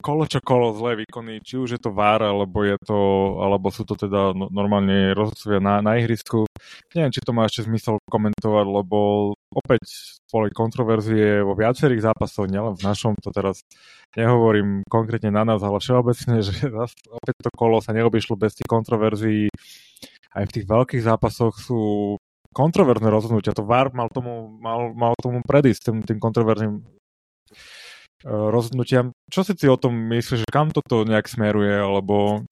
kolo 0.00 0.24
čo 0.24 0.40
kolo 0.40 0.72
zlé 0.74 1.04
výkony, 1.04 1.44
či 1.44 1.60
už 1.60 1.76
je 1.76 1.80
to 1.80 1.94
VAR, 1.94 2.24
alebo, 2.24 2.64
je 2.64 2.76
to, 2.82 2.98
alebo 3.38 3.68
sú 3.68 3.84
to 3.84 3.94
teda 3.94 4.32
no, 4.32 4.48
normálne 4.48 5.12
rozhodcovia 5.12 5.60
na, 5.60 5.84
na 5.84 6.00
ihrisku. 6.00 6.48
Neviem, 6.96 7.12
či 7.12 7.20
to 7.20 7.36
má 7.36 7.46
ešte 7.46 7.68
zmysel 7.68 8.00
komentovať, 8.08 8.66
lebo 8.66 8.98
opäť 9.52 9.84
boli 10.32 10.48
kontroverzie 10.50 11.44
vo 11.44 11.52
viacerých 11.54 12.10
zápasoch, 12.10 12.48
nielen 12.48 12.74
v 12.74 12.82
našom, 12.82 13.14
to 13.20 13.30
teraz 13.30 13.62
nehovorím 14.16 14.82
konkrétne 14.88 15.30
na 15.30 15.44
nás, 15.44 15.60
ale 15.62 15.78
všeobecne, 15.78 16.42
že 16.42 16.66
opäť 17.20 17.36
to 17.44 17.50
kolo 17.54 17.78
sa 17.78 17.94
neobyšlo 17.94 18.34
bez 18.34 18.58
tých 18.58 18.68
kontroverzií. 18.68 19.46
Aj 20.30 20.46
v 20.46 20.54
tých 20.54 20.66
veľkých 20.66 21.02
zápasoch 21.02 21.58
sú 21.58 22.14
kontroverzné 22.54 23.10
rozhodnutia. 23.10 23.54
To 23.54 23.66
VAR 23.66 23.90
mal 23.94 24.10
tomu, 24.10 24.58
mal, 24.58 24.94
mal 24.94 25.14
tomu 25.18 25.42
predísť, 25.42 25.80
tým, 25.90 25.96
tým 26.06 26.18
kontroverzným 26.22 26.99
rozhodnutiam. 28.24 29.16
Čo 29.32 29.44
si 29.46 29.56
ty 29.56 29.66
o 29.68 29.80
tom 29.80 29.96
myslíš, 30.12 30.44
že 30.44 30.52
kam 30.52 30.72
toto 30.72 31.08
nejak 31.08 31.28
smeruje, 31.28 31.72
alebo 31.72 32.44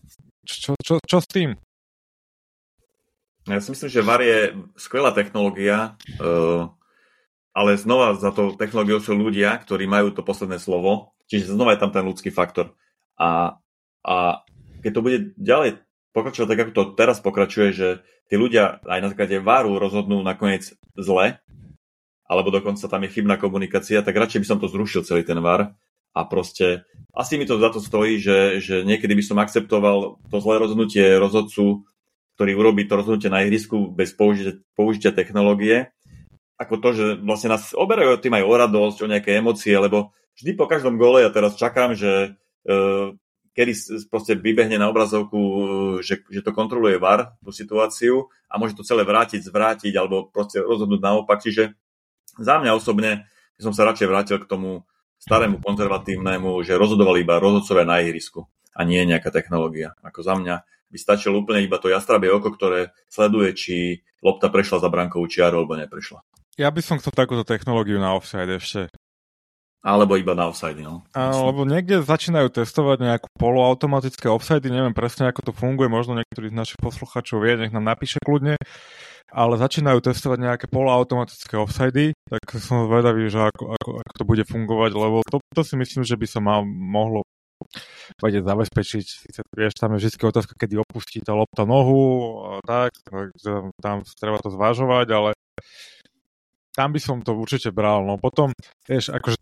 čo, 0.49 0.73
čo, 0.81 0.95
čo 1.05 1.19
s 1.21 1.29
tým? 1.29 1.57
Ja 3.49 3.61
si 3.65 3.73
myslím, 3.73 3.89
že 3.89 4.05
VAR 4.05 4.21
je 4.21 4.53
skvelá 4.77 5.13
technológia, 5.17 5.97
eh, 6.21 6.63
ale 7.57 7.71
znova 7.81 8.17
za 8.21 8.29
to 8.33 8.53
technológiou 8.57 9.01
sú 9.01 9.17
ľudia, 9.17 9.57
ktorí 9.57 9.89
majú 9.89 10.13
to 10.13 10.21
posledné 10.21 10.61
slovo, 10.61 11.17
čiže 11.33 11.53
znova 11.53 11.73
je 11.75 11.81
tam 11.81 11.93
ten 11.93 12.05
ľudský 12.05 12.29
faktor. 12.29 12.77
A, 13.17 13.57
a 14.05 14.45
keď 14.85 14.91
to 14.93 15.05
bude 15.05 15.19
ďalej 15.41 15.81
pokračovať 16.13 16.49
tak, 16.49 16.61
ako 16.61 16.73
to 16.77 16.85
teraz 16.95 17.19
pokračuje, 17.25 17.69
že 17.73 17.89
tí 18.29 18.37
ľudia 18.37 18.85
aj 18.85 19.01
na 19.01 19.09
základe 19.11 19.41
VARu 19.41 19.81
rozhodnú 19.81 20.21
nakoniec 20.21 20.77
zle, 20.95 21.41
alebo 22.29 22.53
dokonca 22.53 22.85
tam 22.85 23.03
je 23.09 23.13
chybná 23.17 23.41
komunikácia, 23.41 24.05
tak 24.05 24.15
radšej 24.15 24.45
by 24.45 24.47
som 24.47 24.59
to 24.61 24.69
zrušil 24.69 25.03
celý 25.03 25.25
ten 25.25 25.41
VAR 25.41 25.73
a 26.13 26.21
proste 26.29 26.85
asi 27.17 27.41
mi 27.41 27.49
to 27.49 27.57
za 27.57 27.73
to 27.73 27.81
stojí, 27.81 28.21
že, 28.21 28.61
že 28.61 28.85
niekedy 28.85 29.17
by 29.17 29.25
som 29.25 29.41
akceptoval 29.41 30.21
to 30.29 30.37
zlé 30.39 30.61
rozhodnutie 30.61 31.17
rozhodcu, 31.17 31.89
ktorý 32.37 32.53
urobí 32.55 32.85
to 32.85 33.01
rozhodnutie 33.01 33.33
na 33.33 33.43
ihrisku 33.43 33.91
bez 33.91 34.13
použitia, 34.13 34.61
použitia 34.77 35.11
technológie, 35.11 35.91
ako 36.61 36.75
to, 36.79 36.89
že 36.95 37.07
vlastne 37.25 37.57
nás 37.57 37.73
oberajú 37.73 38.21
tým 38.21 38.37
aj 38.37 38.45
o 38.45 38.55
radosť, 38.55 38.99
o 39.03 39.11
nejaké 39.11 39.31
emócie, 39.41 39.75
lebo 39.75 40.13
vždy 40.37 40.53
po 40.55 40.69
každom 40.69 41.01
gole 41.01 41.25
ja 41.25 41.31
teraz 41.33 41.57
čakám, 41.57 41.95
že 41.95 42.35
uh, 42.67 43.15
kedy 43.59 43.73
proste 44.07 44.39
vybehne 44.39 44.79
na 44.79 44.87
obrazovku, 44.87 45.39
že, 45.99 46.23
že 46.31 46.47
to 46.47 46.55
kontroluje 46.55 46.95
VAR, 47.03 47.35
tú 47.43 47.51
situáciu 47.51 48.31
a 48.47 48.55
môže 48.55 48.79
to 48.79 48.87
celé 48.87 49.03
vrátiť, 49.03 49.43
zvrátiť 49.43 49.95
alebo 49.99 50.31
proste 50.31 50.63
rozhodnúť 50.63 51.03
naopak. 51.03 51.43
Čiže 51.43 51.75
za 52.39 52.55
mňa 52.63 52.73
osobne 52.75 53.27
by 53.59 53.63
som 53.67 53.75
sa 53.75 53.87
radšej 53.91 54.07
vrátil 54.07 54.39
k 54.39 54.51
tomu 54.51 54.87
starému 55.19 55.59
konzervatívnemu, 55.59 56.63
že 56.63 56.79
rozhodovali 56.79 57.27
iba 57.27 57.43
rozhodcovia 57.43 57.85
na 57.85 57.99
ihrisku 58.01 58.47
a 58.71 58.87
nie 58.87 59.03
nejaká 59.03 59.35
technológia. 59.35 59.99
Ako 60.07 60.23
za 60.23 60.39
mňa 60.39 60.63
by 60.89 60.97
stačilo 60.97 61.43
úplne 61.43 61.67
iba 61.67 61.77
to 61.83 61.91
jastrabie 61.91 62.31
oko, 62.31 62.55
ktoré 62.55 62.95
sleduje, 63.11 63.51
či 63.53 63.75
lopta 64.23 64.49
prešla 64.49 64.81
za 64.81 64.89
brankovú 64.89 65.27
čiaru 65.27 65.63
alebo 65.63 65.75
neprešla. 65.77 66.23
Ja 66.59 66.71
by 66.71 66.81
som 66.83 66.99
chcel 66.99 67.15
takúto 67.15 67.47
technológiu 67.47 67.99
na 67.99 68.15
offside 68.15 68.51
ešte. 68.59 68.91
Alebo 69.79 70.19
iba 70.19 70.35
na 70.35 70.51
offside, 70.51 70.83
no. 70.83 71.07
Alebo 71.15 71.63
niekde 71.63 72.03
začínajú 72.03 72.51
testovať 72.51 72.99
nejakú 72.99 73.29
poloautomatické 73.39 74.27
offside, 74.27 74.67
neviem 74.67 74.91
presne, 74.91 75.31
ako 75.31 75.51
to 75.51 75.53
funguje, 75.55 75.87
možno 75.87 76.19
niektorý 76.19 76.51
z 76.51 76.59
našich 76.59 76.81
poslucháčov 76.83 77.47
vie, 77.47 77.55
nech 77.63 77.71
nám 77.71 77.87
napíše 77.87 78.19
kľudne 78.19 78.59
ale 79.29 79.61
začínajú 79.61 80.01
testovať 80.01 80.39
nejaké 80.41 80.67
poloautomatické 80.73 81.61
offsidy, 81.61 82.17
tak 82.29 82.43
som 82.61 82.89
zvedavý, 82.89 83.29
že 83.29 83.45
ako, 83.45 83.77
ako, 83.77 83.91
ako 84.01 84.13
to 84.17 84.25
bude 84.25 84.45
fungovať, 84.49 84.91
lebo 84.97 85.17
to, 85.29 85.37
to 85.53 85.63
si 85.65 85.75
myslím, 85.77 86.03
že 86.05 86.17
by 86.17 86.27
sa 86.29 86.41
mal, 86.41 86.65
mohlo 86.65 87.25
vedieť 88.23 88.45
zabezpečiť. 88.47 89.05
Sice, 89.05 89.41
vieš, 89.53 89.77
tam 89.77 89.95
je 89.95 90.09
vždy 90.09 90.17
otázka, 90.17 90.57
kedy 90.57 90.81
opustí 90.81 91.21
tá 91.21 91.37
lopta 91.37 91.69
nohu, 91.69 92.41
a 92.57 92.65
tak, 92.65 92.97
takže 93.05 93.73
tam 93.83 94.07
treba 94.17 94.39
to 94.41 94.49
zvažovať, 94.49 95.07
ale 95.13 95.31
tam 96.79 96.95
by 96.95 97.01
som 97.03 97.19
to 97.27 97.35
určite 97.35 97.75
bral. 97.75 98.07
No 98.07 98.15
potom, 98.23 98.55
vieš, 98.87 99.11
akože, 99.11 99.35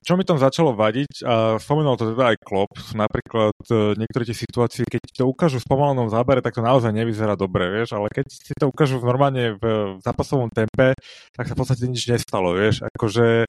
čo 0.00 0.16
mi 0.16 0.24
tam 0.24 0.40
začalo 0.40 0.72
vadiť, 0.72 1.20
a 1.20 1.60
spomenul 1.60 2.00
to 2.00 2.16
teda 2.16 2.32
aj 2.32 2.36
Klopp, 2.40 2.72
napríklad 2.96 3.52
e, 3.68 3.92
niektoré 4.00 4.24
tie 4.24 4.32
situácie, 4.32 4.88
keď 4.88 5.04
to 5.12 5.28
ukážu 5.28 5.60
v 5.60 5.68
spomalenom 5.68 6.08
zábere, 6.08 6.40
tak 6.40 6.56
to 6.56 6.64
naozaj 6.64 6.88
nevyzerá 6.96 7.36
dobre, 7.36 7.68
vieš, 7.68 7.92
ale 7.92 8.08
keď 8.08 8.26
si 8.32 8.56
to 8.56 8.72
ukážu 8.72 9.04
normálne 9.04 9.60
v 9.60 9.64
zápasovom 10.00 10.48
tempe, 10.48 10.96
tak 11.36 11.44
sa 11.44 11.52
v 11.52 11.60
podstate 11.60 11.84
nič 11.84 12.08
nestalo, 12.08 12.56
vieš, 12.56 12.80
akože 12.88 13.44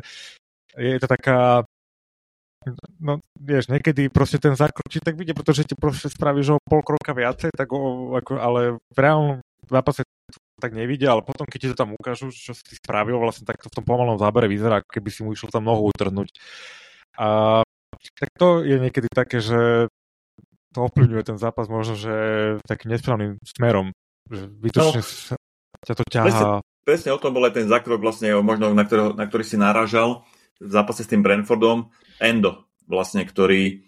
je 0.76 0.98
to 1.00 1.08
taká 1.08 1.64
No, 3.00 3.24
vieš, 3.40 3.72
niekedy 3.72 4.12
proste 4.12 4.36
ten 4.36 4.52
zakročí 4.52 5.00
tak 5.00 5.16
vidie, 5.16 5.32
pretože 5.32 5.64
ti 5.64 5.80
proste 5.80 6.12
spravíš 6.12 6.60
o 6.60 6.64
pol 6.68 6.84
kroka 6.84 7.16
viacej, 7.16 7.56
tak 7.56 7.72
o, 7.72 8.12
ako, 8.20 8.36
ale 8.36 8.76
v 8.92 8.98
reálnom 9.00 9.40
zápase 9.72 10.04
tak 10.60 10.76
nevidia, 10.76 11.16
ale 11.16 11.24
potom, 11.24 11.48
keď 11.48 11.60
ti 11.60 11.70
to 11.72 11.80
tam 11.80 11.96
ukážu, 11.96 12.30
čo 12.30 12.54
si 12.54 12.76
spravil, 12.78 13.18
vlastne 13.18 13.48
tak 13.48 13.60
to 13.64 13.72
v 13.72 13.76
tom 13.80 13.86
pomalom 13.88 14.20
zábere 14.20 14.52
vyzerá, 14.52 14.84
ako 14.84 14.92
keby 14.92 15.10
si 15.10 15.22
mu 15.24 15.32
išlo 15.32 15.50
tam 15.50 15.66
nohu 15.66 15.88
utrhnúť. 15.90 16.30
A 17.20 17.60
tak 18.20 18.30
to 18.38 18.64
je 18.64 18.78
niekedy 18.80 19.08
také, 19.12 19.40
že 19.40 19.92
to 20.76 20.86
ovplyvňuje 20.86 21.24
ten 21.26 21.38
zápas 21.42 21.66
možno, 21.66 21.98
že 21.98 22.16
takým 22.64 22.94
nesprávnym 22.94 23.42
smerom, 23.42 23.92
že 24.30 24.46
vytočne 24.62 25.02
no, 25.02 25.36
ťa 25.82 25.94
to 25.98 26.04
ťahá. 26.06 26.26
Presne, 26.28 26.46
presne 26.86 27.10
o 27.16 27.22
tom 27.22 27.34
bol 27.34 27.48
aj 27.48 27.58
ten 27.58 27.68
zákrok 27.68 28.00
vlastne, 28.00 28.30
možno 28.40 28.72
na, 28.72 28.86
ktorý, 28.86 29.18
na 29.18 29.26
ktorý 29.26 29.44
si 29.44 29.58
naražal 29.58 30.24
v 30.62 30.70
zápase 30.70 31.08
s 31.08 31.10
tým 31.10 31.26
Brentfordom, 31.26 31.90
Endo 32.20 32.70
vlastne, 32.86 33.24
ktorý 33.24 33.86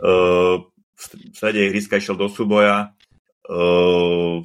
uh, 0.00 0.62
v 0.94 1.02
strede 1.34 1.68
ihriska 1.68 1.98
išiel 1.98 2.14
do 2.14 2.30
súboja 2.30 2.94
uh, 3.50 4.38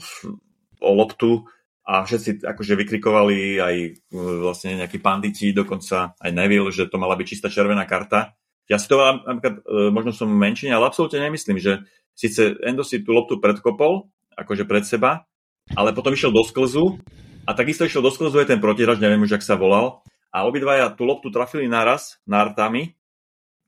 o 0.79 0.89
loptu 0.93 1.45
a 1.89 2.05
všetci 2.05 2.45
akože 2.45 2.77
vykrikovali 2.85 3.57
aj 3.57 3.75
e, 3.81 3.91
vlastne 4.13 4.77
nejakí 4.77 5.01
panditi, 5.01 5.49
dokonca 5.49 6.13
aj 6.21 6.29
Neville, 6.29 6.69
že 6.69 6.85
to 6.85 7.01
mala 7.01 7.17
byť 7.17 7.25
čistá 7.25 7.49
červená 7.49 7.89
karta. 7.89 8.37
Ja 8.69 8.77
si 8.77 8.85
to 8.85 9.01
napríklad, 9.01 9.65
e, 9.65 9.89
možno 9.89 10.13
som 10.13 10.29
menšine, 10.29 10.69
ale 10.69 10.85
absolútne 10.85 11.17
nemyslím, 11.25 11.57
že 11.57 11.81
síce 12.13 12.53
Endo 12.61 12.85
si 12.85 13.01
tú 13.01 13.17
loptu 13.17 13.41
predkopol, 13.41 14.05
akože 14.37 14.69
pred 14.69 14.85
seba, 14.85 15.25
ale 15.73 15.89
potom 15.97 16.13
išiel 16.13 16.29
do 16.29 16.45
sklzu 16.45 17.01
a 17.49 17.57
takisto 17.57 17.89
išiel 17.89 18.05
do 18.05 18.13
sklzu 18.13 18.45
aj 18.45 18.53
ten 18.53 18.61
protihráč, 18.61 19.01
neviem 19.01 19.25
už, 19.25 19.41
ak 19.41 19.43
sa 19.43 19.57
volal, 19.57 20.05
a 20.29 20.45
obidvaja 20.45 20.93
tú 20.93 21.09
loptu 21.09 21.33
trafili 21.33 21.65
naraz, 21.65 22.21
nártami, 22.29 22.93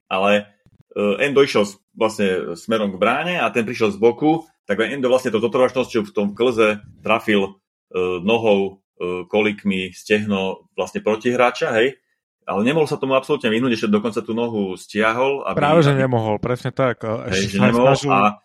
ale 0.06 0.46
e, 0.94 1.26
Endo 1.26 1.42
išiel 1.42 1.66
vlastne 1.98 2.54
smerom 2.54 2.94
k 2.94 3.02
bráne 3.02 3.42
a 3.42 3.50
ten 3.50 3.66
prišiel 3.66 3.90
z 3.90 3.98
boku, 3.98 4.46
tak 4.70 4.78
Endo 4.86 5.10
vlastne 5.10 5.34
to 5.34 5.42
zotrvačnosťou 5.42 6.06
v 6.06 6.14
tom 6.14 6.38
klze 6.38 6.86
trafil 7.02 7.61
nohou, 8.24 8.84
e, 8.96 9.28
kolikmi 9.28 9.92
stehno 9.92 10.72
vlastne 10.76 11.04
protihráča, 11.04 11.76
hej, 11.80 12.00
ale 12.48 12.62
nemohol 12.66 12.90
sa 12.90 12.98
tomu 12.98 13.14
absolútne 13.14 13.52
vyhnúť, 13.52 13.78
ešte 13.78 13.88
dokonca 13.92 14.20
tú 14.26 14.34
nohu 14.34 14.74
stiahol. 14.76 15.46
Aby, 15.46 15.58
Práve, 15.62 15.82
že 15.86 15.94
nemohol, 15.94 16.42
presne 16.42 16.74
tak. 16.74 17.06
Hej, 17.06 17.56
že 17.56 17.60
nemohol 17.62 17.94
snažil... 17.96 18.12
a 18.12 18.42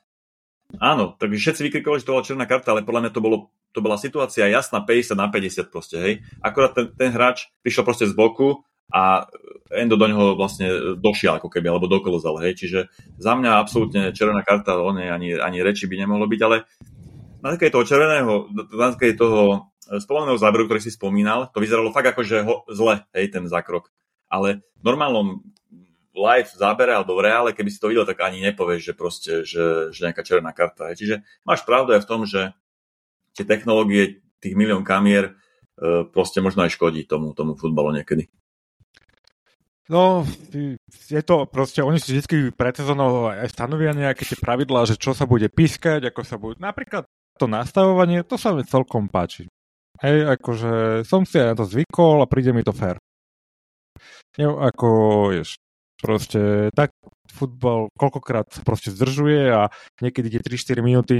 Áno, 0.82 1.14
takže 1.14 1.38
všetci 1.38 1.60
vykrikovali, 1.70 2.02
že 2.02 2.06
to 2.10 2.14
bola 2.18 2.26
černá 2.26 2.44
karta, 2.44 2.74
ale 2.74 2.82
podľa 2.82 3.06
mňa 3.06 3.12
to, 3.14 3.20
bolo, 3.22 3.36
to 3.70 3.78
bola 3.78 3.94
situácia 3.94 4.50
jasná 4.50 4.82
50 4.82 5.14
na 5.14 5.30
50 5.30 5.70
proste, 5.70 5.96
hej. 6.02 6.14
Akorát 6.42 6.74
ten, 6.74 6.90
ten 6.90 7.14
hráč 7.14 7.46
prišiel 7.62 7.86
proste 7.86 8.10
z 8.10 8.14
boku 8.18 8.66
a 8.90 9.30
Endo 9.70 9.98
do 9.98 10.06
neho 10.06 10.38
vlastne 10.38 10.98
došiel 10.98 11.38
ako 11.38 11.50
keby, 11.50 11.70
alebo 11.70 11.86
dokolozal, 11.86 12.42
hej. 12.42 12.58
Čiže 12.58 12.90
za 13.14 13.32
mňa 13.38 13.62
absolútne 13.62 14.10
červená 14.10 14.42
karta, 14.42 14.74
o 14.74 14.90
nej 14.90 15.06
ani, 15.06 15.38
ani 15.38 15.62
reči 15.62 15.86
by 15.86 16.02
nemohlo 16.02 16.26
byť, 16.26 16.40
ale 16.42 16.66
na 17.46 17.54
základe 17.54 17.74
toho 17.78 17.86
červeného, 17.86 18.32
na 18.50 18.90
základe 18.90 19.14
toho 19.14 19.70
spomaleného 19.86 20.34
záberu, 20.34 20.66
ktorý 20.66 20.82
si 20.82 20.90
spomínal, 20.90 21.46
to 21.54 21.62
vyzeralo 21.62 21.94
fakt 21.94 22.10
ako, 22.10 22.26
že 22.26 22.42
ho, 22.42 22.66
zle, 22.66 23.06
hej, 23.14 23.30
ten 23.30 23.46
zákrok. 23.46 23.94
Ale 24.26 24.66
v 24.82 24.82
normálnom 24.82 25.46
live 26.16 26.50
zábere 26.50 26.90
alebo 26.96 27.14
v 27.14 27.30
reále, 27.30 27.54
keby 27.54 27.70
si 27.70 27.78
to 27.78 27.92
videl, 27.92 28.02
tak 28.02 28.18
ani 28.24 28.42
nepovieš, 28.42 28.82
že 28.90 28.94
proste, 28.98 29.32
že, 29.46 29.94
že 29.94 30.10
nejaká 30.10 30.26
červená 30.26 30.50
karta. 30.50 30.90
Hej. 30.90 31.06
Čiže 31.06 31.16
máš 31.46 31.62
pravdu 31.62 31.94
aj 31.94 32.02
v 32.02 32.10
tom, 32.10 32.26
že 32.26 32.56
tie 33.38 33.46
technológie, 33.46 34.26
tých 34.42 34.58
milión 34.58 34.82
kamier, 34.82 35.38
e, 35.78 36.02
proste 36.08 36.42
možno 36.42 36.66
aj 36.66 36.74
škodí 36.74 37.06
tomu, 37.06 37.36
tomu 37.36 37.54
futbalu 37.54 37.94
niekedy. 37.94 38.26
No, 39.86 40.26
je 40.90 41.22
to 41.22 41.46
proste, 41.46 41.78
oni 41.78 42.02
si 42.02 42.10
vždy 42.10 42.50
pred 42.58 42.74
sezónou 42.74 43.30
aj 43.30 43.54
stanovia 43.54 43.94
nejaké 43.94 44.26
tie 44.26 44.34
pravidlá, 44.34 44.82
že 44.82 44.98
čo 44.98 45.14
sa 45.14 45.30
bude 45.30 45.46
pískať, 45.46 46.10
ako 46.10 46.20
sa 46.26 46.42
bude, 46.42 46.58
napríklad 46.58 47.06
to 47.36 47.46
nastavovanie, 47.46 48.24
to 48.24 48.40
sa 48.40 48.56
mi 48.56 48.64
celkom 48.64 49.06
páči. 49.12 49.46
Hej, 50.00 50.28
akože 50.36 51.04
som 51.08 51.24
si 51.24 51.40
aj 51.40 51.46
na 51.52 51.54
to 51.56 51.64
zvykol 51.64 52.20
a 52.20 52.28
príde 52.28 52.52
mi 52.52 52.60
to 52.60 52.72
fér. 52.76 53.00
Nie, 54.36 54.52
ako, 54.52 54.88
vieš, 55.32 55.56
proste 55.96 56.68
tak 56.76 56.92
futbal 57.36 57.92
koľkokrát 57.96 58.48
proste 58.64 58.92
zdržuje 58.92 59.52
a 59.52 59.68
niekedy 60.00 60.32
tie 60.32 60.40
3-4 60.40 60.80
minúty 60.80 61.14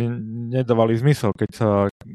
nedávali 0.52 0.96
zmysel, 0.96 1.32
keď 1.36 1.50
sa 1.52 1.68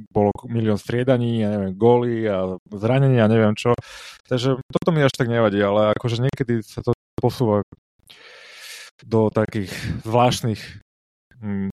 bolo 0.10 0.34
milión 0.50 0.78
striedaní, 0.82 1.46
ja 1.46 1.50
neviem, 1.54 1.74
góly 1.78 2.26
a 2.26 2.58
zranenia, 2.74 3.30
neviem 3.30 3.54
čo. 3.54 3.78
Takže 4.26 4.58
toto 4.58 4.90
mi 4.90 5.06
až 5.06 5.14
tak 5.14 5.30
nevadí, 5.30 5.62
ale 5.62 5.94
akože 5.94 6.24
niekedy 6.26 6.66
sa 6.66 6.82
to 6.82 6.98
posúva 7.18 7.62
do 9.06 9.30
takých 9.34 9.74
zvláštnych 10.06 10.62
hm, 11.42 11.70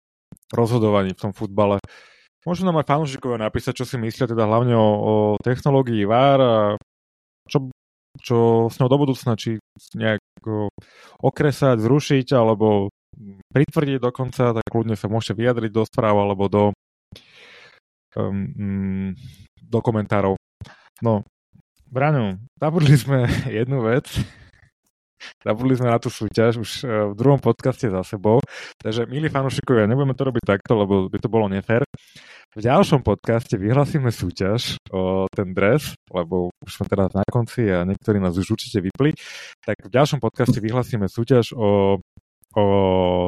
rozhodovaní 0.55 1.15
v 1.15 1.23
tom 1.31 1.33
futbale. 1.35 1.79
Môžu 2.47 2.63
nám 2.63 2.79
aj 2.79 2.87
fanúšikovia 2.87 3.43
napísať, 3.43 3.83
čo 3.83 3.85
si 3.85 3.99
myslia 3.99 4.31
teda 4.31 4.47
hlavne 4.47 4.79
o, 4.79 4.89
o 5.03 5.15
technológii 5.43 6.07
VAR 6.07 6.39
a 6.39 6.57
čo, 7.51 7.75
čo 8.23 8.71
s 8.71 8.79
ňou 8.79 8.87
do 8.87 8.99
budúcna, 9.03 9.35
či 9.35 9.59
nejak 9.99 10.23
okresať, 11.19 11.83
zrušiť 11.83 12.39
alebo 12.39 12.95
pritvrdiť 13.51 13.99
dokonca, 13.99 14.55
tak 14.55 14.67
kľudne 14.71 14.95
sa 14.95 15.11
môžete 15.11 15.35
vyjadriť 15.43 15.71
do 15.75 15.83
správ 15.83 16.15
alebo 16.23 16.47
do, 16.47 16.65
um, 18.15 19.11
do 19.59 19.79
komentárov. 19.83 20.39
No, 21.03 21.27
Braňo, 21.87 22.43
zabudli 22.59 22.95
sme 22.99 23.27
jednu 23.59 23.83
vec. 23.87 24.07
Zabudli 25.43 25.75
sme 25.79 25.89
na 25.91 25.99
tú 25.99 26.13
súťaž 26.13 26.61
už 26.61 26.71
e, 26.83 26.87
v 27.11 27.15
druhom 27.17 27.41
podcaste 27.41 27.89
za 27.89 28.05
sebou. 28.05 28.43
Takže, 28.79 29.09
milí 29.09 29.33
fanúšikovia, 29.33 29.89
nebudeme 29.89 30.13
to 30.13 30.29
robiť 30.29 30.45
takto, 30.45 30.77
lebo 30.77 31.09
by 31.09 31.19
to 31.19 31.29
bolo 31.33 31.49
nefér. 31.49 31.83
V 32.57 32.65
ďalšom 32.65 33.05
podcaste 33.05 33.53
vyhlasíme 33.61 34.09
súťaž 34.09 34.81
o 34.89 35.29
ten 35.29 35.53
dres, 35.53 35.93
lebo 36.09 36.49
už 36.65 36.71
sme 36.73 36.89
teraz 36.89 37.13
na 37.13 37.21
konci 37.29 37.69
a 37.69 37.85
niektorí 37.85 38.17
nás 38.17 38.33
už 38.33 38.57
určite 38.57 38.81
vypli. 38.81 39.13
Tak 39.61 39.85
v 39.85 39.93
ďalšom 39.93 40.25
podcaste 40.25 40.57
vyhlasíme 40.57 41.05
súťaž 41.05 41.53
o 41.53 42.01
o 42.57 42.65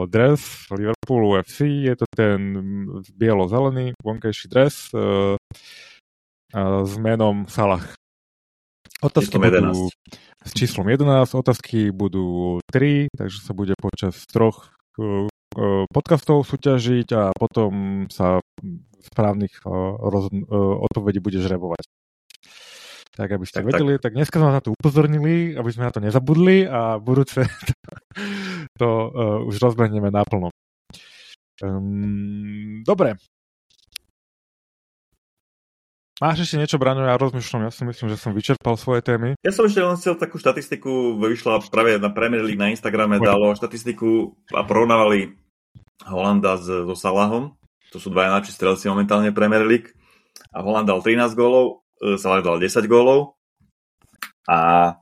dres 0.09 0.65
Liverpoolu 0.73 1.37
FC. 1.45 1.85
Je 1.85 1.93
to 1.93 2.09
ten 2.09 2.41
bielo-zelený 3.13 3.93
vonkajší 4.01 4.49
dres 4.49 4.89
uh, 4.97 5.37
uh, 5.37 6.83
s 6.89 6.97
menom 6.97 7.45
Salah. 7.45 7.85
Otázky 9.05 9.37
budú 9.37 9.93
s 10.41 10.51
číslom 10.57 10.89
11, 10.89 11.37
otázky 11.37 11.93
budú 11.93 12.59
3, 12.73 13.13
takže 13.13 13.39
sa 13.45 13.53
bude 13.53 13.77
počas 13.77 14.25
troch 14.25 14.73
uh, 14.97 15.29
podcastov 15.93 16.45
súťažiť 16.45 17.09
a 17.17 17.23
potom 17.33 18.05
sa 18.13 18.43
správnych 19.01 19.65
roz, 19.65 20.29
odpovedí 20.89 21.23
bude 21.23 21.41
žrebovať. 21.41 21.89
Tak 23.19 23.35
aby 23.35 23.45
ste 23.51 23.67
tak, 23.67 23.67
vedeli, 23.67 23.99
tak. 23.99 24.03
tak 24.07 24.13
dneska 24.15 24.39
sme 24.39 24.55
na 24.55 24.63
to 24.63 24.71
upozornili, 24.79 25.59
aby 25.59 25.71
sme 25.75 25.91
na 25.91 25.93
to 25.93 25.99
nezabudli 25.99 26.71
a 26.71 27.03
budúce 27.03 27.43
to 28.81 28.89
uh, 29.11 29.43
už 29.43 29.59
rozbehneme 29.59 30.15
naplno. 30.15 30.55
Um, 31.59 32.87
dobre. 32.87 33.19
Máš 36.19 36.51
ešte 36.51 36.59
niečo, 36.59 36.83
Braňo? 36.83 37.07
Ja 37.07 37.15
rozmýšľam, 37.15 37.71
ja 37.71 37.71
si 37.71 37.87
myslím, 37.87 38.11
že 38.11 38.19
som 38.19 38.35
vyčerpal 38.35 38.75
svoje 38.75 39.07
témy. 39.07 39.39
Ja 39.47 39.55
som 39.55 39.71
ešte 39.71 39.79
len 39.79 39.95
chcel 39.95 40.19
takú 40.19 40.35
štatistiku, 40.43 41.15
vyšla 41.15 41.63
práve 41.71 41.95
na 42.03 42.11
Premier 42.11 42.43
League 42.43 42.59
na 42.59 42.75
Instagrame, 42.75 43.23
dalo 43.23 43.55
štatistiku 43.55 44.35
a 44.51 44.67
porovnávali 44.67 45.39
Holanda 46.03 46.59
s, 46.59 46.67
so 46.67 46.99
Salahom. 46.99 47.55
To 47.95 48.03
sú 48.03 48.11
dva 48.11 48.35
najlepší 48.35 48.51
strelci 48.51 48.91
momentálne 48.91 49.31
Premier 49.31 49.63
League. 49.63 49.95
A 50.51 50.59
Holand 50.59 50.91
dal 50.91 50.99
13 50.99 51.39
gólov, 51.39 51.87
e, 52.03 52.19
Salah 52.19 52.43
dal 52.43 52.59
10 52.59 52.91
gólov. 52.91 53.39
A 54.51 54.99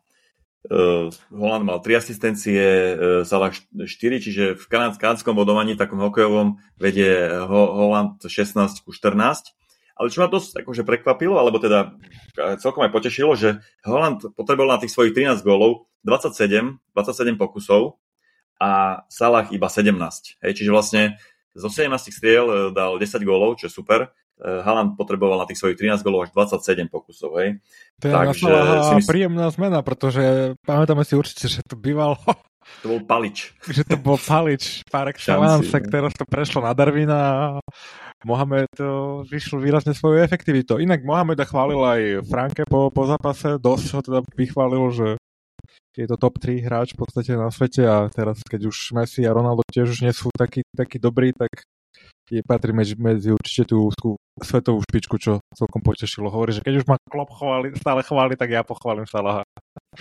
Uh, 0.67 1.15
Holand 1.31 1.63
mal 1.63 1.79
3 1.79 2.03
asistencie, 2.03 2.59
uh, 2.59 3.23
Salah 3.23 3.55
4, 3.55 3.87
čiže 4.19 4.59
v 4.59 4.65
kanadskom 4.67 5.39
bodovaní, 5.39 5.79
takom 5.79 6.03
hokejovom, 6.03 6.59
vedie 6.75 7.07
Ho- 7.47 7.73
Holand 7.87 8.19
16 8.19 8.83
ku 8.83 8.91
14. 8.91 9.55
Ale 9.97 10.13
čo 10.13 10.21
ma 10.21 10.29
dosť 10.29 10.61
akože 10.61 10.85
prekvapilo, 10.85 11.41
alebo 11.41 11.57
teda 11.57 11.97
celkom 12.61 12.85
aj 12.85 12.93
potešilo, 12.93 13.33
že 13.33 13.65
Holand 13.81 14.29
potreboval 14.37 14.77
na 14.77 14.81
tých 14.81 14.93
svojich 14.93 15.17
13 15.17 15.41
gólov 15.41 15.89
27, 16.05 16.77
27 16.93 17.41
pokusov 17.41 17.97
a 18.61 19.03
Salah 19.09 19.49
iba 19.53 19.73
17. 19.73 19.97
Hej, 20.45 20.53
čiže 20.53 20.71
vlastne 20.71 21.03
zo 21.57 21.73
17 21.73 22.13
striel 22.13 22.77
dal 22.77 23.01
10 23.01 23.25
gólov, 23.25 23.57
čo 23.57 23.69
je 23.69 23.73
super. 23.73 24.13
Eh, 24.37 24.61
Haaland 24.61 25.01
potreboval 25.01 25.41
na 25.41 25.49
tých 25.49 25.57
svojich 25.57 25.81
13 25.81 26.05
golov 26.05 26.29
až 26.29 26.37
27 26.37 26.93
pokusov, 26.93 27.41
hej. 27.41 27.57
To 28.05 28.05
je 28.05 28.13
Takže, 28.13 28.53
si 28.85 28.95
mysl... 29.01 29.09
príjemná 29.09 29.49
zmena, 29.49 29.81
pretože 29.81 30.53
pamätáme 30.69 31.09
si 31.09 31.17
určite, 31.17 31.49
že 31.49 31.65
to 31.65 31.73
býval 31.73 32.21
to 32.85 32.87
bol 32.93 33.01
Palič. 33.01 33.57
že 33.77 33.89
to 33.89 33.97
bol 33.97 34.21
Palič 34.21 34.85
par 34.93 35.09
excellence, 35.09 35.73
no. 35.73 35.89
teraz 35.89 36.13
to 36.13 36.29
prešlo 36.29 36.61
na 36.61 36.77
Darwina 36.77 37.21
Mohamed 38.25 38.73
vyšiel 39.29 39.61
výrazne 39.61 39.93
svoju 39.93 40.25
efektivitu. 40.25 40.81
Inak 40.81 41.05
Mohameda 41.05 41.45
chválil 41.45 41.81
aj 41.85 42.01
Franke 42.25 42.63
po, 42.65 42.89
po 42.89 43.05
zápase, 43.05 43.61
dosť 43.61 43.87
ho 43.93 44.01
teda 44.01 44.21
vychválil, 44.33 44.85
že 44.95 45.09
je 45.97 46.07
to 46.09 46.17
top 46.21 46.37
3 46.41 46.65
hráč 46.65 46.93
v 46.93 47.01
podstate 47.05 47.33
na 47.37 47.49
svete 47.49 47.85
a 47.85 48.09
teraz 48.13 48.41
keď 48.45 48.69
už 48.69 48.97
Messi 48.97 49.25
a 49.25 49.33
Ronaldo 49.33 49.65
tiež 49.69 49.97
už 49.97 50.01
nie 50.05 50.13
sú 50.13 50.29
takí, 50.33 50.61
takí 50.77 51.01
dobrí, 51.01 51.33
tak 51.33 51.65
je, 52.29 52.43
patrí 52.43 52.75
medzi, 52.75 52.99
medzi 52.99 53.31
určite 53.31 53.71
tú 53.71 53.87
úzkú 53.87 54.19
svetovú 54.43 54.83
špičku, 54.83 55.17
čo 55.17 55.39
celkom 55.55 55.81
potešilo. 55.81 56.29
Hovorí, 56.29 56.53
že 56.53 56.61
keď 56.61 56.83
už 56.83 56.87
ma 56.91 56.99
Klopp 57.07 57.33
chváli, 57.33 57.73
stále 57.79 58.03
chváli, 58.03 58.35
tak 58.35 58.51
ja 58.51 58.67
pochválim 58.67 59.07
Salaha. 59.07 59.47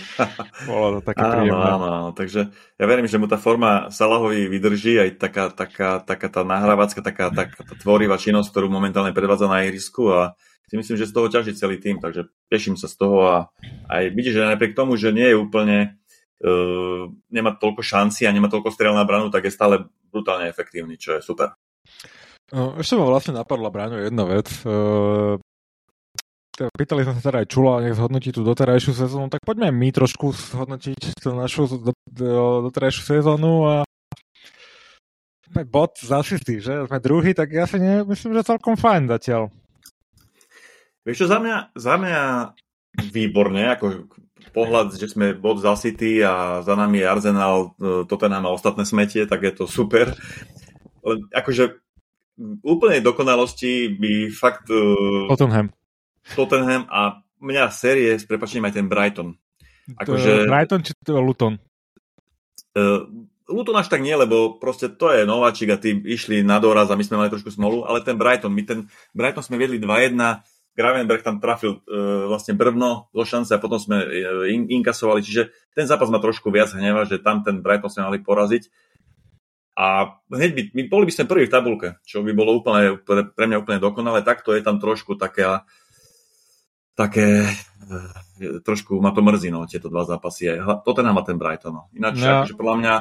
Bolo 0.69 0.99
to 0.99 1.11
také 1.11 1.23
áno, 1.23 1.33
príjemné. 1.33 1.67
Áno, 1.67 1.85
áno, 1.87 2.09
takže 2.11 2.51
ja 2.51 2.85
verím, 2.85 3.07
že 3.07 3.19
mu 3.19 3.25
tá 3.25 3.39
forma 3.39 3.87
Salahovi 3.89 4.47
vydrží, 4.51 4.99
aj 4.99 5.09
taká, 5.17 5.43
taká, 5.51 6.03
taká 6.03 6.27
tá 6.27 6.41
nahrávacká, 6.43 6.99
taká, 6.99 7.31
taká 7.31 7.61
tá 7.63 7.75
tvorivá 7.79 8.19
činnosť, 8.19 8.51
ktorú 8.51 8.67
momentálne 8.67 9.15
predvádza 9.15 9.47
na 9.47 9.63
ihrisku 9.63 10.11
a 10.11 10.35
si 10.65 10.75
myslím, 10.75 10.97
že 10.97 11.09
z 11.09 11.13
toho 11.13 11.27
ťaží 11.29 11.53
celý 11.53 11.77
tým, 11.77 12.01
takže 12.01 12.27
teším 12.49 12.75
sa 12.75 12.89
z 12.89 12.95
toho 12.97 13.17
a 13.25 13.35
aj 13.89 14.11
vidíš, 14.17 14.41
že 14.41 14.49
napriek 14.49 14.73
tomu, 14.73 14.97
že 14.97 15.13
nie 15.13 15.29
je 15.29 15.37
úplne 15.37 15.77
uh, 16.41 17.05
nemá 17.29 17.53
toľko 17.53 17.85
šanci 17.85 18.25
a 18.25 18.33
nemá 18.33 18.49
toľko 18.49 18.73
strel 18.73 18.97
na 18.97 19.05
branu, 19.05 19.29
tak 19.29 19.45
je 19.45 19.53
stále 19.53 19.85
brutálne 20.09 20.49
efektívny, 20.49 20.97
čo 20.97 21.17
je 21.17 21.21
super. 21.21 21.53
No, 22.53 22.77
ešte 22.77 22.97
ma 22.97 23.05
vlastne 23.09 23.33
napadla, 23.33 23.73
Braňo, 23.73 23.97
jedna 24.01 24.25
vec. 24.25 24.49
Uh, 24.65 25.41
pýtali 26.55 27.03
sme 27.03 27.13
sa 27.19 27.21
teda 27.21 27.43
aj 27.43 27.51
Čula, 27.51 27.83
nech 27.83 27.97
zhodnotí 27.99 28.31
tú 28.31 28.41
doterajšiu 28.47 28.95
sezónu, 28.95 29.27
tak 29.27 29.43
poďme 29.43 29.69
my 29.75 29.91
trošku 29.91 30.31
zhodnotiť 30.31 31.19
tú 31.19 31.35
našu 31.35 31.67
do, 31.67 31.91
do, 32.07 32.71
doterajšiu 32.71 33.03
sezónu 33.03 33.53
a 33.67 33.75
sme 35.51 35.61
bod 35.67 35.95
z 35.99 36.09
asisty, 36.11 36.59
že? 36.59 36.87
Sme 36.87 36.99
druhý, 36.99 37.31
tak 37.35 37.51
ja 37.51 37.67
si 37.67 37.79
ne, 37.79 38.03
myslím, 38.07 38.35
že 38.35 38.47
celkom 38.47 38.75
fajn 38.75 39.11
zatiaľ. 39.11 39.51
Vieš 41.05 41.23
čo, 41.23 41.27
za 41.29 41.37
mňa, 41.37 41.57
za 41.77 41.95
mňa 42.01 42.19
výborne, 43.13 43.63
ako 43.75 44.09
pohľad, 44.55 44.95
že 44.95 45.11
sme 45.11 45.35
bod 45.35 45.59
za 45.59 45.75
City 45.75 46.23
a 46.23 46.63
za 46.63 46.73
nami 46.73 47.03
je 47.03 47.11
Arsenal, 47.11 47.75
e, 47.75 48.03
Tottenham 48.07 48.47
a 48.47 48.55
ostatné 48.55 48.87
smetie, 48.87 49.27
tak 49.27 49.43
je 49.43 49.53
to 49.53 49.65
super. 49.67 50.15
Len 51.03 51.27
akože 51.29 51.77
úplnej 52.63 52.99
dokonalosti 52.99 53.95
by 53.95 54.13
fakt... 54.31 54.67
Uh, 54.67 55.31
Tottenham. 55.31 55.71
Tottenham 56.33 56.89
a 56.89 57.21
mňa 57.37 57.69
série 57.69 58.09
s 58.17 58.25
prepačením 58.25 58.65
aj 58.65 58.73
ten 58.73 58.89
Brighton. 58.89 59.37
Akože, 60.01 60.49
Brighton 60.49 60.81
či 60.81 60.97
to 61.05 61.21
Luton? 61.21 61.61
Uh, 62.73 63.05
Luton 63.45 63.77
až 63.77 63.93
tak 63.93 64.01
nie, 64.01 64.17
lebo 64.17 64.57
proste 64.57 64.89
to 64.89 65.13
je 65.13 65.29
nováčik 65.29 65.69
a 65.69 65.77
tí 65.77 65.93
išli 65.93 66.41
na 66.41 66.57
doraz 66.57 66.89
a 66.89 66.97
my 66.97 67.05
sme 67.05 67.21
mali 67.21 67.29
trošku 67.29 67.53
smolu, 67.53 67.85
ale 67.85 68.01
ten 68.01 68.17
Brighton, 68.17 68.49
my 68.49 68.63
ten 68.65 68.89
Brighton 69.13 69.45
sme 69.45 69.61
viedli 69.61 69.77
2-1, 69.77 70.17
Gravenberg 70.75 71.21
tam 71.21 71.37
trafil 71.37 71.79
uh, 71.85 72.25
vlastne 72.27 72.57
brvno 72.57 73.13
zo 73.13 73.23
šance 73.23 73.53
a 73.53 73.61
potom 73.61 73.77
sme 73.77 74.01
uh, 74.01 74.49
in, 74.49 74.65
inkasovali, 74.81 75.21
čiže 75.21 75.53
ten 75.77 75.85
zápas 75.85 76.09
ma 76.09 76.17
trošku 76.17 76.49
viac 76.49 76.73
hneva, 76.73 77.05
že 77.05 77.21
tam 77.21 77.45
ten 77.45 77.61
Brighton 77.61 77.93
sme 77.93 78.09
mali 78.09 78.19
poraziť. 78.25 78.65
a 79.77 80.17
hneď 80.33 80.51
by, 80.55 80.61
my 80.71 80.81
boli 80.89 81.05
by 81.05 81.13
sme 81.13 81.29
prví 81.29 81.45
v 81.45 81.53
tabulke, 81.53 81.89
čo 82.01 82.25
by 82.25 82.31
bolo 82.33 82.57
úplne, 82.57 82.97
pre, 82.97 83.29
pre 83.29 83.45
mňa 83.45 83.61
úplne 83.61 83.79
dokonalé. 83.79 84.25
Takto 84.25 84.55
je 84.55 84.63
tam 84.63 84.81
trošku 84.81 85.19
také, 85.19 85.61
také 86.95 87.45
e, 87.45 88.59
trošku 88.63 88.97
ma 89.03 89.11
to 89.11 89.21
mrzí, 89.21 89.51
no, 89.51 89.67
tieto 89.67 89.91
dva 89.91 90.07
zápasy. 90.07 90.55
Toto 90.81 91.03
nám 91.03 91.19
má 91.19 91.23
ten 91.27 91.35
Brighton. 91.35 91.75
No. 91.75 91.83
Ináč, 91.91 92.23
no. 92.23 92.41
akože 92.41 92.55
podľa 92.55 92.75
mňa 92.79 92.93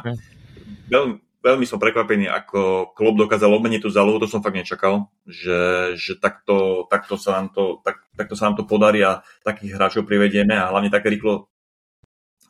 veľmi, 0.90 1.14
veľmi 1.40 1.64
som 1.64 1.78
prekvapený, 1.78 2.26
ako 2.28 2.92
klub 2.92 3.14
dokázal 3.16 3.54
obmeniť 3.54 3.80
tú 3.86 3.90
zálohu, 3.94 4.18
to 4.18 4.28
som 4.28 4.42
fakt 4.42 4.58
nečakal, 4.58 5.08
že, 5.24 5.94
že 5.94 6.18
takto, 6.18 6.84
takto, 6.90 7.14
sa 7.16 7.40
nám 7.40 7.54
to, 7.54 7.80
tak, 7.86 8.02
takto 8.18 8.34
sa 8.34 8.50
nám 8.50 8.58
to 8.60 8.64
podarí 8.66 9.00
a 9.06 9.22
takých 9.46 9.78
hráčov 9.78 10.04
privedieme 10.04 10.58
a 10.58 10.68
hlavne 10.68 10.90
také 10.92 11.08
rýchlo 11.14 11.48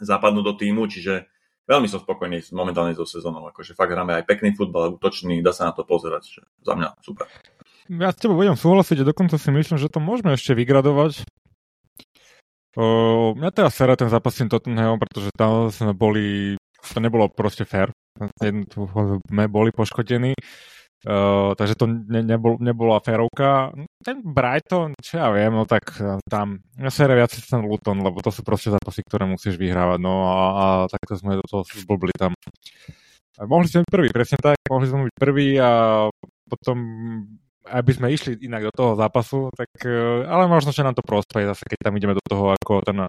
zapadnú 0.03 0.43
do 0.43 0.55
týmu, 0.55 0.91
čiže 0.91 1.27
veľmi 1.67 1.89
som 1.91 2.03
spokojný 2.03 2.45
momentálne 2.53 2.95
so 2.95 3.07
sezónou. 3.09 3.49
Akože 3.51 3.75
fakt 3.75 3.93
hráme 3.93 4.21
aj 4.21 4.29
pekný 4.29 4.53
futbal, 4.55 4.97
útočný, 4.97 5.41
dá 5.41 5.51
sa 5.55 5.71
na 5.71 5.73
to 5.73 5.87
pozerať. 5.87 6.41
Že 6.41 6.41
za 6.67 6.75
mňa 6.75 6.89
super. 7.01 7.27
Ja 7.93 8.09
s 8.09 8.17
tebou 8.17 8.41
budem 8.41 8.57
súhlasiť 8.57 9.05
a 9.05 9.09
dokonca 9.13 9.37
si 9.37 9.53
myslím, 9.53 9.77
že 9.77 9.93
to 9.93 10.01
môžeme 10.01 10.33
ešte 10.33 10.57
vygradovať. 10.57 11.29
O, 12.75 13.37
mňa 13.37 13.51
teraz 13.53 13.77
sere 13.77 13.93
ten 13.95 14.09
zápas 14.09 14.33
s 14.33 14.41
Tottenhamom, 14.49 14.97
pretože 14.97 15.29
tam 15.37 15.69
sme 15.69 15.93
boli, 15.93 16.57
to 16.81 16.99
nebolo 16.99 17.29
proste 17.29 17.69
fair. 17.69 17.93
Sme 18.41 19.45
boli 19.53 19.71
poškodení. 19.71 20.33
Uh, 21.05 21.53
takže 21.61 21.77
to 21.77 21.85
ne, 21.85 22.25
nebol, 22.25 22.57
nebola 22.57 22.97
férovka. 23.05 23.69
Ten 24.01 24.25
Brighton, 24.25 24.97
čo 25.05 25.21
ja 25.21 25.29
viem, 25.37 25.53
no 25.53 25.69
tak 25.69 25.85
uh, 26.01 26.17
tam 26.25 26.65
ja 26.81 26.89
sere 26.89 27.13
viac 27.13 27.29
ten 27.29 27.61
Luton, 27.61 28.01
lebo 28.01 28.25
to 28.25 28.33
sú 28.33 28.41
proste 28.41 28.73
zápasy, 28.73 29.05
ktoré 29.05 29.29
musíš 29.29 29.61
vyhrávať, 29.61 30.01
no 30.01 30.25
a, 30.25 30.41
a 30.57 30.67
takto 30.89 31.21
sme 31.21 31.37
do 31.37 31.45
toho 31.45 31.61
zblbli 31.69 32.17
tam. 32.17 32.33
A 33.37 33.45
mohli 33.45 33.69
sme 33.69 33.85
byť 33.85 33.93
prvý, 33.93 34.09
presne 34.17 34.41
tak, 34.41 34.57
mohli 34.65 34.89
sme 34.89 35.13
byť 35.13 35.17
prvý 35.21 35.61
a 35.61 35.71
potom 36.49 36.77
aby 37.65 37.91
sme 37.97 38.13
išli 38.13 38.41
inak 38.45 38.69
do 38.69 38.73
toho 38.75 38.93
zápasu, 38.97 39.49
tak, 39.57 39.71
uh, 39.85 40.25
ale 40.29 40.49
možno, 40.49 40.71
že 40.71 40.85
nám 40.85 40.97
to 40.97 41.05
prospeje 41.05 41.49
zase, 41.49 41.65
keď 41.65 41.79
tam 41.91 41.97
ideme 41.97 42.15
do 42.17 42.25
toho 42.25 42.53
ako 42.53 42.85
ten 42.85 43.05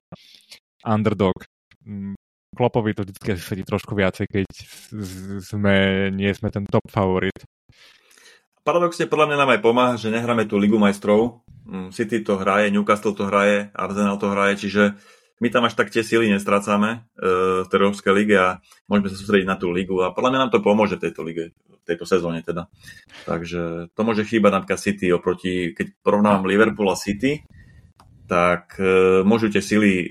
underdog. 0.85 1.35
Mm, 1.83 2.15
Klopovi 2.55 2.95
to 2.95 3.03
vždy 3.03 3.35
sedí 3.35 3.63
trošku 3.67 3.99
viacej, 3.99 4.31
keď 4.31 4.47
sme, 5.43 6.07
nie 6.15 6.31
sme 6.31 6.47
ten 6.47 6.63
top 6.63 6.87
favorit 6.87 7.35
paradoxne 8.65 9.05
podľa 9.05 9.29
mňa 9.29 9.37
nám 9.37 9.53
aj 9.53 9.61
pomáha, 9.61 9.93
že 9.95 10.09
nehráme 10.09 10.49
tú 10.49 10.57
Ligu 10.57 10.81
majstrov. 10.81 11.45
Mm, 11.69 11.93
City 11.93 12.25
to 12.25 12.41
hraje, 12.41 12.73
Newcastle 12.73 13.13
to 13.13 13.29
hraje, 13.29 13.69
Arsenal 13.77 14.17
to 14.17 14.33
hraje, 14.33 14.65
čiže 14.65 14.97
my 15.43 15.47
tam 15.51 15.67
až 15.67 15.75
tak 15.75 15.91
tie 15.91 15.99
sily 15.99 16.31
nestrácame 16.31 17.03
e, 17.19 17.27
v 17.63 17.67
tej 17.67 17.77
Európskej 17.79 18.13
lige 18.15 18.35
a 18.39 18.63
môžeme 18.87 19.11
sa 19.11 19.19
sústrediť 19.19 19.47
na 19.47 19.59
tú 19.59 19.67
ligu 19.71 19.99
a 19.99 20.15
podľa 20.15 20.29
mňa 20.31 20.41
nám 20.47 20.51
to 20.55 20.63
pomôže 20.63 20.95
v 20.95 21.03
tejto 21.09 21.21
lige, 21.27 21.51
v 21.51 21.83
tejto 21.83 22.07
sezóne 22.07 22.39
teda. 22.39 22.71
Takže 23.27 23.91
to 23.91 24.01
môže 24.07 24.23
chýbať 24.23 24.51
napríklad 24.55 24.79
City 24.79 25.11
oproti, 25.11 25.75
keď 25.75 25.91
porovnávam 25.99 26.47
Liverpool 26.47 26.87
a 26.87 26.95
City, 26.95 27.43
tak 28.25 28.81
e, 28.81 29.21
môžu 29.21 29.53
tie 29.53 29.61
sily, 29.61 30.05
e, 30.05 30.07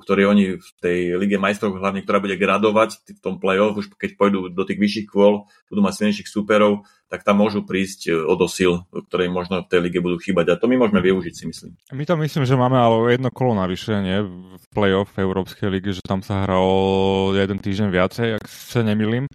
ktoré 0.00 0.24
oni 0.24 0.56
v 0.56 0.68
tej 0.80 0.98
Lige 1.20 1.36
majstrov, 1.36 1.76
hlavne 1.76 2.00
ktorá 2.00 2.20
bude 2.20 2.40
gradovať 2.40 3.04
v 3.16 3.20
tom 3.20 3.36
play-off, 3.36 3.76
už 3.76 3.92
keď 3.92 4.16
pôjdu 4.16 4.48
do 4.48 4.64
tých 4.64 4.80
vyšších 4.80 5.06
kvôl, 5.12 5.44
budú 5.68 5.80
mať 5.84 5.94
silnejších 6.00 6.28
súperov, 6.28 6.88
tak 7.12 7.22
tam 7.22 7.44
môžu 7.44 7.62
prísť 7.62 8.08
e, 8.08 8.16
o 8.16 8.34
dosil, 8.34 8.88
ktoré 8.90 9.28
možno 9.28 9.62
v 9.62 9.68
tej 9.68 9.80
lige 9.84 10.00
budú 10.00 10.16
chýbať. 10.16 10.56
A 10.56 10.58
to 10.58 10.66
my 10.66 10.80
môžeme 10.80 11.04
využiť, 11.04 11.34
si 11.36 11.44
myslím. 11.44 11.72
My 11.92 12.04
to 12.08 12.16
myslím, 12.16 12.44
že 12.48 12.56
máme 12.56 12.80
ale 12.80 13.14
jedno 13.14 13.28
kolo 13.28 13.52
navyše, 13.52 14.00
nie? 14.00 14.24
V 14.56 14.66
play-off 14.72 15.12
Európskej 15.20 15.68
lige, 15.68 15.92
že 15.92 16.02
tam 16.02 16.24
sa 16.24 16.48
hralo 16.48 17.36
jeden 17.36 17.60
týždeň 17.60 17.88
viacej, 17.92 18.28
ak 18.40 18.44
sa 18.48 18.80
nemilím. 18.80 19.28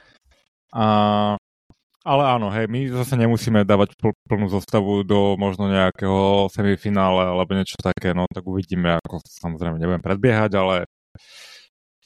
A 0.74 0.86
ale 2.08 2.24
áno, 2.24 2.48
hej, 2.48 2.72
my 2.72 2.88
zase 2.96 3.20
nemusíme 3.20 3.68
dávať 3.68 3.92
pl- 4.00 4.16
plnú 4.24 4.48
zostavu 4.48 5.04
do 5.04 5.36
možno 5.36 5.68
nejakého 5.68 6.48
semifinále 6.48 7.28
alebo 7.28 7.52
niečo 7.52 7.76
také, 7.76 8.16
no 8.16 8.24
tak 8.32 8.48
uvidíme, 8.48 8.96
ako 9.04 9.20
samozrejme 9.28 9.76
nebudem 9.76 10.00
predbiehať, 10.00 10.52
ale 10.56 10.76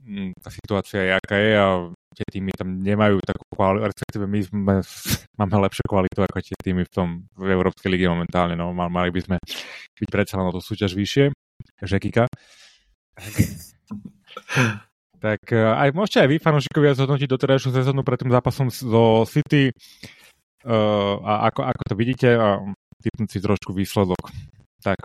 mm, 0.02 0.34
tá 0.42 0.50
situácia 0.50 1.00
je, 1.06 1.12
aká 1.14 1.36
je 1.38 1.52
a 1.54 1.68
tie 2.14 2.26
týmy 2.26 2.54
tam 2.58 2.82
nemajú 2.82 3.22
takú 3.22 3.46
kvalitu, 3.54 3.86
respektíve 3.86 4.26
my 4.26 4.40
sme, 4.42 4.74
máme 5.40 5.56
lepšiu 5.70 5.86
kvalitu 5.86 6.20
ako 6.26 6.42
tie 6.42 6.58
týmy 6.58 6.90
v 6.90 6.92
tom 6.94 7.08
v 7.38 7.54
Európskej 7.54 7.94
lige 7.94 8.10
momentálne, 8.10 8.58
no 8.58 8.74
mali 8.74 9.14
by 9.14 9.22
sme 9.22 9.38
byť 9.94 10.10
predsa 10.10 10.42
len 10.42 10.50
o 10.50 10.56
tú 10.58 10.62
súťaž 10.62 10.98
vyššie, 10.98 11.30
Žekika. 11.86 12.26
Tak 15.24 15.56
e, 15.56 15.64
aj 15.64 15.96
môžete 15.96 16.28
aj 16.28 16.30
vy, 16.36 16.38
fanúšikovia, 16.44 17.00
zhodnotiť 17.00 17.32
doterajšiu 17.32 17.72
sezónu 17.72 18.04
pred 18.04 18.20
tým 18.20 18.36
zápasom 18.36 18.68
zo 18.68 19.24
City 19.24 19.72
uh, 19.72 21.16
a 21.24 21.48
ako, 21.48 21.64
ako 21.64 21.82
to 21.88 21.96
vidíte 21.96 22.28
a 22.36 22.60
typnúť 23.00 23.30
si 23.32 23.40
trošku 23.40 23.72
výsledok. 23.72 24.20
Tak, 24.84 25.00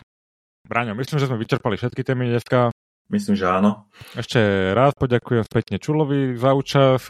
Braňo, 0.66 0.99
myslím, 0.99 1.23
že 1.23 1.31
sme 1.31 1.39
vyčerpali 1.39 1.79
všetky 1.79 2.03
témy 2.03 2.35
dneska. 2.35 2.75
Myslím, 3.09 3.39
že 3.39 3.47
áno. 3.47 3.87
Ešte 4.19 4.75
raz 4.75 4.93
poďakujem 4.99 5.47
spätne 5.47 5.79
Čulovi 5.79 6.35
za 6.35 6.53
účasť. 6.53 7.09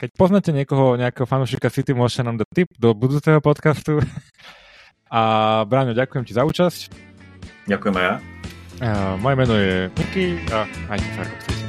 Keď 0.00 0.10
poznáte 0.18 0.50
niekoho, 0.52 0.98
nejakého 0.98 1.24
fanúšika 1.24 1.72
City, 1.72 1.94
môžete 1.94 2.26
nám 2.26 2.42
dať 2.42 2.48
tip 2.50 2.68
do 2.76 2.92
budúceho 2.92 3.38
podcastu. 3.38 4.02
A 5.10 5.20
Braňo, 5.66 5.94
ďakujem 5.94 6.26
ti 6.26 6.34
za 6.34 6.42
účasť. 6.46 6.80
Ďakujem 7.66 7.94
aj 7.98 8.04
ja. 8.04 8.14
Uh, 8.80 9.14
moje 9.20 9.34
meno 9.36 9.54
je 9.58 9.92
Miky 9.92 10.40
a 10.54 10.64
majte 10.88 11.08
sa 11.12 11.20
ako 11.26 11.34
chcete. 11.44 11.59